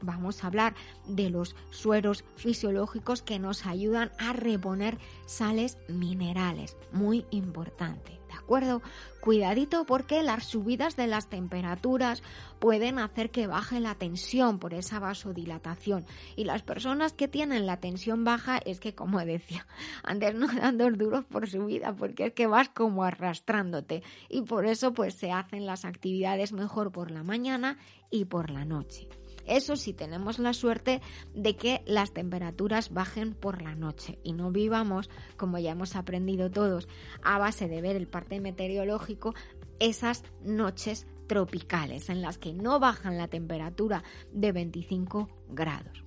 vamos 0.00 0.44
a 0.44 0.46
hablar 0.46 0.74
de 1.06 1.30
los 1.30 1.56
sueros 1.70 2.24
fisiológicos 2.36 3.22
que 3.22 3.38
nos 3.38 3.66
ayudan 3.66 4.12
a 4.18 4.32
reponer 4.32 4.98
sales 5.26 5.78
minerales. 5.88 6.76
Muy 6.92 7.26
importante, 7.30 8.21
¿de 8.32 8.38
acuerdo? 8.38 8.82
Cuidadito 9.20 9.84
porque 9.84 10.22
las 10.22 10.44
subidas 10.44 10.96
de 10.96 11.06
las 11.06 11.28
temperaturas 11.28 12.22
pueden 12.58 12.98
hacer 12.98 13.30
que 13.30 13.46
baje 13.46 13.78
la 13.78 13.94
tensión 13.94 14.58
por 14.58 14.74
esa 14.74 14.98
vasodilatación. 14.98 16.06
Y 16.34 16.44
las 16.44 16.62
personas 16.62 17.12
que 17.12 17.28
tienen 17.28 17.66
la 17.66 17.78
tensión 17.78 18.24
baja 18.24 18.58
es 18.58 18.80
que, 18.80 18.94
como 18.94 19.20
decía, 19.20 19.66
antes 20.02 20.34
no 20.34 20.46
dan 20.48 20.78
dos 20.78 20.96
duros 20.96 21.24
por 21.24 21.48
su 21.48 21.66
vida 21.66 21.94
porque 21.94 22.26
es 22.26 22.32
que 22.32 22.46
vas 22.46 22.68
como 22.70 23.04
arrastrándote. 23.04 24.02
Y 24.28 24.42
por 24.42 24.66
eso 24.66 24.92
pues 24.92 25.14
se 25.14 25.30
hacen 25.30 25.66
las 25.66 25.84
actividades 25.84 26.52
mejor 26.52 26.90
por 26.90 27.10
la 27.10 27.22
mañana 27.22 27.78
y 28.10 28.24
por 28.24 28.50
la 28.50 28.64
noche. 28.64 29.08
Eso 29.46 29.76
sí 29.76 29.92
tenemos 29.92 30.38
la 30.38 30.52
suerte 30.52 31.00
de 31.34 31.56
que 31.56 31.82
las 31.86 32.12
temperaturas 32.12 32.92
bajen 32.92 33.34
por 33.34 33.62
la 33.62 33.74
noche 33.74 34.18
y 34.22 34.32
no 34.32 34.50
vivamos, 34.50 35.10
como 35.36 35.58
ya 35.58 35.72
hemos 35.72 35.96
aprendido 35.96 36.50
todos, 36.50 36.88
a 37.22 37.38
base 37.38 37.68
de 37.68 37.80
ver 37.80 37.96
el 37.96 38.08
parte 38.08 38.40
meteorológico, 38.40 39.34
esas 39.78 40.22
noches 40.42 41.06
tropicales 41.26 42.08
en 42.08 42.22
las 42.22 42.38
que 42.38 42.52
no 42.52 42.78
bajan 42.78 43.18
la 43.18 43.28
temperatura 43.28 44.04
de 44.32 44.52
25 44.52 45.28
grados. 45.48 46.04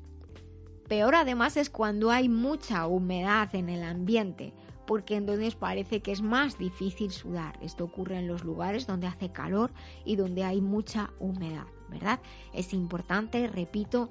Peor 0.88 1.16
además 1.16 1.58
es 1.58 1.70
cuando 1.70 2.12
hay 2.12 2.30
mucha 2.30 2.86
humedad 2.86 3.54
en 3.56 3.70
el 3.70 3.84
ambiente, 3.84 4.54
porque 4.86 5.16
entonces 5.16 5.56
parece 5.56 6.02
que 6.02 6.12
es 6.12 6.22
más 6.22 6.60
difícil 6.60 7.12
sudar. 7.12 7.58
Esto 7.62 7.86
ocurre 7.86 8.20
en 8.20 8.28
los 8.28 8.44
lugares 8.44 8.86
donde 8.86 9.08
hace 9.08 9.32
calor 9.32 9.72
y 10.06 10.16
donde 10.16 10.44
hay 10.44 10.62
mucha 10.62 11.12
humedad. 11.20 11.66
¿Verdad? 11.90 12.20
Es 12.54 12.74
importante, 12.74 13.48
repito, 13.48 14.10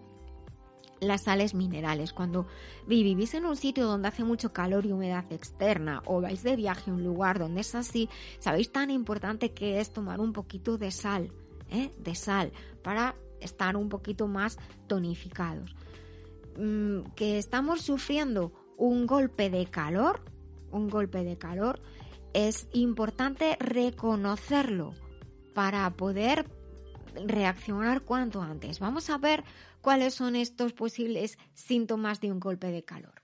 las 1.00 1.22
sales 1.22 1.54
minerales. 1.54 2.12
Cuando 2.12 2.46
vivís 2.86 3.34
en 3.34 3.46
un 3.46 3.56
sitio 3.56 3.86
donde 3.86 4.08
hace 4.08 4.24
mucho 4.24 4.52
calor 4.52 4.86
y 4.86 4.92
humedad 4.92 5.24
externa 5.30 6.02
o 6.06 6.20
vais 6.20 6.42
de 6.42 6.56
viaje 6.56 6.90
a 6.90 6.94
un 6.94 7.04
lugar 7.04 7.38
donde 7.38 7.60
es 7.60 7.74
así, 7.74 8.08
sabéis 8.38 8.72
tan 8.72 8.90
importante 8.90 9.52
que 9.52 9.80
es 9.80 9.92
tomar 9.92 10.20
un 10.20 10.32
poquito 10.32 10.78
de 10.78 10.90
sal, 10.90 11.32
¿eh? 11.70 11.90
de 11.98 12.14
sal, 12.14 12.52
para 12.82 13.16
estar 13.40 13.76
un 13.76 13.88
poquito 13.88 14.26
más 14.26 14.58
tonificados. 14.86 15.74
Mm, 16.56 17.12
que 17.16 17.38
estamos 17.38 17.82
sufriendo 17.82 18.52
un 18.76 19.06
golpe 19.06 19.50
de 19.50 19.66
calor, 19.66 20.20
un 20.70 20.88
golpe 20.88 21.24
de 21.24 21.36
calor, 21.36 21.80
es 22.32 22.68
importante 22.72 23.56
reconocerlo 23.60 24.94
para 25.54 25.88
poder 25.90 26.50
reaccionar 27.26 28.02
cuanto 28.02 28.42
antes. 28.42 28.78
Vamos 28.78 29.10
a 29.10 29.18
ver 29.18 29.44
cuáles 29.80 30.14
son 30.14 30.36
estos 30.36 30.72
posibles 30.72 31.38
síntomas 31.54 32.20
de 32.20 32.32
un 32.32 32.40
golpe 32.40 32.68
de 32.68 32.84
calor. 32.84 33.23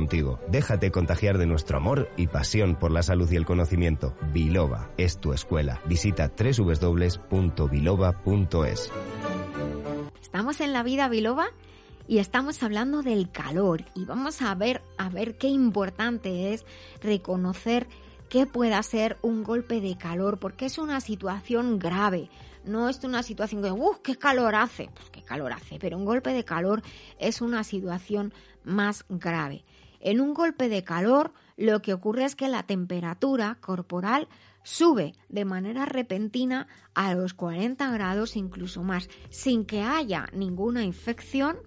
contigo. 0.01 0.39
Déjate 0.47 0.89
contagiar 0.89 1.37
de 1.37 1.45
nuestro 1.45 1.77
amor 1.77 2.09
y 2.17 2.25
pasión 2.25 2.75
por 2.75 2.91
la 2.91 3.03
salud 3.03 3.31
y 3.31 3.35
el 3.35 3.45
conocimiento. 3.45 4.15
Biloba 4.33 4.89
es 4.97 5.19
tu 5.19 5.31
escuela. 5.31 5.79
Visita 5.85 6.31
www.biloba.es. 6.35 7.31
Estamos 10.19 10.59
en 10.59 10.73
la 10.73 10.81
vida 10.81 11.07
Biloba 11.07 11.49
y 12.07 12.17
estamos 12.17 12.63
hablando 12.63 13.03
del 13.03 13.29
calor 13.29 13.83
y 13.93 14.05
vamos 14.05 14.41
a 14.41 14.55
ver 14.55 14.81
a 14.97 15.09
ver 15.09 15.37
qué 15.37 15.49
importante 15.49 16.53
es 16.53 16.65
reconocer 17.03 17.87
que 18.27 18.47
pueda 18.47 18.81
ser 18.81 19.17
un 19.21 19.43
golpe 19.43 19.81
de 19.81 19.97
calor 19.97 20.39
porque 20.39 20.65
es 20.65 20.79
una 20.79 20.99
situación 20.99 21.77
grave. 21.77 22.29
No 22.65 22.89
es 22.89 23.03
una 23.03 23.21
situación 23.21 23.61
que, 23.61 23.71
¡uh, 23.71 24.01
qué 24.01 24.15
calor 24.15 24.55
hace! 24.55 24.89
Pues 24.95 25.11
qué 25.11 25.21
calor 25.21 25.53
hace, 25.53 25.77
pero 25.79 25.97
un 25.97 26.05
golpe 26.05 26.31
de 26.31 26.43
calor 26.43 26.81
es 27.19 27.41
una 27.41 27.63
situación 27.63 28.33
más 28.63 29.05
grave. 29.09 29.63
En 30.01 30.19
un 30.19 30.33
golpe 30.33 30.67
de 30.67 30.83
calor, 30.83 31.31
lo 31.57 31.81
que 31.83 31.93
ocurre 31.93 32.25
es 32.25 32.35
que 32.35 32.49
la 32.49 32.63
temperatura 32.63 33.59
corporal 33.61 34.27
sube 34.63 35.13
de 35.29 35.45
manera 35.45 35.85
repentina 35.85 36.67
a 36.95 37.13
los 37.13 37.35
40 37.35 37.91
grados, 37.91 38.35
incluso 38.35 38.83
más, 38.83 39.09
sin 39.29 39.63
que 39.65 39.81
haya 39.83 40.27
ninguna 40.33 40.83
infección, 40.83 41.57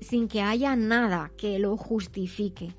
sin 0.00 0.28
que 0.28 0.42
haya 0.42 0.76
nada 0.76 1.32
que 1.38 1.58
lo 1.58 1.78
justifique. 1.78 2.74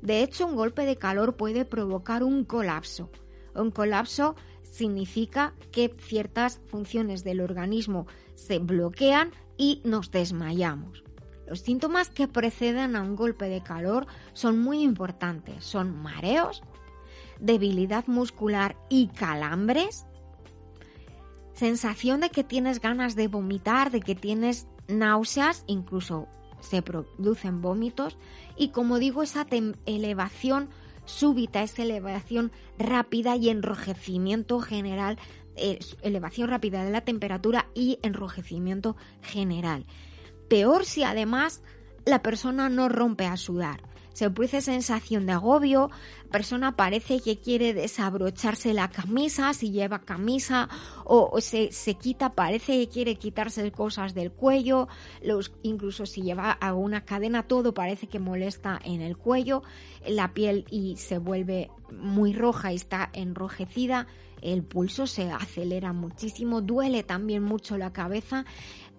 De 0.00 0.22
hecho, 0.22 0.46
un 0.46 0.54
golpe 0.54 0.86
de 0.86 0.96
calor 0.96 1.36
puede 1.36 1.64
provocar 1.64 2.22
un 2.22 2.44
colapso. 2.44 3.10
Un 3.54 3.72
colapso 3.72 4.36
significa 4.62 5.54
que 5.72 5.94
ciertas 5.98 6.60
funciones 6.66 7.24
del 7.24 7.40
organismo 7.40 8.06
se 8.36 8.60
bloquean 8.60 9.32
y 9.56 9.82
nos 9.84 10.12
desmayamos. 10.12 11.04
Los 11.46 11.60
síntomas 11.60 12.10
que 12.10 12.28
preceden 12.28 12.96
a 12.96 13.02
un 13.02 13.16
golpe 13.16 13.48
de 13.48 13.62
calor 13.62 14.06
son 14.32 14.58
muy 14.58 14.82
importantes. 14.82 15.64
Son 15.64 15.96
mareos, 16.02 16.62
debilidad 17.40 18.06
muscular 18.06 18.76
y 18.88 19.08
calambres, 19.08 20.06
sensación 21.54 22.20
de 22.20 22.30
que 22.30 22.44
tienes 22.44 22.80
ganas 22.80 23.14
de 23.16 23.28
vomitar, 23.28 23.90
de 23.90 24.00
que 24.00 24.14
tienes 24.14 24.66
náuseas, 24.88 25.64
incluso 25.66 26.28
se 26.60 26.80
producen 26.82 27.60
vómitos 27.60 28.16
y 28.56 28.68
como 28.68 28.98
digo 28.98 29.22
esa 29.22 29.46
elevación 29.84 30.70
súbita, 31.04 31.62
esa 31.62 31.82
elevación 31.82 32.52
rápida 32.78 33.36
y 33.36 33.48
enrojecimiento 33.48 34.60
general, 34.60 35.18
elevación 36.02 36.48
rápida 36.48 36.84
de 36.84 36.92
la 36.92 37.02
temperatura 37.02 37.66
y 37.74 37.98
enrojecimiento 38.02 38.96
general. 39.20 39.84
Peor 40.52 40.84
si 40.84 41.02
además 41.02 41.62
la 42.04 42.20
persona 42.20 42.68
no 42.68 42.90
rompe 42.90 43.24
a 43.24 43.38
sudar. 43.38 43.80
Se 44.12 44.30
produce 44.30 44.60
sensación 44.60 45.24
de 45.24 45.32
agobio, 45.32 45.88
la 46.24 46.30
persona 46.30 46.76
parece 46.76 47.20
que 47.20 47.38
quiere 47.38 47.72
desabrocharse 47.72 48.74
la 48.74 48.88
camisa, 48.88 49.54
si 49.54 49.70
lleva 49.70 50.00
camisa, 50.00 50.68
o, 51.06 51.40
se, 51.40 51.72
se, 51.72 51.94
quita, 51.94 52.34
parece 52.34 52.78
que 52.78 52.88
quiere 52.92 53.14
quitarse 53.16 53.72
cosas 53.72 54.12
del 54.12 54.30
cuello, 54.30 54.88
los, 55.22 55.54
incluso 55.62 56.04
si 56.04 56.20
lleva 56.20 56.52
alguna 56.52 57.06
cadena, 57.06 57.44
todo 57.44 57.72
parece 57.72 58.06
que 58.06 58.18
molesta 58.18 58.78
en 58.84 59.00
el 59.00 59.16
cuello, 59.16 59.62
la 60.06 60.34
piel 60.34 60.66
y 60.70 60.98
se 60.98 61.16
vuelve 61.16 61.70
muy 61.90 62.34
roja 62.34 62.74
y 62.74 62.76
está 62.76 63.08
enrojecida, 63.14 64.06
el 64.42 64.64
pulso 64.64 65.06
se 65.06 65.30
acelera 65.30 65.92
muchísimo, 65.92 66.60
duele 66.60 67.04
también 67.04 67.42
mucho 67.42 67.78
la 67.78 67.92
cabeza 67.92 68.44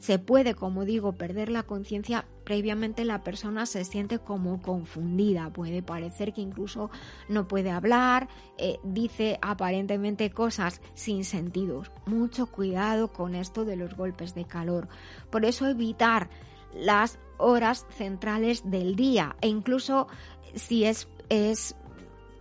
se 0.03 0.19
puede, 0.19 0.53
como 0.53 0.83
digo, 0.83 1.13
perder 1.13 1.47
la 1.47 1.63
conciencia, 1.63 2.25
previamente 2.43 3.05
la 3.05 3.23
persona 3.23 3.65
se 3.65 3.85
siente 3.85 4.19
como 4.19 4.61
confundida, 4.61 5.49
puede 5.53 5.81
parecer 5.81 6.33
que 6.33 6.41
incluso 6.41 6.91
no 7.29 7.47
puede 7.47 7.71
hablar, 7.71 8.27
eh, 8.57 8.79
dice 8.83 9.39
aparentemente 9.41 10.29
cosas 10.29 10.81
sin 10.93 11.23
sentido. 11.23 11.83
Mucho 12.05 12.47
cuidado 12.47 13.13
con 13.13 13.33
esto 13.33 13.63
de 13.63 13.77
los 13.77 13.95
golpes 13.95 14.35
de 14.35 14.43
calor. 14.43 14.89
Por 15.29 15.45
eso 15.45 15.67
evitar 15.67 16.29
las 16.73 17.17
horas 17.37 17.85
centrales 17.95 18.69
del 18.69 18.97
día 18.97 19.37
e 19.39 19.47
incluso 19.47 20.09
si 20.53 20.83
es, 20.83 21.07
es 21.29 21.77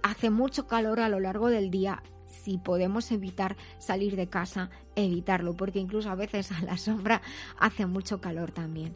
hace 0.03 0.31
mucho 0.31 0.67
calor 0.67 0.99
a 0.99 1.09
lo 1.09 1.21
largo 1.21 1.49
del 1.49 1.71
día, 1.71 2.03
si 2.43 2.59
podemos 2.59 3.11
evitar 3.13 3.57
salir 3.79 4.17
de 4.17 4.29
casa, 4.29 4.71
evitarlo, 4.97 5.57
porque 5.57 5.79
incluso 5.79 6.11
a 6.11 6.15
veces 6.15 6.51
a 6.53 6.61
la 6.63 6.77
sombra 6.77 7.23
hace 7.59 7.87
mucho 7.87 8.21
calor 8.21 8.51
también. 8.51 8.95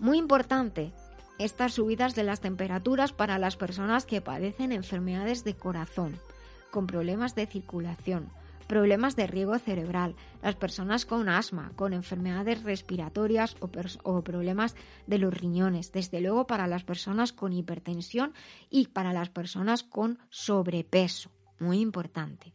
Muy 0.00 0.18
importante, 0.18 0.92
estas 1.38 1.74
subidas 1.74 2.14
de 2.14 2.24
las 2.24 2.40
temperaturas 2.40 3.12
para 3.12 3.38
las 3.38 3.56
personas 3.56 4.06
que 4.06 4.20
padecen 4.20 4.72
enfermedades 4.72 5.44
de 5.44 5.54
corazón, 5.54 6.18
con 6.70 6.86
problemas 6.86 7.34
de 7.34 7.46
circulación, 7.46 8.30
problemas 8.66 9.16
de 9.16 9.26
riego 9.26 9.58
cerebral, 9.58 10.14
las 10.42 10.54
personas 10.56 11.06
con 11.06 11.28
asma, 11.28 11.72
con 11.76 11.92
enfermedades 11.92 12.62
respiratorias 12.62 13.56
o, 13.60 13.70
o, 14.04 14.22
problemas 14.22 14.76
de 15.06 15.18
los 15.18 15.34
riñones, 15.34 15.92
desde 15.92 16.20
luego 16.20 16.46
para 16.46 16.66
las 16.66 16.84
personas 16.84 17.32
con 17.32 17.52
hipertensión 17.52 18.32
y 18.68 18.88
para 18.88 19.12
las 19.12 19.28
personas 19.28 19.82
con 19.82 20.18
sobrepeso 20.28 21.30
muy 21.60 21.80
importante. 21.80 22.52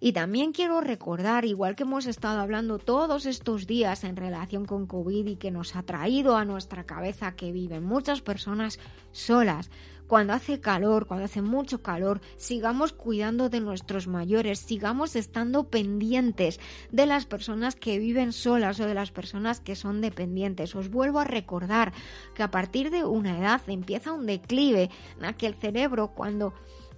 Y 0.00 0.12
también 0.12 0.52
quiero 0.52 0.80
recordar, 0.80 1.44
igual 1.44 1.76
que 1.76 1.84
hemos 1.84 2.06
estado 2.06 2.40
hablando 2.40 2.78
todos 2.78 3.26
estos 3.26 3.66
días 3.66 4.04
en 4.04 4.16
relación 4.16 4.64
con 4.64 4.86
COVID 4.86 5.26
y 5.26 5.36
que 5.36 5.50
nos 5.50 5.76
ha 5.76 5.82
traído 5.82 6.36
a 6.36 6.44
nuestra 6.44 6.84
cabeza 6.84 7.36
que 7.36 7.52
viven 7.52 7.84
muchas 7.84 8.20
personas 8.20 8.78
solas, 9.12 9.70
cuando 10.06 10.34
hace 10.34 10.60
calor, 10.60 11.06
cuando 11.06 11.24
hace 11.24 11.40
mucho 11.40 11.82
calor, 11.82 12.20
sigamos 12.36 12.92
cuidando 12.92 13.48
de 13.48 13.60
nuestros 13.60 14.06
mayores, 14.06 14.58
sigamos 14.58 15.16
estando 15.16 15.64
pendientes 15.70 16.60
de 16.92 17.06
las 17.06 17.24
personas 17.24 17.74
que 17.74 17.98
viven 17.98 18.32
solas 18.32 18.80
o 18.80 18.86
de 18.86 18.94
las 18.94 19.12
personas 19.12 19.60
que 19.60 19.76
son 19.76 20.02
dependientes. 20.02 20.74
Os 20.74 20.90
vuelvo 20.90 21.20
a 21.20 21.24
recordar 21.24 21.92
que 22.34 22.42
a 22.42 22.50
partir 22.50 22.90
de 22.90 23.04
una 23.04 23.38
edad 23.38 23.62
empieza 23.66 24.12
un 24.12 24.26
declive 24.26 24.90
en 25.20 25.34
que 25.34 25.46
el 25.46 25.54
cerebro 25.54 26.08
cuando 26.08 26.52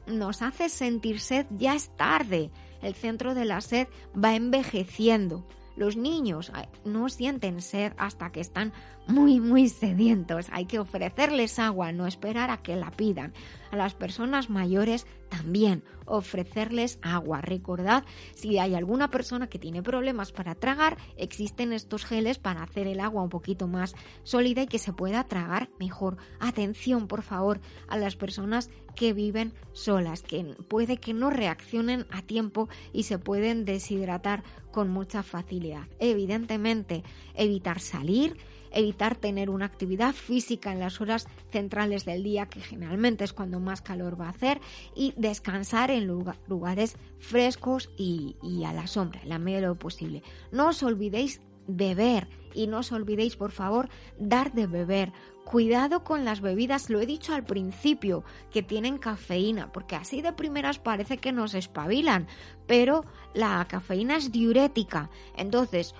nos 0.06 0.42
hace 0.42 0.68
sentir 0.68 1.20
sed 1.20 1.46
ya 1.50 1.74
es 1.74 1.88
tarde 1.96 2.50
el 2.82 2.94
centro 2.94 3.34
de 3.34 3.44
la 3.44 3.60
sed 3.60 3.88
va 4.16 4.34
envejeciendo. 4.34 5.44
Los 5.76 5.96
niños 5.96 6.50
no 6.84 7.08
sienten 7.10 7.60
sed 7.60 7.92
hasta 7.98 8.32
que 8.32 8.40
están 8.40 8.72
muy, 9.06 9.40
muy 9.40 9.68
sedientos. 9.68 10.46
Hay 10.50 10.64
que 10.64 10.78
ofrecerles 10.78 11.58
agua, 11.58 11.92
no 11.92 12.06
esperar 12.06 12.50
a 12.50 12.56
que 12.58 12.76
la 12.76 12.90
pidan. 12.90 13.34
A 13.70 13.76
las 13.76 13.94
personas 13.94 14.50
mayores 14.50 15.06
también 15.28 15.82
ofrecerles 16.06 16.98
agua. 17.02 17.40
Recordad, 17.40 18.04
si 18.34 18.58
hay 18.58 18.74
alguna 18.74 19.10
persona 19.10 19.48
que 19.48 19.58
tiene 19.58 19.82
problemas 19.82 20.32
para 20.32 20.54
tragar, 20.54 20.96
existen 21.16 21.72
estos 21.72 22.04
geles 22.04 22.38
para 22.38 22.62
hacer 22.62 22.86
el 22.86 23.00
agua 23.00 23.22
un 23.22 23.28
poquito 23.28 23.66
más 23.66 23.94
sólida 24.22 24.62
y 24.62 24.66
que 24.66 24.78
se 24.78 24.92
pueda 24.92 25.24
tragar 25.24 25.68
mejor. 25.78 26.16
Atención, 26.38 27.08
por 27.08 27.22
favor, 27.22 27.60
a 27.88 27.96
las 27.96 28.16
personas 28.16 28.70
que 28.94 29.12
viven 29.12 29.52
solas, 29.72 30.22
que 30.22 30.42
puede 30.68 30.96
que 30.96 31.12
no 31.12 31.30
reaccionen 31.30 32.06
a 32.10 32.22
tiempo 32.22 32.68
y 32.92 33.02
se 33.04 33.18
pueden 33.18 33.64
deshidratar 33.64 34.42
con 34.72 34.88
mucha 34.88 35.22
facilidad. 35.22 35.88
Evidentemente, 35.98 37.02
evitar 37.34 37.80
salir, 37.80 38.36
evitar 38.70 39.16
tener 39.16 39.50
una 39.50 39.66
actividad 39.66 40.12
física 40.14 40.72
en 40.72 40.80
las 40.80 41.00
horas 41.00 41.26
centrales 41.50 42.04
del 42.04 42.22
día, 42.22 42.46
que 42.46 42.60
generalmente 42.60 43.24
es 43.24 43.32
cuando 43.32 43.60
más 43.60 43.82
calor 43.82 44.20
va 44.20 44.26
a 44.26 44.30
hacer, 44.30 44.60
y 44.94 45.14
descansar 45.16 45.90
en 45.90 46.06
lugares 46.06 46.96
frescos 47.18 47.90
y, 47.96 48.36
a 48.64 48.72
la 48.72 48.86
sombra, 48.86 49.20
en 49.22 49.28
la 49.28 49.38
medida 49.38 49.60
de 49.60 49.66
lo 49.68 49.78
posible. 49.78 50.22
No 50.52 50.68
os 50.68 50.82
olvidéis 50.82 51.40
beber 51.66 52.28
y 52.54 52.66
no 52.66 52.78
os 52.78 52.92
olvidéis, 52.92 53.36
por 53.36 53.52
favor, 53.52 53.88
dar 54.18 54.52
de 54.52 54.66
beber. 54.66 55.12
Cuidado 55.44 56.02
con 56.02 56.24
las 56.24 56.40
bebidas, 56.40 56.90
lo 56.90 57.00
he 57.00 57.06
dicho 57.06 57.34
al 57.34 57.44
principio, 57.44 58.24
que 58.50 58.62
tienen 58.62 58.98
cafeína, 58.98 59.70
porque 59.72 59.94
así 59.94 60.22
de 60.22 60.32
primeras 60.32 60.78
parece 60.78 61.18
que 61.18 61.32
nos 61.32 61.54
espabilan, 61.54 62.26
pero 62.66 63.04
la 63.34 63.64
cafeína 63.68 64.16
es 64.16 64.32
diurética. 64.32 65.10
Entonces, 65.36 65.94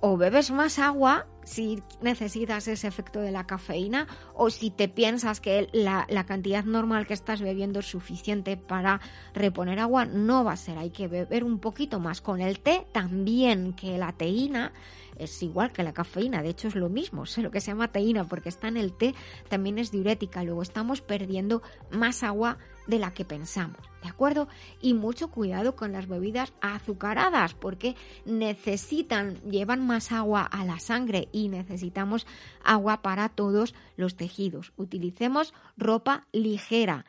o 0.00 0.16
bebes 0.16 0.50
más 0.50 0.78
agua 0.78 1.26
si 1.50 1.82
necesitas 2.00 2.68
ese 2.68 2.86
efecto 2.86 3.20
de 3.20 3.32
la 3.32 3.44
cafeína 3.44 4.06
o 4.34 4.50
si 4.50 4.70
te 4.70 4.88
piensas 4.88 5.40
que 5.40 5.68
la, 5.72 6.06
cantidad 6.24 6.64
normal 6.64 7.08
que 7.08 7.14
estás 7.14 7.40
bebiendo 7.40 7.80
es 7.80 7.86
suficiente 7.86 8.56
para 8.56 9.00
reponer 9.34 9.80
agua, 9.80 10.04
no 10.04 10.44
va 10.44 10.52
a 10.52 10.56
ser, 10.56 10.78
hay 10.78 10.90
que 10.90 11.08
beber 11.08 11.42
un 11.42 11.58
poquito 11.58 11.98
más. 11.98 12.20
Con 12.20 12.40
el 12.40 12.60
té 12.60 12.86
también, 12.92 13.72
que 13.72 13.98
la 13.98 14.12
teína 14.12 14.72
es 15.16 15.42
igual 15.42 15.72
que 15.72 15.82
la 15.82 15.92
cafeína, 15.92 16.40
de 16.40 16.50
hecho 16.50 16.68
es 16.68 16.76
lo 16.76 16.88
mismo, 16.88 17.26
sé 17.26 17.42
lo 17.42 17.50
que 17.50 17.60
se 17.60 17.72
llama 17.72 17.88
teína 17.88 18.28
porque 18.28 18.48
está 18.48 18.68
en 18.68 18.76
el 18.76 18.92
té, 18.92 19.16
también 19.48 19.78
es 19.78 19.90
diurética, 19.90 20.44
luego 20.44 20.62
estamos 20.62 21.00
perdiendo 21.00 21.62
más 21.90 22.22
agua 22.22 22.58
de 22.90 22.98
la 22.98 23.14
que 23.14 23.24
pensamos, 23.24 23.80
¿de 24.02 24.08
acuerdo? 24.08 24.48
Y 24.82 24.94
mucho 24.94 25.30
cuidado 25.30 25.76
con 25.76 25.92
las 25.92 26.08
bebidas 26.08 26.52
azucaradas 26.60 27.54
porque 27.54 27.96
necesitan, 28.24 29.40
llevan 29.48 29.86
más 29.86 30.12
agua 30.12 30.42
a 30.42 30.64
la 30.64 30.80
sangre 30.80 31.28
y 31.32 31.48
necesitamos 31.48 32.26
agua 32.62 33.00
para 33.00 33.28
todos 33.28 33.74
los 33.96 34.16
tejidos. 34.16 34.72
Utilicemos 34.76 35.54
ropa 35.76 36.26
ligera. 36.32 37.06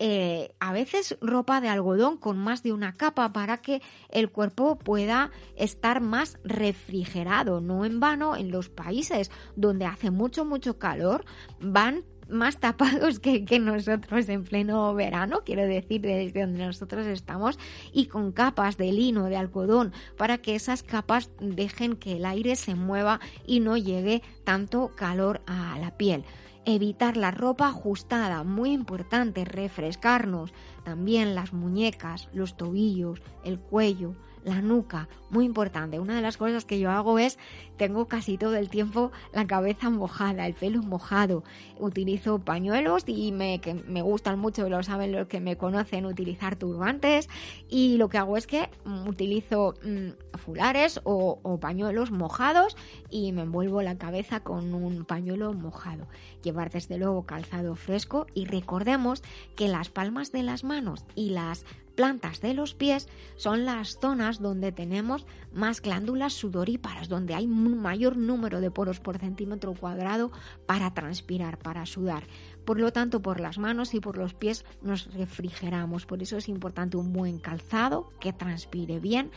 Eh, 0.00 0.52
a 0.58 0.72
veces 0.72 1.16
ropa 1.20 1.60
de 1.60 1.68
algodón 1.68 2.16
con 2.16 2.36
más 2.36 2.64
de 2.64 2.72
una 2.72 2.94
capa 2.94 3.32
para 3.32 3.58
que 3.58 3.80
el 4.08 4.28
cuerpo 4.28 4.76
pueda 4.76 5.30
estar 5.56 6.00
más 6.00 6.38
refrigerado. 6.42 7.60
No 7.60 7.84
en 7.84 8.00
vano, 8.00 8.34
en 8.34 8.50
los 8.50 8.68
países 8.68 9.30
donde 9.54 9.86
hace 9.86 10.10
mucho, 10.10 10.44
mucho 10.44 10.78
calor, 10.78 11.24
van 11.60 12.04
más 12.28 12.58
tapados 12.58 13.18
que, 13.18 13.44
nosotros 13.58 14.28
en 14.28 14.44
pleno 14.44 14.94
verano, 14.94 15.42
quiero 15.44 15.62
decir, 15.62 16.00
desde 16.00 16.40
donde 16.40 16.66
nosotros 16.66 17.06
estamos, 17.06 17.58
y 17.92 18.06
con 18.06 18.32
capas 18.32 18.76
de 18.76 18.92
lino, 18.92 19.24
de 19.24 19.36
algodón, 19.36 19.92
para 20.16 20.38
que 20.38 20.54
esas 20.54 20.82
capas 20.82 21.30
dejen 21.40 21.96
que 21.96 22.16
el 22.16 22.26
aire 22.26 22.56
se 22.56 22.74
mueva 22.74 23.20
y 23.46 23.60
no 23.60 23.76
llegue 23.76 24.22
tanto 24.44 24.92
calor 24.96 25.42
a 25.46 25.78
la 25.78 25.96
piel. 25.96 26.24
Evitar 26.66 27.16
la 27.16 27.30
ropa 27.30 27.68
ajustada, 27.68 28.42
muy 28.42 28.72
importante, 28.72 29.44
refrescarnos, 29.44 30.52
también 30.82 31.34
las 31.34 31.52
muñecas, 31.52 32.28
los 32.32 32.56
tobillos, 32.56 33.20
el 33.44 33.58
cuello, 33.58 34.14
la 34.44 34.60
nuca, 34.60 35.08
muy 35.30 35.44
importante. 35.44 35.98
Una 35.98 36.16
de 36.16 36.22
las 36.22 36.36
cosas 36.36 36.64
que 36.64 36.78
yo 36.78 36.90
hago 36.90 37.18
es, 37.18 37.38
tengo 37.76 38.06
casi 38.06 38.38
todo 38.38 38.56
el 38.56 38.68
tiempo 38.68 39.10
la 39.32 39.46
cabeza 39.46 39.90
mojada, 39.90 40.46
el 40.46 40.54
pelo 40.54 40.82
mojado. 40.82 41.44
Utilizo 41.78 42.38
pañuelos 42.38 43.04
y 43.06 43.32
me, 43.32 43.60
que 43.60 43.74
me 43.74 44.02
gustan 44.02 44.38
mucho, 44.38 44.68
lo 44.68 44.82
saben 44.82 45.12
los 45.12 45.26
que 45.28 45.40
me 45.40 45.56
conocen, 45.56 46.06
utilizar 46.06 46.56
turbantes. 46.56 47.28
Y 47.68 47.96
lo 47.96 48.08
que 48.08 48.18
hago 48.18 48.36
es 48.36 48.46
que 48.46 48.68
mm, 48.84 49.08
utilizo 49.08 49.74
mm, 49.82 50.38
fulares 50.38 51.00
o, 51.04 51.40
o 51.42 51.58
pañuelos 51.58 52.10
mojados 52.10 52.76
y 53.10 53.32
me 53.32 53.42
envuelvo 53.42 53.82
la 53.82 53.96
cabeza 53.96 54.40
con 54.40 54.74
un 54.74 55.04
pañuelo 55.04 55.52
mojado. 55.52 56.06
Llevar 56.42 56.70
desde 56.70 56.98
luego 56.98 57.24
calzado 57.24 57.74
fresco 57.74 58.26
y 58.34 58.44
recordemos 58.44 59.22
que 59.56 59.68
las 59.68 59.88
palmas 59.88 60.32
de 60.32 60.42
las 60.42 60.64
manos 60.64 61.04
y 61.14 61.30
las 61.30 61.64
plantas 61.94 62.40
de 62.40 62.54
los 62.54 62.74
pies 62.74 63.08
son 63.36 63.64
las 63.64 63.98
zonas 64.00 64.40
donde 64.40 64.72
tenemos 64.72 65.26
más 65.52 65.80
glándulas 65.80 66.32
sudoríparas, 66.32 67.08
donde 67.08 67.34
hay 67.34 67.46
un 67.46 67.80
mayor 67.80 68.16
número 68.16 68.60
de 68.60 68.70
poros 68.70 69.00
por 69.00 69.18
centímetro 69.18 69.74
cuadrado 69.74 70.32
para 70.66 70.92
transpirar, 70.94 71.58
para 71.58 71.86
sudar. 71.86 72.24
Por 72.64 72.80
lo 72.80 72.92
tanto, 72.92 73.20
por 73.20 73.40
las 73.40 73.58
manos 73.58 73.94
y 73.94 74.00
por 74.00 74.16
los 74.16 74.34
pies 74.34 74.64
nos 74.82 75.12
refrigeramos. 75.14 76.06
Por 76.06 76.22
eso 76.22 76.36
es 76.36 76.48
importante 76.48 76.96
un 76.96 77.12
buen 77.12 77.38
calzado 77.38 78.10
que 78.20 78.32
transpire 78.32 79.00
bien. 79.00 79.30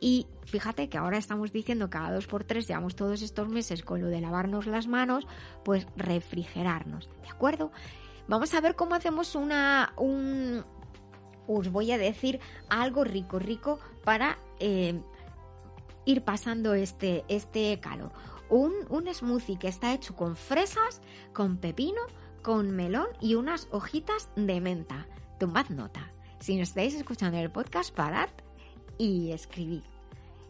Y 0.00 0.26
fíjate 0.46 0.88
que 0.88 0.96
ahora 0.96 1.18
estamos 1.18 1.52
diciendo 1.52 1.90
cada 1.90 2.12
dos 2.12 2.26
por 2.26 2.44
tres, 2.44 2.66
llevamos 2.66 2.96
todos 2.96 3.20
estos 3.20 3.48
meses 3.48 3.82
con 3.82 4.00
lo 4.00 4.06
de 4.06 4.22
lavarnos 4.22 4.66
las 4.66 4.86
manos, 4.86 5.26
pues 5.62 5.86
refrigerarnos. 5.96 7.10
¿De 7.22 7.28
acuerdo? 7.28 7.70
Vamos 8.26 8.54
a 8.54 8.60
ver 8.60 8.76
cómo 8.76 8.94
hacemos 8.94 9.34
una, 9.34 9.92
un, 9.98 10.64
os 11.58 11.70
voy 11.70 11.92
a 11.92 11.98
decir 11.98 12.40
algo 12.68 13.04
rico, 13.04 13.38
rico 13.38 13.78
para 14.04 14.38
eh, 14.58 15.00
ir 16.04 16.22
pasando 16.22 16.74
este, 16.74 17.24
este 17.28 17.78
calor. 17.80 18.12
Un, 18.48 18.72
un 18.88 19.12
smoothie 19.12 19.58
que 19.58 19.68
está 19.68 19.92
hecho 19.94 20.16
con 20.16 20.36
fresas, 20.36 21.00
con 21.32 21.58
pepino, 21.58 22.02
con 22.42 22.70
melón 22.70 23.06
y 23.20 23.34
unas 23.34 23.68
hojitas 23.70 24.28
de 24.36 24.60
menta. 24.60 25.06
Tomad 25.38 25.68
nota. 25.68 26.12
Si 26.40 26.56
no 26.56 26.62
estáis 26.62 26.94
escuchando 26.94 27.38
el 27.38 27.50
podcast, 27.50 27.94
parad 27.94 28.30
y 28.98 29.32
escribid. 29.32 29.82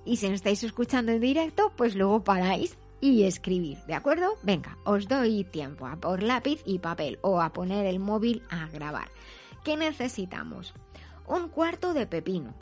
Y 0.05 0.17
si 0.17 0.29
no 0.29 0.35
estáis 0.35 0.63
escuchando 0.65 1.13
en 1.13 1.21
directo, 1.21 1.73
pues 1.77 1.95
luego 1.95 2.25
paráis 2.25 2.77
y 3.01 3.25
escribir, 3.25 3.79
¿de 3.87 3.95
acuerdo? 3.95 4.37
Venga, 4.43 4.77
os 4.85 5.09
doy 5.09 5.45
tiempo 5.45 5.87
a 5.87 5.97
por 5.97 6.23
lápiz 6.23 6.63
y 6.65 6.79
papel 6.79 7.19
o 7.23 7.41
a 7.41 7.53
poner 7.53 7.87
el 7.87 7.99
móvil 7.99 8.43
a 8.51 8.67
grabar. 8.69 9.09
¿Qué 9.65 9.77
necesitamos? 9.77 10.75
Un 11.27 11.49
cuarto 11.49 11.93
de 11.93 12.07
pepino, 12.07 12.55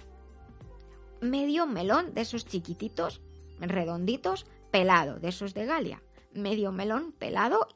medio 1.20 1.66
melón 1.66 2.12
de 2.12 2.22
esos 2.22 2.44
chiquititos, 2.44 3.20
redonditos, 3.60 4.46
pelado, 4.70 5.20
de 5.20 5.28
esos 5.28 5.54
de 5.54 5.64
Galia, 5.64 6.02
medio 6.32 6.72
melón 6.72 7.12
pelado 7.12 7.68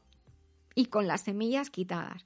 y 0.74 0.86
con 0.86 1.06
las 1.06 1.22
semillas 1.22 1.70
quitadas. 1.70 2.24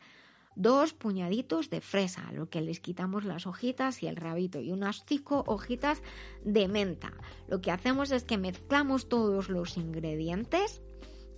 Dos 0.55 0.95
puñaditos 0.95 1.69
de 1.69 1.83
fresa, 1.83 2.29
a 2.29 2.33
lo 2.33 2.49
que 2.49 2.63
les 2.63 2.81
quitamos 2.81 3.25
las 3.25 3.47
hojitas 3.47 4.03
y 4.03 4.07
el 4.07 4.17
rabito, 4.17 4.59
y 4.59 4.73
unas 4.73 5.05
cinco 5.05 5.45
hojitas 5.47 6.03
de 6.45 6.67
menta. 6.67 7.13
Lo 7.47 7.61
que 7.61 7.71
hacemos 7.71 8.11
es 8.11 8.25
que 8.25 8.39
mezclamos 8.39 9.11
todos 9.11 9.51
los 9.51 9.77
ingredientes 9.77 10.81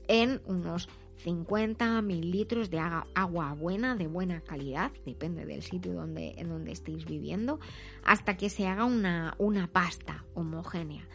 en 0.06 0.40
unos 0.46 0.88
50 1.18 2.00
mililitros 2.02 2.70
de 2.70 2.78
agua 2.78 3.52
buena, 3.54 3.96
de 3.96 4.06
buena 4.06 4.40
calidad, 4.40 4.92
depende 5.04 5.44
del 5.44 5.62
sitio 5.62 5.92
donde, 5.92 6.34
en 6.38 6.48
donde 6.48 6.72
estéis 6.72 7.04
viviendo, 7.04 7.60
hasta 8.04 8.36
que 8.36 8.50
se 8.50 8.66
haga 8.66 8.84
una, 8.84 9.34
una 9.38 9.66
pasta 9.66 10.24
homogénea. 10.34 11.06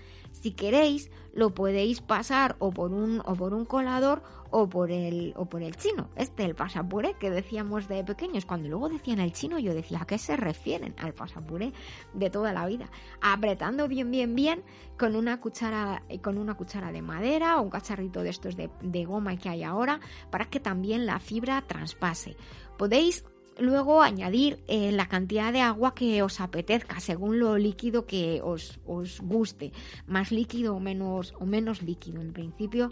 Si 0.43 0.51
queréis, 0.51 1.09
lo 1.33 1.53
podéis 1.53 2.01
pasar 2.01 2.57
o 2.59 2.69
por 2.69 2.91
un, 2.91 3.21
o 3.23 3.33
por 3.33 3.53
un 3.53 3.63
colador 3.63 4.21
o 4.51 4.67
por 4.67 4.91
el, 4.91 5.31
o 5.37 5.45
por 5.45 5.63
el 5.63 5.77
chino. 5.77 6.09
Este, 6.17 6.43
el 6.43 6.53
pasapuré 6.53 7.13
que 7.17 7.29
decíamos 7.29 7.87
de 7.87 8.03
pequeños. 8.03 8.45
Cuando 8.45 8.67
luego 8.67 8.89
decían 8.89 9.21
el 9.21 9.31
chino, 9.31 9.57
yo 9.57 9.73
decía, 9.73 9.99
¿a 10.01 10.05
qué 10.05 10.17
se 10.17 10.35
refieren? 10.35 10.95
Al 10.97 11.13
pasapuré 11.13 11.71
de 12.13 12.29
toda 12.29 12.51
la 12.51 12.65
vida. 12.65 12.89
Apretando 13.21 13.87
bien, 13.87 14.11
bien, 14.11 14.35
bien 14.35 14.65
con 14.99 15.15
una 15.15 15.39
cuchara, 15.39 16.03
con 16.21 16.37
una 16.37 16.55
cuchara 16.55 16.91
de 16.91 17.01
madera 17.01 17.57
o 17.57 17.61
un 17.61 17.69
cacharrito 17.69 18.21
de 18.21 18.29
estos 18.29 18.57
de, 18.57 18.69
de 18.81 19.05
goma 19.05 19.37
que 19.37 19.47
hay 19.47 19.63
ahora 19.63 20.01
para 20.29 20.49
que 20.49 20.59
también 20.59 21.05
la 21.05 21.21
fibra 21.21 21.63
traspase. 21.65 22.35
Podéis 22.77 23.23
luego 23.59 24.01
añadir 24.01 24.63
eh, 24.67 24.91
la 24.91 25.07
cantidad 25.07 25.53
de 25.53 25.61
agua 25.61 25.93
que 25.95 26.21
os 26.23 26.39
apetezca 26.39 26.99
según 26.99 27.39
lo 27.39 27.57
líquido 27.57 28.05
que 28.05 28.41
os, 28.43 28.79
os 28.85 29.19
guste. 29.21 29.71
Más 30.07 30.31
líquido 30.31 30.75
o 30.75 30.79
menos 30.79 31.33
o 31.39 31.45
menos 31.45 31.81
líquido 31.81 32.21
en 32.21 32.33
principio 32.33 32.91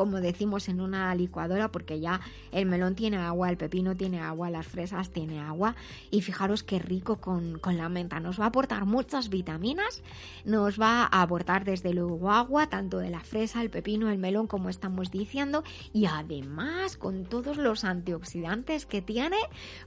como 0.00 0.22
decimos 0.22 0.70
en 0.70 0.80
una 0.80 1.14
licuadora 1.14 1.70
porque 1.70 2.00
ya 2.00 2.22
el 2.52 2.64
melón 2.64 2.94
tiene 2.94 3.18
agua, 3.18 3.50
el 3.50 3.58
pepino 3.58 3.98
tiene 3.98 4.18
agua, 4.18 4.48
las 4.48 4.66
fresas 4.66 5.10
tiene 5.10 5.40
agua 5.40 5.76
y 6.10 6.22
fijaros 6.22 6.62
qué 6.62 6.78
rico 6.78 7.16
con, 7.16 7.58
con, 7.58 7.76
la 7.76 7.90
menta. 7.90 8.18
Nos 8.18 8.40
va 8.40 8.44
a 8.44 8.48
aportar 8.48 8.86
muchas 8.86 9.28
vitaminas, 9.28 10.02
nos 10.46 10.80
va 10.80 11.02
a 11.02 11.20
aportar 11.20 11.66
desde 11.66 11.92
luego 11.92 12.30
agua, 12.30 12.70
tanto 12.70 12.96
de 12.96 13.10
la 13.10 13.20
fresa, 13.20 13.60
el 13.60 13.68
pepino, 13.68 14.08
el 14.08 14.16
melón 14.16 14.46
como 14.46 14.70
estamos 14.70 15.10
diciendo 15.10 15.64
y 15.92 16.06
además 16.06 16.96
con 16.96 17.26
todos 17.26 17.58
los 17.58 17.84
antioxidantes 17.84 18.86
que 18.86 19.02
tiene 19.02 19.36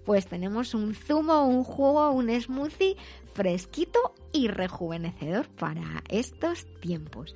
pues 0.05 0.27
tenemos 0.27 0.75
un 0.75 0.93
zumo, 0.93 1.47
un 1.47 1.63
jugo, 1.63 2.11
un 2.11 2.29
smoothie 2.39 2.97
fresquito 3.33 4.13
y 4.31 4.47
rejuvenecedor 4.47 5.47
para 5.47 6.03
estos 6.07 6.67
tiempos. 6.81 7.33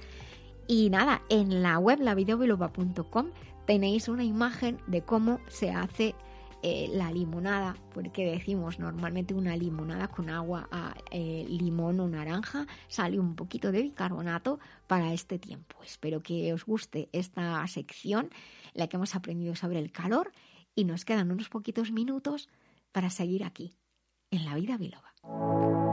Y 0.68 0.90
nada, 0.90 1.22
en 1.30 1.64
la 1.64 1.80
web 1.80 2.00
lavideobiloba.com 2.02 3.28
tenéis 3.66 4.08
una 4.08 4.24
imagen 4.24 4.80
de 4.88 5.02
cómo 5.02 5.40
se 5.48 5.72
hace 5.72 6.16
eh, 6.64 6.90
la 6.92 7.12
limonada, 7.12 7.78
porque 7.94 8.26
decimos 8.26 8.80
normalmente 8.80 9.34
una 9.34 9.56
limonada 9.56 10.08
con 10.08 10.30
agua, 10.30 10.68
a, 10.72 10.96
eh, 11.12 11.46
limón 11.48 12.00
o 12.00 12.08
naranja, 12.08 12.66
sale 12.88 13.20
un 13.20 13.36
poquito 13.36 13.72
de 13.72 13.84
bicarbonato 13.84 14.60
para 14.88 15.14
este 15.14 15.38
tiempo. 15.40 15.78
Espero 15.84 16.22
que 16.22 16.52
os 16.54 16.66
guste 16.66 17.10
esta 17.14 17.66
sección, 17.68 18.30
la 18.74 18.88
que 18.88 18.98
hemos 18.98 19.16
aprendido 19.16 19.56
sobre 19.56 19.80
el 19.80 19.92
calor 19.92 20.32
y 20.76 20.86
nos 20.86 21.06
quedan 21.06 21.32
unos 21.32 21.48
poquitos 21.50 21.92
minutos 21.92 22.50
para 22.92 23.10
seguir 23.10 23.44
aquí, 23.44 23.76
en 24.32 24.44
la 24.46 24.56
vida 24.56 24.78
biloba. 24.78 25.87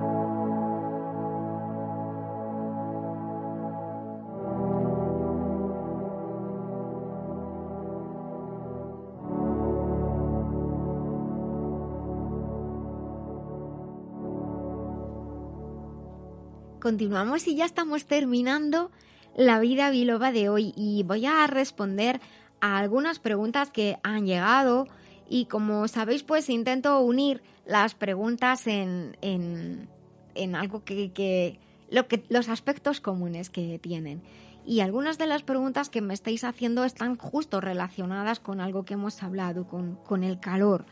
Continuamos 16.84 17.48
y 17.48 17.54
ya 17.54 17.64
estamos 17.64 18.04
terminando 18.04 18.90
la 19.34 19.58
vida 19.58 19.88
biloba 19.88 20.32
de 20.32 20.50
hoy. 20.50 20.74
Y 20.76 21.02
voy 21.02 21.24
a 21.24 21.46
responder 21.46 22.20
a 22.60 22.76
algunas 22.76 23.18
preguntas 23.18 23.70
que 23.70 23.96
han 24.02 24.26
llegado. 24.26 24.86
Y 25.26 25.46
como 25.46 25.88
sabéis 25.88 26.24
pues 26.24 26.50
intento 26.50 27.00
unir 27.00 27.42
las 27.64 27.94
preguntas 27.94 28.66
en, 28.66 29.16
en, 29.22 29.88
en 30.34 30.54
algo 30.54 30.84
que, 30.84 31.10
que, 31.12 31.58
lo 31.88 32.06
que 32.06 32.22
los 32.28 32.50
aspectos 32.50 33.00
comunes 33.00 33.48
que 33.48 33.78
tienen. 33.78 34.20
Y 34.66 34.80
algunas 34.80 35.16
de 35.16 35.26
las 35.26 35.42
preguntas 35.42 35.88
que 35.88 36.02
me 36.02 36.12
estáis 36.12 36.44
haciendo 36.44 36.84
están 36.84 37.16
justo 37.16 37.62
relacionadas 37.62 38.40
con 38.40 38.60
algo 38.60 38.84
que 38.84 38.92
hemos 38.92 39.22
hablado, 39.22 39.66
con, 39.66 39.96
con 40.04 40.22
el 40.22 40.38
calor, 40.38 40.84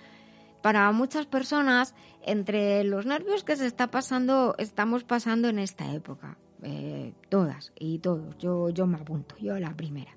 para 0.62 0.90
muchas 0.92 1.26
personas, 1.26 1.94
entre 2.22 2.84
los 2.84 3.04
nervios 3.04 3.44
que 3.44 3.56
se 3.56 3.66
está 3.66 3.90
pasando, 3.90 4.54
estamos 4.58 5.04
pasando 5.04 5.48
en 5.48 5.58
esta 5.58 5.92
época, 5.92 6.38
eh, 6.62 7.12
todas 7.28 7.72
y 7.78 7.98
todos, 7.98 8.38
yo, 8.38 8.70
yo 8.70 8.86
me 8.86 8.98
apunto, 8.98 9.36
yo 9.38 9.58
la 9.58 9.74
primera. 9.74 10.12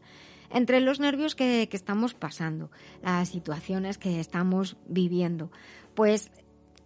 Entre 0.51 0.79
los 0.79 0.99
nervios 0.99 1.35
que, 1.35 1.67
que 1.69 1.75
estamos 1.75 2.13
pasando, 2.13 2.69
las 3.01 3.29
situaciones 3.29 3.97
que 3.97 4.19
estamos 4.19 4.77
viviendo, 4.87 5.51
pues 5.95 6.31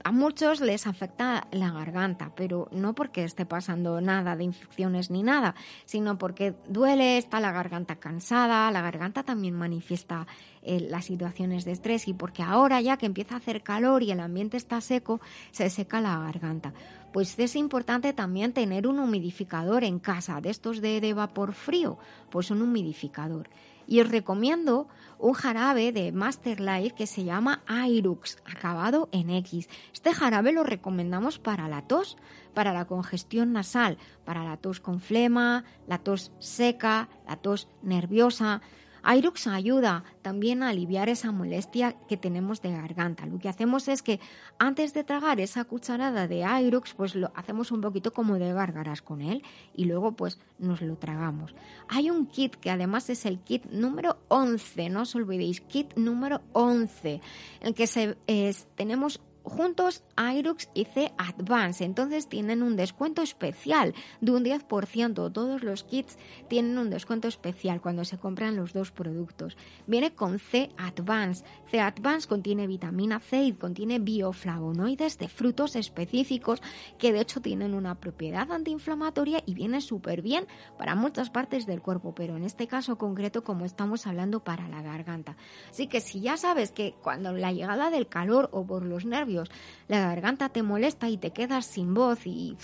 a 0.04 0.12
muchos 0.12 0.62
les 0.62 0.88
afecta 0.88 1.48
la 1.52 1.72
garganta, 1.72 2.32
pero 2.36 2.70
no 2.72 2.96
porque 2.96 3.24
esté 3.24 3.46
pasando 3.46 4.02
nada 4.02 4.36
de 4.36 4.46
infecciones 4.46 5.12
ni 5.12 5.24
nada, 5.24 5.56
sino 5.86 6.18
porque 6.18 6.56
duele, 6.68 7.18
está 7.18 7.40
la 7.40 7.52
garganta 7.52 7.98
cansada, 7.98 8.72
la 8.72 8.82
garganta 8.82 9.24
también 9.24 9.56
manifiesta 9.56 10.26
eh, 10.70 10.80
las 10.88 11.06
situaciones 11.06 11.66
de 11.66 11.72
estrés 11.72 12.08
y 12.08 12.14
porque 12.14 12.44
ahora 12.44 12.80
ya 12.80 12.96
que 12.98 13.08
empieza 13.08 13.34
a 13.34 13.40
hacer 13.40 13.64
calor 13.64 14.04
y 14.04 14.12
el 14.12 14.20
ambiente 14.20 14.56
está 14.56 14.82
seco, 14.82 15.20
se 15.50 15.68
seca 15.72 16.00
la 16.00 16.20
garganta. 16.20 16.76
Pues 17.12 17.40
es 17.40 17.56
importante 17.56 18.14
también 18.14 18.54
tener 18.54 18.86
un 18.86 19.00
humidificador 19.00 19.84
en 19.84 19.98
casa, 19.98 20.42
de 20.42 20.52
estos 20.52 20.80
de, 20.80 21.12
vapor 21.12 21.54
frío, 21.54 21.98
pues 22.30 22.52
un 22.52 22.62
humidificador. 22.62 23.50
Y 23.88 24.00
os 24.00 24.12
recomiendo 24.12 24.88
un 25.18 25.34
jarabe 25.34 25.92
de 25.92 26.12
Master 26.12 26.60
Life 26.60 26.96
que 26.96 27.08
se 27.08 27.24
llama 27.24 27.64
Airux, 27.66 28.38
acabado 28.46 29.10
en 29.12 29.32
X. 29.32 29.68
Este 29.92 30.14
jarabe 30.14 30.52
lo 30.52 30.64
recomendamos 30.64 31.40
para 31.40 31.68
la 31.68 31.82
tos, 31.82 32.16
para 32.54 32.74
la 32.74 32.86
congestión 32.86 33.54
nasal, 33.54 33.98
para 34.24 34.44
la 34.44 34.58
tos 34.58 34.80
con 34.80 35.02
flema, 35.02 35.64
la 35.88 35.98
tos 35.98 36.32
seca, 36.38 37.10
la 37.28 37.38
tos 37.38 37.68
nerviosa. 37.82 38.62
Airux 39.04 39.48
ayuda 39.48 40.04
también 40.22 40.64
a 40.64 40.70
aliviar 40.70 41.10
esa 41.10 41.32
molestia 41.32 41.96
que 42.08 42.18
tenemos 42.18 42.62
de 42.62 42.72
garganta. 42.72 43.26
Lo 43.26 43.40
que 43.40 43.50
hacemos 43.50 43.88
es 43.88 44.02
que 44.02 44.20
antes 44.58 44.94
de 44.94 45.04
tragar 45.04 45.40
esa 45.40 45.64
cucharada 45.66 46.28
de 46.28 46.44
Airux, 46.44 46.94
pues 46.94 47.16
lo 47.16 47.32
hacemos 47.36 47.72
un 47.72 47.82
poquito 47.82 48.14
como 48.14 48.36
de 48.36 48.54
gárgaras 48.54 49.02
con 49.02 49.22
él 49.22 49.44
y 49.76 49.86
luego 49.86 50.14
pues 50.14 50.40
nos 50.58 50.82
lo 50.82 50.98
tragamos. 50.98 51.56
Hay 51.88 52.10
un 52.10 52.28
kit 52.28 52.56
que 52.56 52.72
además 52.72 53.10
es 53.10 53.26
el 53.26 53.40
kit 53.40 53.66
número 53.66 54.18
11, 54.28 54.90
no 54.90 55.02
os 55.02 55.16
olvidéis, 55.16 55.62
kit 55.62 55.96
número 55.96 56.42
11, 56.54 57.14
en 57.14 57.22
el 57.62 57.74
que 57.74 57.88
se, 57.88 58.18
es, 58.28 58.68
tenemos 58.76 59.22
juntos 59.50 60.04
Irux 60.18 60.70
y 60.74 60.86
C 60.86 61.12
Advance. 61.18 61.84
Entonces 61.84 62.28
tienen 62.28 62.64
un 62.64 62.76
descuento 62.76 63.22
especial 63.22 63.94
de 64.22 64.32
un 64.32 64.44
10%. 64.44 65.32
Todos 65.32 65.64
los 65.64 65.84
kits 65.84 66.18
tienen 66.48 66.78
un 66.78 66.90
descuento 66.90 67.28
especial 67.28 67.82
cuando 67.82 68.06
se 68.06 68.18
compran 68.18 68.56
los 68.56 68.74
dos 68.74 68.92
productos. 68.92 69.58
Viene 69.88 70.14
con 70.14 70.40
C 70.40 70.70
Advance. 70.78 71.44
C 71.70 71.80
Advance 71.80 72.28
contiene 72.28 72.68
vitamina 72.68 73.20
C 73.20 73.44
y 73.44 73.54
contiene 73.54 74.00
bioflavonoides 74.00 75.18
de 75.18 75.28
frutos 75.28 75.76
específicos 75.76 76.62
que 76.98 77.12
de 77.12 77.22
hecho 77.22 77.42
tienen 77.42 77.74
una 77.74 77.96
propiedad 77.96 78.52
antiinflamatoria 78.52 79.42
y 79.46 79.54
viene 79.54 79.82
súper 79.82 80.22
bien 80.22 80.48
para 80.78 80.96
muchas 80.96 81.30
partes 81.30 81.66
del 81.66 81.82
cuerpo, 81.82 82.14
pero 82.14 82.38
en 82.38 82.44
este 82.44 82.68
caso 82.68 82.98
concreto 82.98 83.44
como 83.44 83.66
estamos 83.66 84.08
hablando 84.08 84.44
para 84.44 84.68
la 84.68 84.82
garganta. 84.82 85.36
Así 85.70 85.88
que 85.88 86.02
si 86.02 86.22
ya 86.22 86.38
sabes 86.38 86.72
que 86.72 86.96
cuando 87.02 87.32
la 87.34 87.52
llegada 87.52 87.90
del 87.90 88.08
calor 88.08 88.50
o 88.52 88.66
por 88.66 88.86
los 88.86 89.06
nervios 89.06 89.39
la 89.88 90.00
garganta 90.00 90.50
te 90.50 90.64
molesta 90.64 91.10
y 91.10 91.18
te 91.18 91.32
quedas 91.32 91.66
sin 91.66 91.94
voz 91.94 92.26
y 92.26 92.58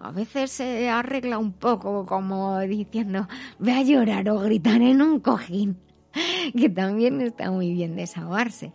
a 0.00 0.12
veces 0.12 0.52
se 0.52 0.88
arregla 0.88 1.38
un 1.38 1.52
poco 1.52 2.06
como 2.06 2.58
diciendo 2.60 3.26
ve 3.58 3.72
a 3.72 3.82
llorar 3.82 4.28
o 4.30 4.38
gritar 4.40 4.80
en 4.80 5.02
un 5.02 5.20
cojín, 5.20 5.78
que 6.56 6.68
también 6.68 7.20
está 7.20 7.50
muy 7.50 7.72
bien 7.72 7.96
desahogarse. 7.96 8.72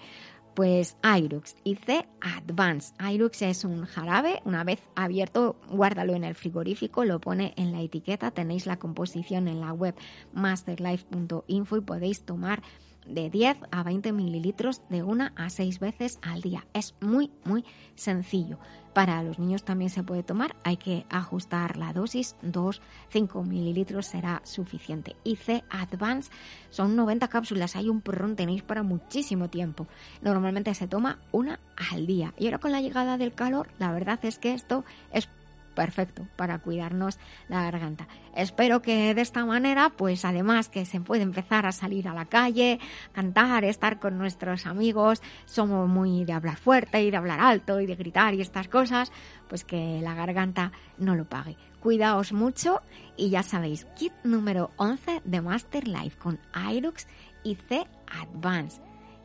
Pues 0.53 0.97
Irux 1.03 1.55
y 1.63 1.75
C 1.75 2.05
Advance. 2.21 2.93
Irux 3.11 3.41
es 3.41 3.63
un 3.63 3.86
jarabe, 3.86 4.39
una 4.45 4.63
vez 4.63 4.84
abierto, 4.93 5.55
guárdalo 5.67 6.13
en 6.13 6.23
el 6.23 6.36
frigorífico, 6.36 7.05
lo 7.05 7.19
pone 7.19 7.55
en 7.57 7.71
la 7.71 7.81
etiqueta, 7.81 8.29
tenéis 8.29 8.67
la 8.67 8.77
composición 8.77 9.47
en 9.47 9.61
la 9.61 9.73
web 9.73 9.95
masterlife.info 10.34 11.77
y 11.77 11.81
podéis 11.81 12.21
tomar 12.21 12.61
de 13.06 13.30
10 13.30 13.58
a 13.72 13.84
20 13.84 14.12
mililitros 14.12 14.82
de 14.89 15.04
una 15.04 15.34
a 15.36 15.49
6 15.49 15.80
veces 15.80 16.20
al 16.22 16.41
día. 16.41 16.66
Es 16.74 16.95
muy, 17.01 17.32
muy 17.43 17.66
sencillo. 17.95 18.60
Para 18.93 19.24
los 19.24 19.39
niños 19.39 19.64
también 19.64 19.89
se 19.89 20.04
puede 20.04 20.22
tomar, 20.22 20.56
hay 20.64 20.78
que 20.78 21.06
ajustar 21.10 21.78
la 21.78 21.93
dosis, 21.93 22.36
2, 22.43 22.80
5 23.10 23.43
mililitros 23.43 24.06
será 24.06 24.41
suficiente. 24.45 25.16
Y 25.24 25.36
C 25.36 25.64
Advance 25.72 26.30
son 26.70 26.95
90 26.95 27.28
cápsulas, 27.28 27.76
hay 27.76 27.89
un 27.89 28.01
porrón, 28.01 28.36
tenéis 28.36 28.62
para 28.62 28.84
muchísimo 28.84 29.49
tiempo. 29.49 29.88
Normalmente 30.22 30.74
se 30.76 30.88
toma 30.88 31.20
una 31.32 31.60
al 31.91 32.06
día. 32.06 32.36
Y 32.38 32.45
ahora 32.45 32.60
con 32.60 32.72
la 32.72 32.82
llegada 32.82 33.18
del 33.18 33.34
calor, 33.34 33.70
la 33.80 33.91
verdad 33.91 34.20
es 34.24 34.38
que 34.38 34.54
esto 34.54 34.86
es 35.12 35.28
perfecto 35.74 36.28
para 36.36 36.59
cuidarnos 36.59 37.19
la 37.49 37.63
garganta. 37.63 38.07
Espero 38.36 38.82
que 38.82 39.13
de 39.13 39.21
esta 39.21 39.45
manera, 39.45 39.89
pues 39.89 40.26
además 40.26 40.69
que 40.69 40.86
se 40.86 40.99
puede 41.01 41.24
empezar 41.24 41.65
a 41.65 41.71
salir 41.71 42.07
a 42.07 42.13
la 42.13 42.26
calle, 42.26 42.80
cantar, 43.11 43.63
estar 43.63 43.99
con 43.99 44.17
nuestros 44.17 44.65
amigos, 44.65 45.21
somos 45.45 45.89
muy 45.89 46.26
de 46.26 46.34
hablar 46.34 46.57
fuerte 46.57 47.03
y 47.03 47.11
de 47.11 47.17
hablar 47.17 47.39
alto 47.39 47.80
y 47.80 47.86
de 47.86 47.95
gritar 47.95 48.34
y 48.34 48.41
estas 48.41 48.67
cosas, 48.67 49.11
pues 49.47 49.63
que 49.63 49.99
la 50.01 50.15
garganta 50.15 50.71
no 50.97 51.15
lo 51.15 51.26
pague. 51.26 51.57
Cuidaos 51.80 52.32
mucho 52.32 52.82
y 53.17 53.30
ya 53.30 53.43
sabéis, 53.43 53.86
kit 53.95 54.13
número 54.24 54.71
11 54.78 55.21
de 55.26 55.41
Master 55.41 55.88
Life 55.88 56.17
con 56.17 56.39
Irux 56.71 57.07
y 57.43 57.55
C 57.55 57.86
Advance. 58.07 58.82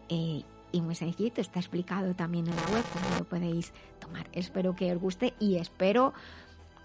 Eh, 0.09 0.43
y 0.73 0.81
muy 0.81 0.95
sencillito, 0.95 1.41
está 1.41 1.59
explicado 1.61 2.15
también 2.15 2.47
en 2.47 2.57
la 2.57 2.63
web 2.73 2.85
cómo 2.93 3.19
lo 3.19 3.25
podéis 3.25 3.73
tomar. 3.99 4.27
Espero 4.33 4.75
que 4.75 4.93
os 4.93 5.01
guste 5.01 5.35
y 5.39 5.57
espero 5.57 6.13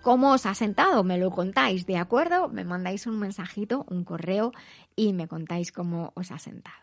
cómo 0.02 0.34
os 0.34 0.46
ha 0.46 0.54
sentado, 0.54 1.04
me 1.04 1.18
lo 1.18 1.32
contáis, 1.32 1.86
¿de 1.86 1.98
acuerdo? 1.98 2.50
Me 2.50 2.66
mandáis 2.66 3.08
un 3.08 3.20
mensajito, 3.20 3.86
un 3.90 4.04
correo 4.04 4.52
y 4.96 5.14
me 5.14 5.28
contáis 5.28 5.72
cómo 5.72 6.12
os 6.16 6.32
ha 6.32 6.40
sentado. 6.40 6.83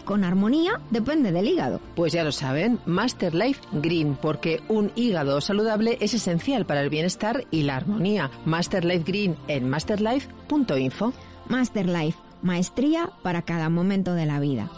con 0.00 0.24
armonía 0.24 0.80
depende 0.90 1.32
del 1.32 1.48
hígado. 1.48 1.80
Pues 1.94 2.12
ya 2.12 2.24
lo 2.24 2.32
saben, 2.32 2.78
Master 2.86 3.34
Life 3.34 3.60
Green, 3.72 4.16
porque 4.20 4.60
un 4.68 4.92
hígado 4.96 5.40
saludable 5.40 5.98
es 6.00 6.14
esencial 6.14 6.66
para 6.66 6.80
el 6.80 6.90
bienestar 6.90 7.44
y 7.50 7.62
la 7.62 7.76
armonía. 7.76 8.30
Master 8.44 8.84
Life 8.84 9.04
Green 9.06 9.36
en 9.48 9.68
masterlife.info. 9.68 11.12
Master 11.48 11.88
Life, 11.88 12.18
maestría 12.42 13.10
para 13.22 13.42
cada 13.42 13.68
momento 13.68 14.14
de 14.14 14.26
la 14.26 14.40
vida. 14.40 14.70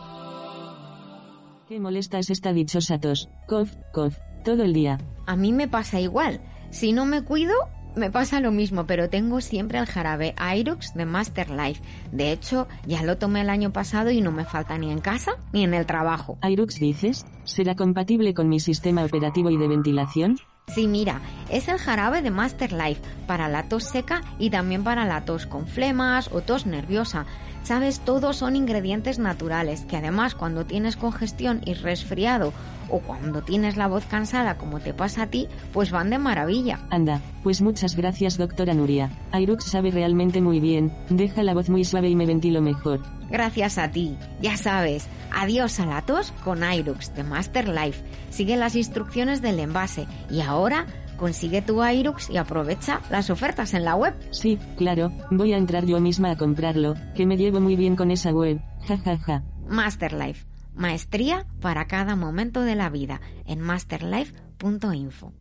Qué 1.69 1.81
molesta 1.81 2.19
es 2.19 2.31
esta 2.31 2.53
dichosa 2.53 2.99
tos. 3.01 3.29
Cof, 3.47 3.73
cof, 3.93 4.17
todo 4.45 4.63
el 4.63 4.73
día. 4.73 4.99
A 5.27 5.37
mí 5.37 5.53
me 5.53 5.69
pasa 5.69 6.01
igual. 6.01 6.41
Si 6.71 6.93
no 6.93 7.05
me 7.05 7.23
cuido, 7.23 7.55
me 7.95 8.11
pasa 8.11 8.41
lo 8.41 8.53
mismo, 8.53 8.87
pero 8.87 9.09
tengo 9.09 9.41
siempre 9.41 9.79
el 9.79 9.87
jarabe 9.87 10.35
Irux 10.57 10.95
de 10.95 11.05
Master 11.05 11.51
Life. 11.51 11.83
De 12.11 12.33
hecho, 12.33 12.69
ya 12.87 13.03
lo 13.03 13.19
tomé 13.19 13.43
el 13.43 13.51
año 13.51 13.73
pasado 13.73 14.11
y 14.11 14.21
no 14.21 14.33
me 14.33 14.45
falta 14.45 14.79
ni 14.79 14.91
en 14.91 15.01
casa 15.01 15.33
ni 15.53 15.65
en 15.65 15.75
el 15.75 15.87
trabajo. 15.87 16.39
¿Irux 16.43 16.79
dices? 16.79 17.27
¿Será 17.45 17.75
compatible 17.75 18.35
con 18.35 18.49
mi 18.49 18.61
sistema 18.61 19.05
operativo 19.05 19.51
y 19.51 19.57
de 19.57 19.69
ventilación? 19.69 20.39
Sí, 20.69 20.87
mira, 20.87 21.21
es 21.51 21.69
el 21.69 21.79
jarabe 21.79 22.23
de 22.23 22.31
Master 22.31 22.73
Life 22.73 23.03
para 23.27 23.49
la 23.49 23.69
tos 23.69 23.85
seca 23.85 24.23
y 24.39 24.49
también 24.49 24.85
para 24.85 25.05
la 25.05 25.25
tos 25.25 25.47
con 25.47 25.67
flemas 25.67 26.31
o 26.33 26.41
tos 26.41 26.67
nerviosa. 26.67 27.27
Sabes, 27.63 28.01
todos 28.01 28.37
son 28.37 28.57
ingredientes 28.57 29.19
naturales 29.19 29.83
que 29.83 29.97
además 29.97 30.35
cuando 30.35 30.67
tienes 30.67 30.97
congestión 30.97 31.61
y 31.65 31.75
resfriado 31.75 32.53
o 32.89 32.99
cuando 32.99 33.43
tienes 33.43 33.77
la 33.77 33.87
voz 33.87 34.05
cansada 34.05 34.59
como 34.59 34.81
te 34.81 34.93
pasa 34.93 35.23
a 35.23 35.27
ti, 35.29 35.49
pues 35.73 35.91
van 35.91 36.11
de 36.11 36.19
maravilla. 36.19 36.81
Anda, 36.91 37.21
pues 37.43 37.63
muchas 37.63 37.97
gracias 37.97 38.37
doctora 38.37 38.75
Nuria. 38.75 39.11
Irux 39.33 39.65
sabe 39.65 39.91
realmente 39.91 40.41
muy 40.41 40.61
bien, 40.61 40.93
deja 41.09 41.43
la 41.43 41.55
voz 41.55 41.71
muy 41.71 41.85
suave 41.85 42.09
y 42.09 42.17
me 42.17 42.27
ventilo 42.27 42.61
mejor. 42.61 43.01
Gracias 43.31 43.79
a 43.79 43.91
ti, 43.91 44.19
ya 44.43 44.57
sabes. 44.57 45.07
Adiós 45.35 45.81
a 45.81 45.87
la 45.87 46.03
tos 46.03 46.33
con 46.45 46.63
Irux 46.71 47.15
de 47.15 47.25
Master 47.25 47.69
Life. 47.69 48.03
Sigue 48.29 48.57
las 48.57 48.77
instrucciones 48.77 49.41
del 49.41 49.59
envase 49.59 50.07
y 50.31 50.43
ahora 50.43 50.87
consigue 51.17 51.63
tu 51.63 51.85
Irux 51.85 52.31
y 52.31 52.37
aprovecha 52.37 53.01
las 53.11 53.31
ofertas 53.31 53.75
en 53.75 53.85
la 53.85 53.95
web. 53.95 54.15
Sí, 54.31 54.59
claro, 54.77 55.13
voy 55.31 55.53
a 55.53 55.59
entrar 55.59 55.87
yo 55.87 56.01
misma 56.01 56.31
a 56.33 56.37
comprarlo, 56.37 56.95
que 57.15 57.27
me 57.27 57.37
llevo 57.37 57.61
muy 57.61 57.77
bien 57.77 57.97
con 57.97 58.11
esa 58.11 58.31
web. 58.31 58.61
Ja 58.87 58.99
ja 58.99 59.19
ja. 59.19 59.43
Master 59.69 60.13
Life. 60.13 60.47
Maestría 60.75 61.47
para 61.61 61.87
cada 61.87 62.17
momento 62.17 62.63
de 62.63 62.75
la 62.75 62.89
vida 62.89 63.21
en 63.47 63.61
masterlife.info. 63.61 65.33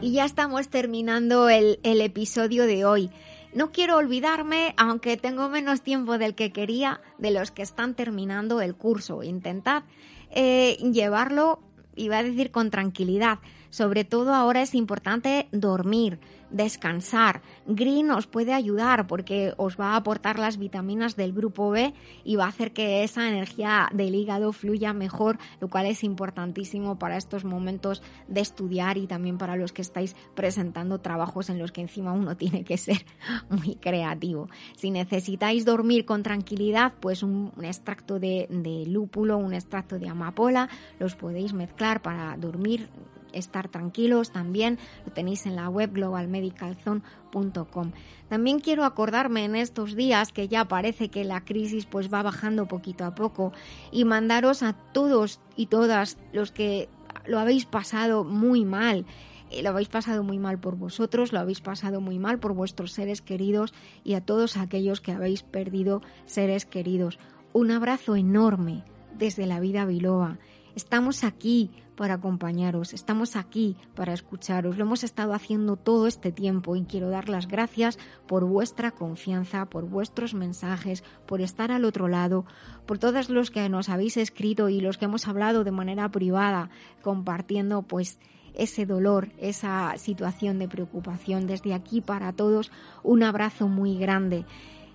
Y 0.00 0.12
ya 0.12 0.24
estamos 0.24 0.68
terminando 0.68 1.48
el, 1.48 1.80
el, 1.82 2.00
episodio 2.00 2.66
de 2.66 2.84
hoy. 2.84 3.10
No 3.54 3.72
quiero 3.72 3.96
olvidarme, 3.96 4.74
aunque 4.76 5.16
tengo 5.16 5.48
menos 5.48 5.82
tiempo 5.82 6.18
del 6.18 6.34
que 6.34 6.52
quería, 6.52 7.00
de 7.18 7.30
los 7.30 7.50
que 7.50 7.62
están 7.62 7.94
terminando 7.94 8.60
el 8.60 8.74
curso. 8.74 9.22
Intentad 9.22 9.84
eh, 10.30 10.76
llevarlo, 10.92 11.60
iba 11.96 12.18
a 12.18 12.22
decir, 12.22 12.50
con 12.50 12.70
tranquilidad. 12.70 13.38
Sobre 13.70 14.04
todo 14.04 14.34
ahora 14.34 14.62
es 14.62 14.74
importante 14.74 15.48
dormir, 15.52 16.18
descansar. 16.50 17.42
Green 17.66 18.10
os 18.10 18.26
puede 18.26 18.54
ayudar 18.54 19.06
porque 19.06 19.52
os 19.56 19.78
va 19.78 19.92
a 19.92 19.96
aportar 19.96 20.38
las 20.38 20.56
vitaminas 20.56 21.16
del 21.16 21.32
grupo 21.32 21.70
B 21.70 21.92
y 22.24 22.36
va 22.36 22.46
a 22.46 22.48
hacer 22.48 22.72
que 22.72 23.04
esa 23.04 23.28
energía 23.28 23.88
del 23.92 24.14
hígado 24.14 24.52
fluya 24.52 24.92
mejor, 24.92 25.38
lo 25.60 25.68
cual 25.68 25.86
es 25.86 26.04
importantísimo 26.04 26.98
para 26.98 27.16
estos 27.16 27.44
momentos 27.44 28.02
de 28.26 28.40
estudiar 28.40 28.96
y 28.96 29.06
también 29.06 29.38
para 29.38 29.56
los 29.56 29.72
que 29.72 29.82
estáis 29.82 30.16
presentando 30.34 31.00
trabajos 31.00 31.50
en 31.50 31.58
los 31.58 31.72
que 31.72 31.82
encima 31.82 32.12
uno 32.12 32.36
tiene 32.38 32.64
que 32.64 32.78
ser 32.78 33.04
muy 33.50 33.76
creativo. 33.76 34.48
Si 34.76 34.90
necesitáis 34.90 35.64
dormir 35.64 36.04
con 36.04 36.22
tranquilidad, 36.22 36.94
pues 37.00 37.22
un, 37.22 37.52
extracto 37.62 38.18
de, 38.18 38.46
de 38.50 38.86
lúpulo, 38.86 39.36
un 39.36 39.52
extracto 39.52 39.98
de 39.98 40.08
amapola, 40.08 40.68
los 40.98 41.14
podéis 41.14 41.52
mezclar 41.52 42.00
para 42.00 42.36
dormir 42.36 42.88
estar 43.32 43.68
tranquilos 43.68 44.30
también 44.30 44.78
lo 45.06 45.12
tenéis 45.12 45.46
en 45.46 45.56
la 45.56 45.68
web 45.68 45.92
globalmedicalzone.com. 45.92 47.92
También 48.28 48.60
quiero 48.60 48.84
acordarme 48.84 49.44
en 49.44 49.56
estos 49.56 49.96
días 49.96 50.32
que 50.32 50.48
ya 50.48 50.66
parece 50.66 51.08
que 51.08 51.24
la 51.24 51.44
crisis 51.44 51.86
pues 51.86 52.12
va 52.12 52.22
bajando 52.22 52.66
poquito 52.66 53.04
a 53.04 53.14
poco 53.14 53.52
y 53.92 54.04
mandaros 54.04 54.62
a 54.62 54.72
todos 54.72 55.40
y 55.56 55.66
todas 55.66 56.18
los 56.32 56.52
que 56.52 56.88
lo 57.26 57.38
habéis 57.38 57.66
pasado 57.66 58.24
muy 58.24 58.64
mal 58.64 59.04
eh, 59.50 59.62
lo 59.62 59.70
habéis 59.70 59.88
pasado 59.88 60.22
muy 60.22 60.38
mal 60.38 60.58
por 60.58 60.76
vosotros, 60.76 61.32
lo 61.32 61.40
habéis 61.40 61.60
pasado 61.60 62.00
muy 62.00 62.18
mal 62.18 62.38
por 62.38 62.54
vuestros 62.54 62.92
seres 62.92 63.22
queridos 63.22 63.72
y 64.04 64.14
a 64.14 64.20
todos 64.20 64.56
aquellos 64.56 65.00
que 65.00 65.12
habéis 65.12 65.42
perdido 65.42 66.02
seres 66.26 66.66
queridos. 66.66 67.18
Un 67.52 67.70
abrazo 67.70 68.16
enorme 68.16 68.84
desde 69.16 69.46
la 69.46 69.60
vida 69.60 69.86
biloba. 69.86 70.38
Estamos 70.74 71.24
aquí 71.24 71.70
para 71.98 72.14
acompañaros, 72.14 72.94
estamos 72.94 73.34
aquí 73.34 73.76
para 73.96 74.12
escucharos. 74.12 74.78
Lo 74.78 74.84
hemos 74.84 75.02
estado 75.02 75.34
haciendo 75.34 75.74
todo 75.74 76.06
este 76.06 76.30
tiempo 76.30 76.76
y 76.76 76.84
quiero 76.84 77.10
dar 77.10 77.28
las 77.28 77.48
gracias 77.48 77.98
por 78.28 78.44
vuestra 78.44 78.92
confianza, 78.92 79.66
por 79.66 79.84
vuestros 79.84 80.32
mensajes, 80.32 81.02
por 81.26 81.40
estar 81.40 81.72
al 81.72 81.84
otro 81.84 82.06
lado, 82.06 82.46
por 82.86 82.98
todos 83.00 83.30
los 83.30 83.50
que 83.50 83.68
nos 83.68 83.88
habéis 83.88 84.16
escrito 84.16 84.68
y 84.68 84.80
los 84.80 84.96
que 84.96 85.06
hemos 85.06 85.26
hablado 85.26 85.64
de 85.64 85.72
manera 85.72 86.08
privada, 86.08 86.70
compartiendo 87.02 87.82
pues 87.82 88.20
ese 88.54 88.86
dolor, 88.86 89.30
esa 89.36 89.94
situación 89.98 90.60
de 90.60 90.68
preocupación. 90.68 91.48
Desde 91.48 91.74
aquí 91.74 92.00
para 92.00 92.32
todos 92.32 92.70
un 93.02 93.24
abrazo 93.24 93.66
muy 93.66 93.98
grande. 93.98 94.46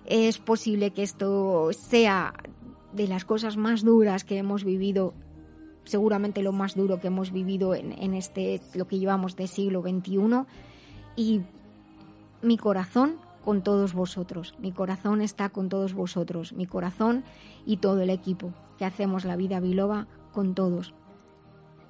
Es 0.06 0.38
posible 0.38 0.92
que 0.92 1.02
esto 1.02 1.68
sea 1.72 2.32
de 2.94 3.08
las 3.08 3.26
cosas 3.26 3.58
más 3.58 3.84
duras 3.84 4.24
que 4.24 4.38
hemos 4.38 4.64
vivido 4.64 5.12
seguramente 5.84 6.42
lo 6.42 6.52
más 6.52 6.74
duro 6.74 7.00
que 7.00 7.08
hemos 7.08 7.32
vivido 7.32 7.74
en, 7.74 7.92
en 7.92 8.14
este, 8.14 8.60
lo 8.74 8.86
que 8.86 8.98
llevamos 8.98 9.36
de 9.36 9.46
siglo 9.46 9.82
XXI. 9.82 10.44
Y 11.16 11.42
mi 12.42 12.56
corazón 12.58 13.16
con 13.44 13.62
todos 13.62 13.92
vosotros, 13.92 14.54
mi 14.58 14.72
corazón 14.72 15.20
está 15.20 15.50
con 15.50 15.68
todos 15.68 15.92
vosotros, 15.92 16.54
mi 16.54 16.66
corazón 16.66 17.24
y 17.66 17.76
todo 17.76 18.00
el 18.00 18.10
equipo 18.10 18.52
que 18.78 18.86
hacemos 18.86 19.24
la 19.24 19.36
vida 19.36 19.60
biloba 19.60 20.06
con 20.32 20.54
todos. 20.54 20.94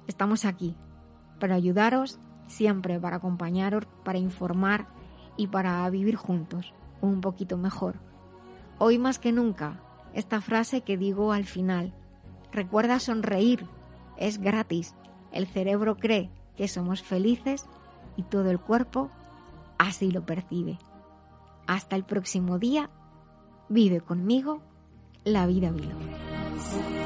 Estamos 0.07 0.45
aquí 0.45 0.75
para 1.39 1.55
ayudaros 1.55 2.19
siempre, 2.47 2.99
para 2.99 3.17
acompañaros, 3.17 3.85
para 4.03 4.19
informar 4.19 4.87
y 5.37 5.47
para 5.47 5.89
vivir 5.89 6.15
juntos 6.15 6.73
un 7.01 7.21
poquito 7.21 7.57
mejor. 7.57 7.95
Hoy 8.77 8.99
más 8.99 9.19
que 9.19 9.31
nunca, 9.31 9.79
esta 10.13 10.41
frase 10.41 10.81
que 10.81 10.97
digo 10.97 11.31
al 11.31 11.45
final, 11.45 11.93
recuerda 12.51 12.99
sonreír 12.99 13.65
es 14.17 14.39
gratis. 14.39 14.95
El 15.31 15.47
cerebro 15.47 15.97
cree 15.97 16.29
que 16.55 16.67
somos 16.67 17.03
felices 17.03 17.65
y 18.15 18.23
todo 18.23 18.49
el 18.49 18.59
cuerpo 18.59 19.09
así 19.77 20.11
lo 20.11 20.25
percibe. 20.25 20.77
Hasta 21.67 21.95
el 21.95 22.03
próximo 22.03 22.59
día 22.59 22.89
Vive 23.67 24.01
conmigo 24.01 24.61
la 25.23 25.47
vida 25.47 25.71
biloba. 25.71 27.04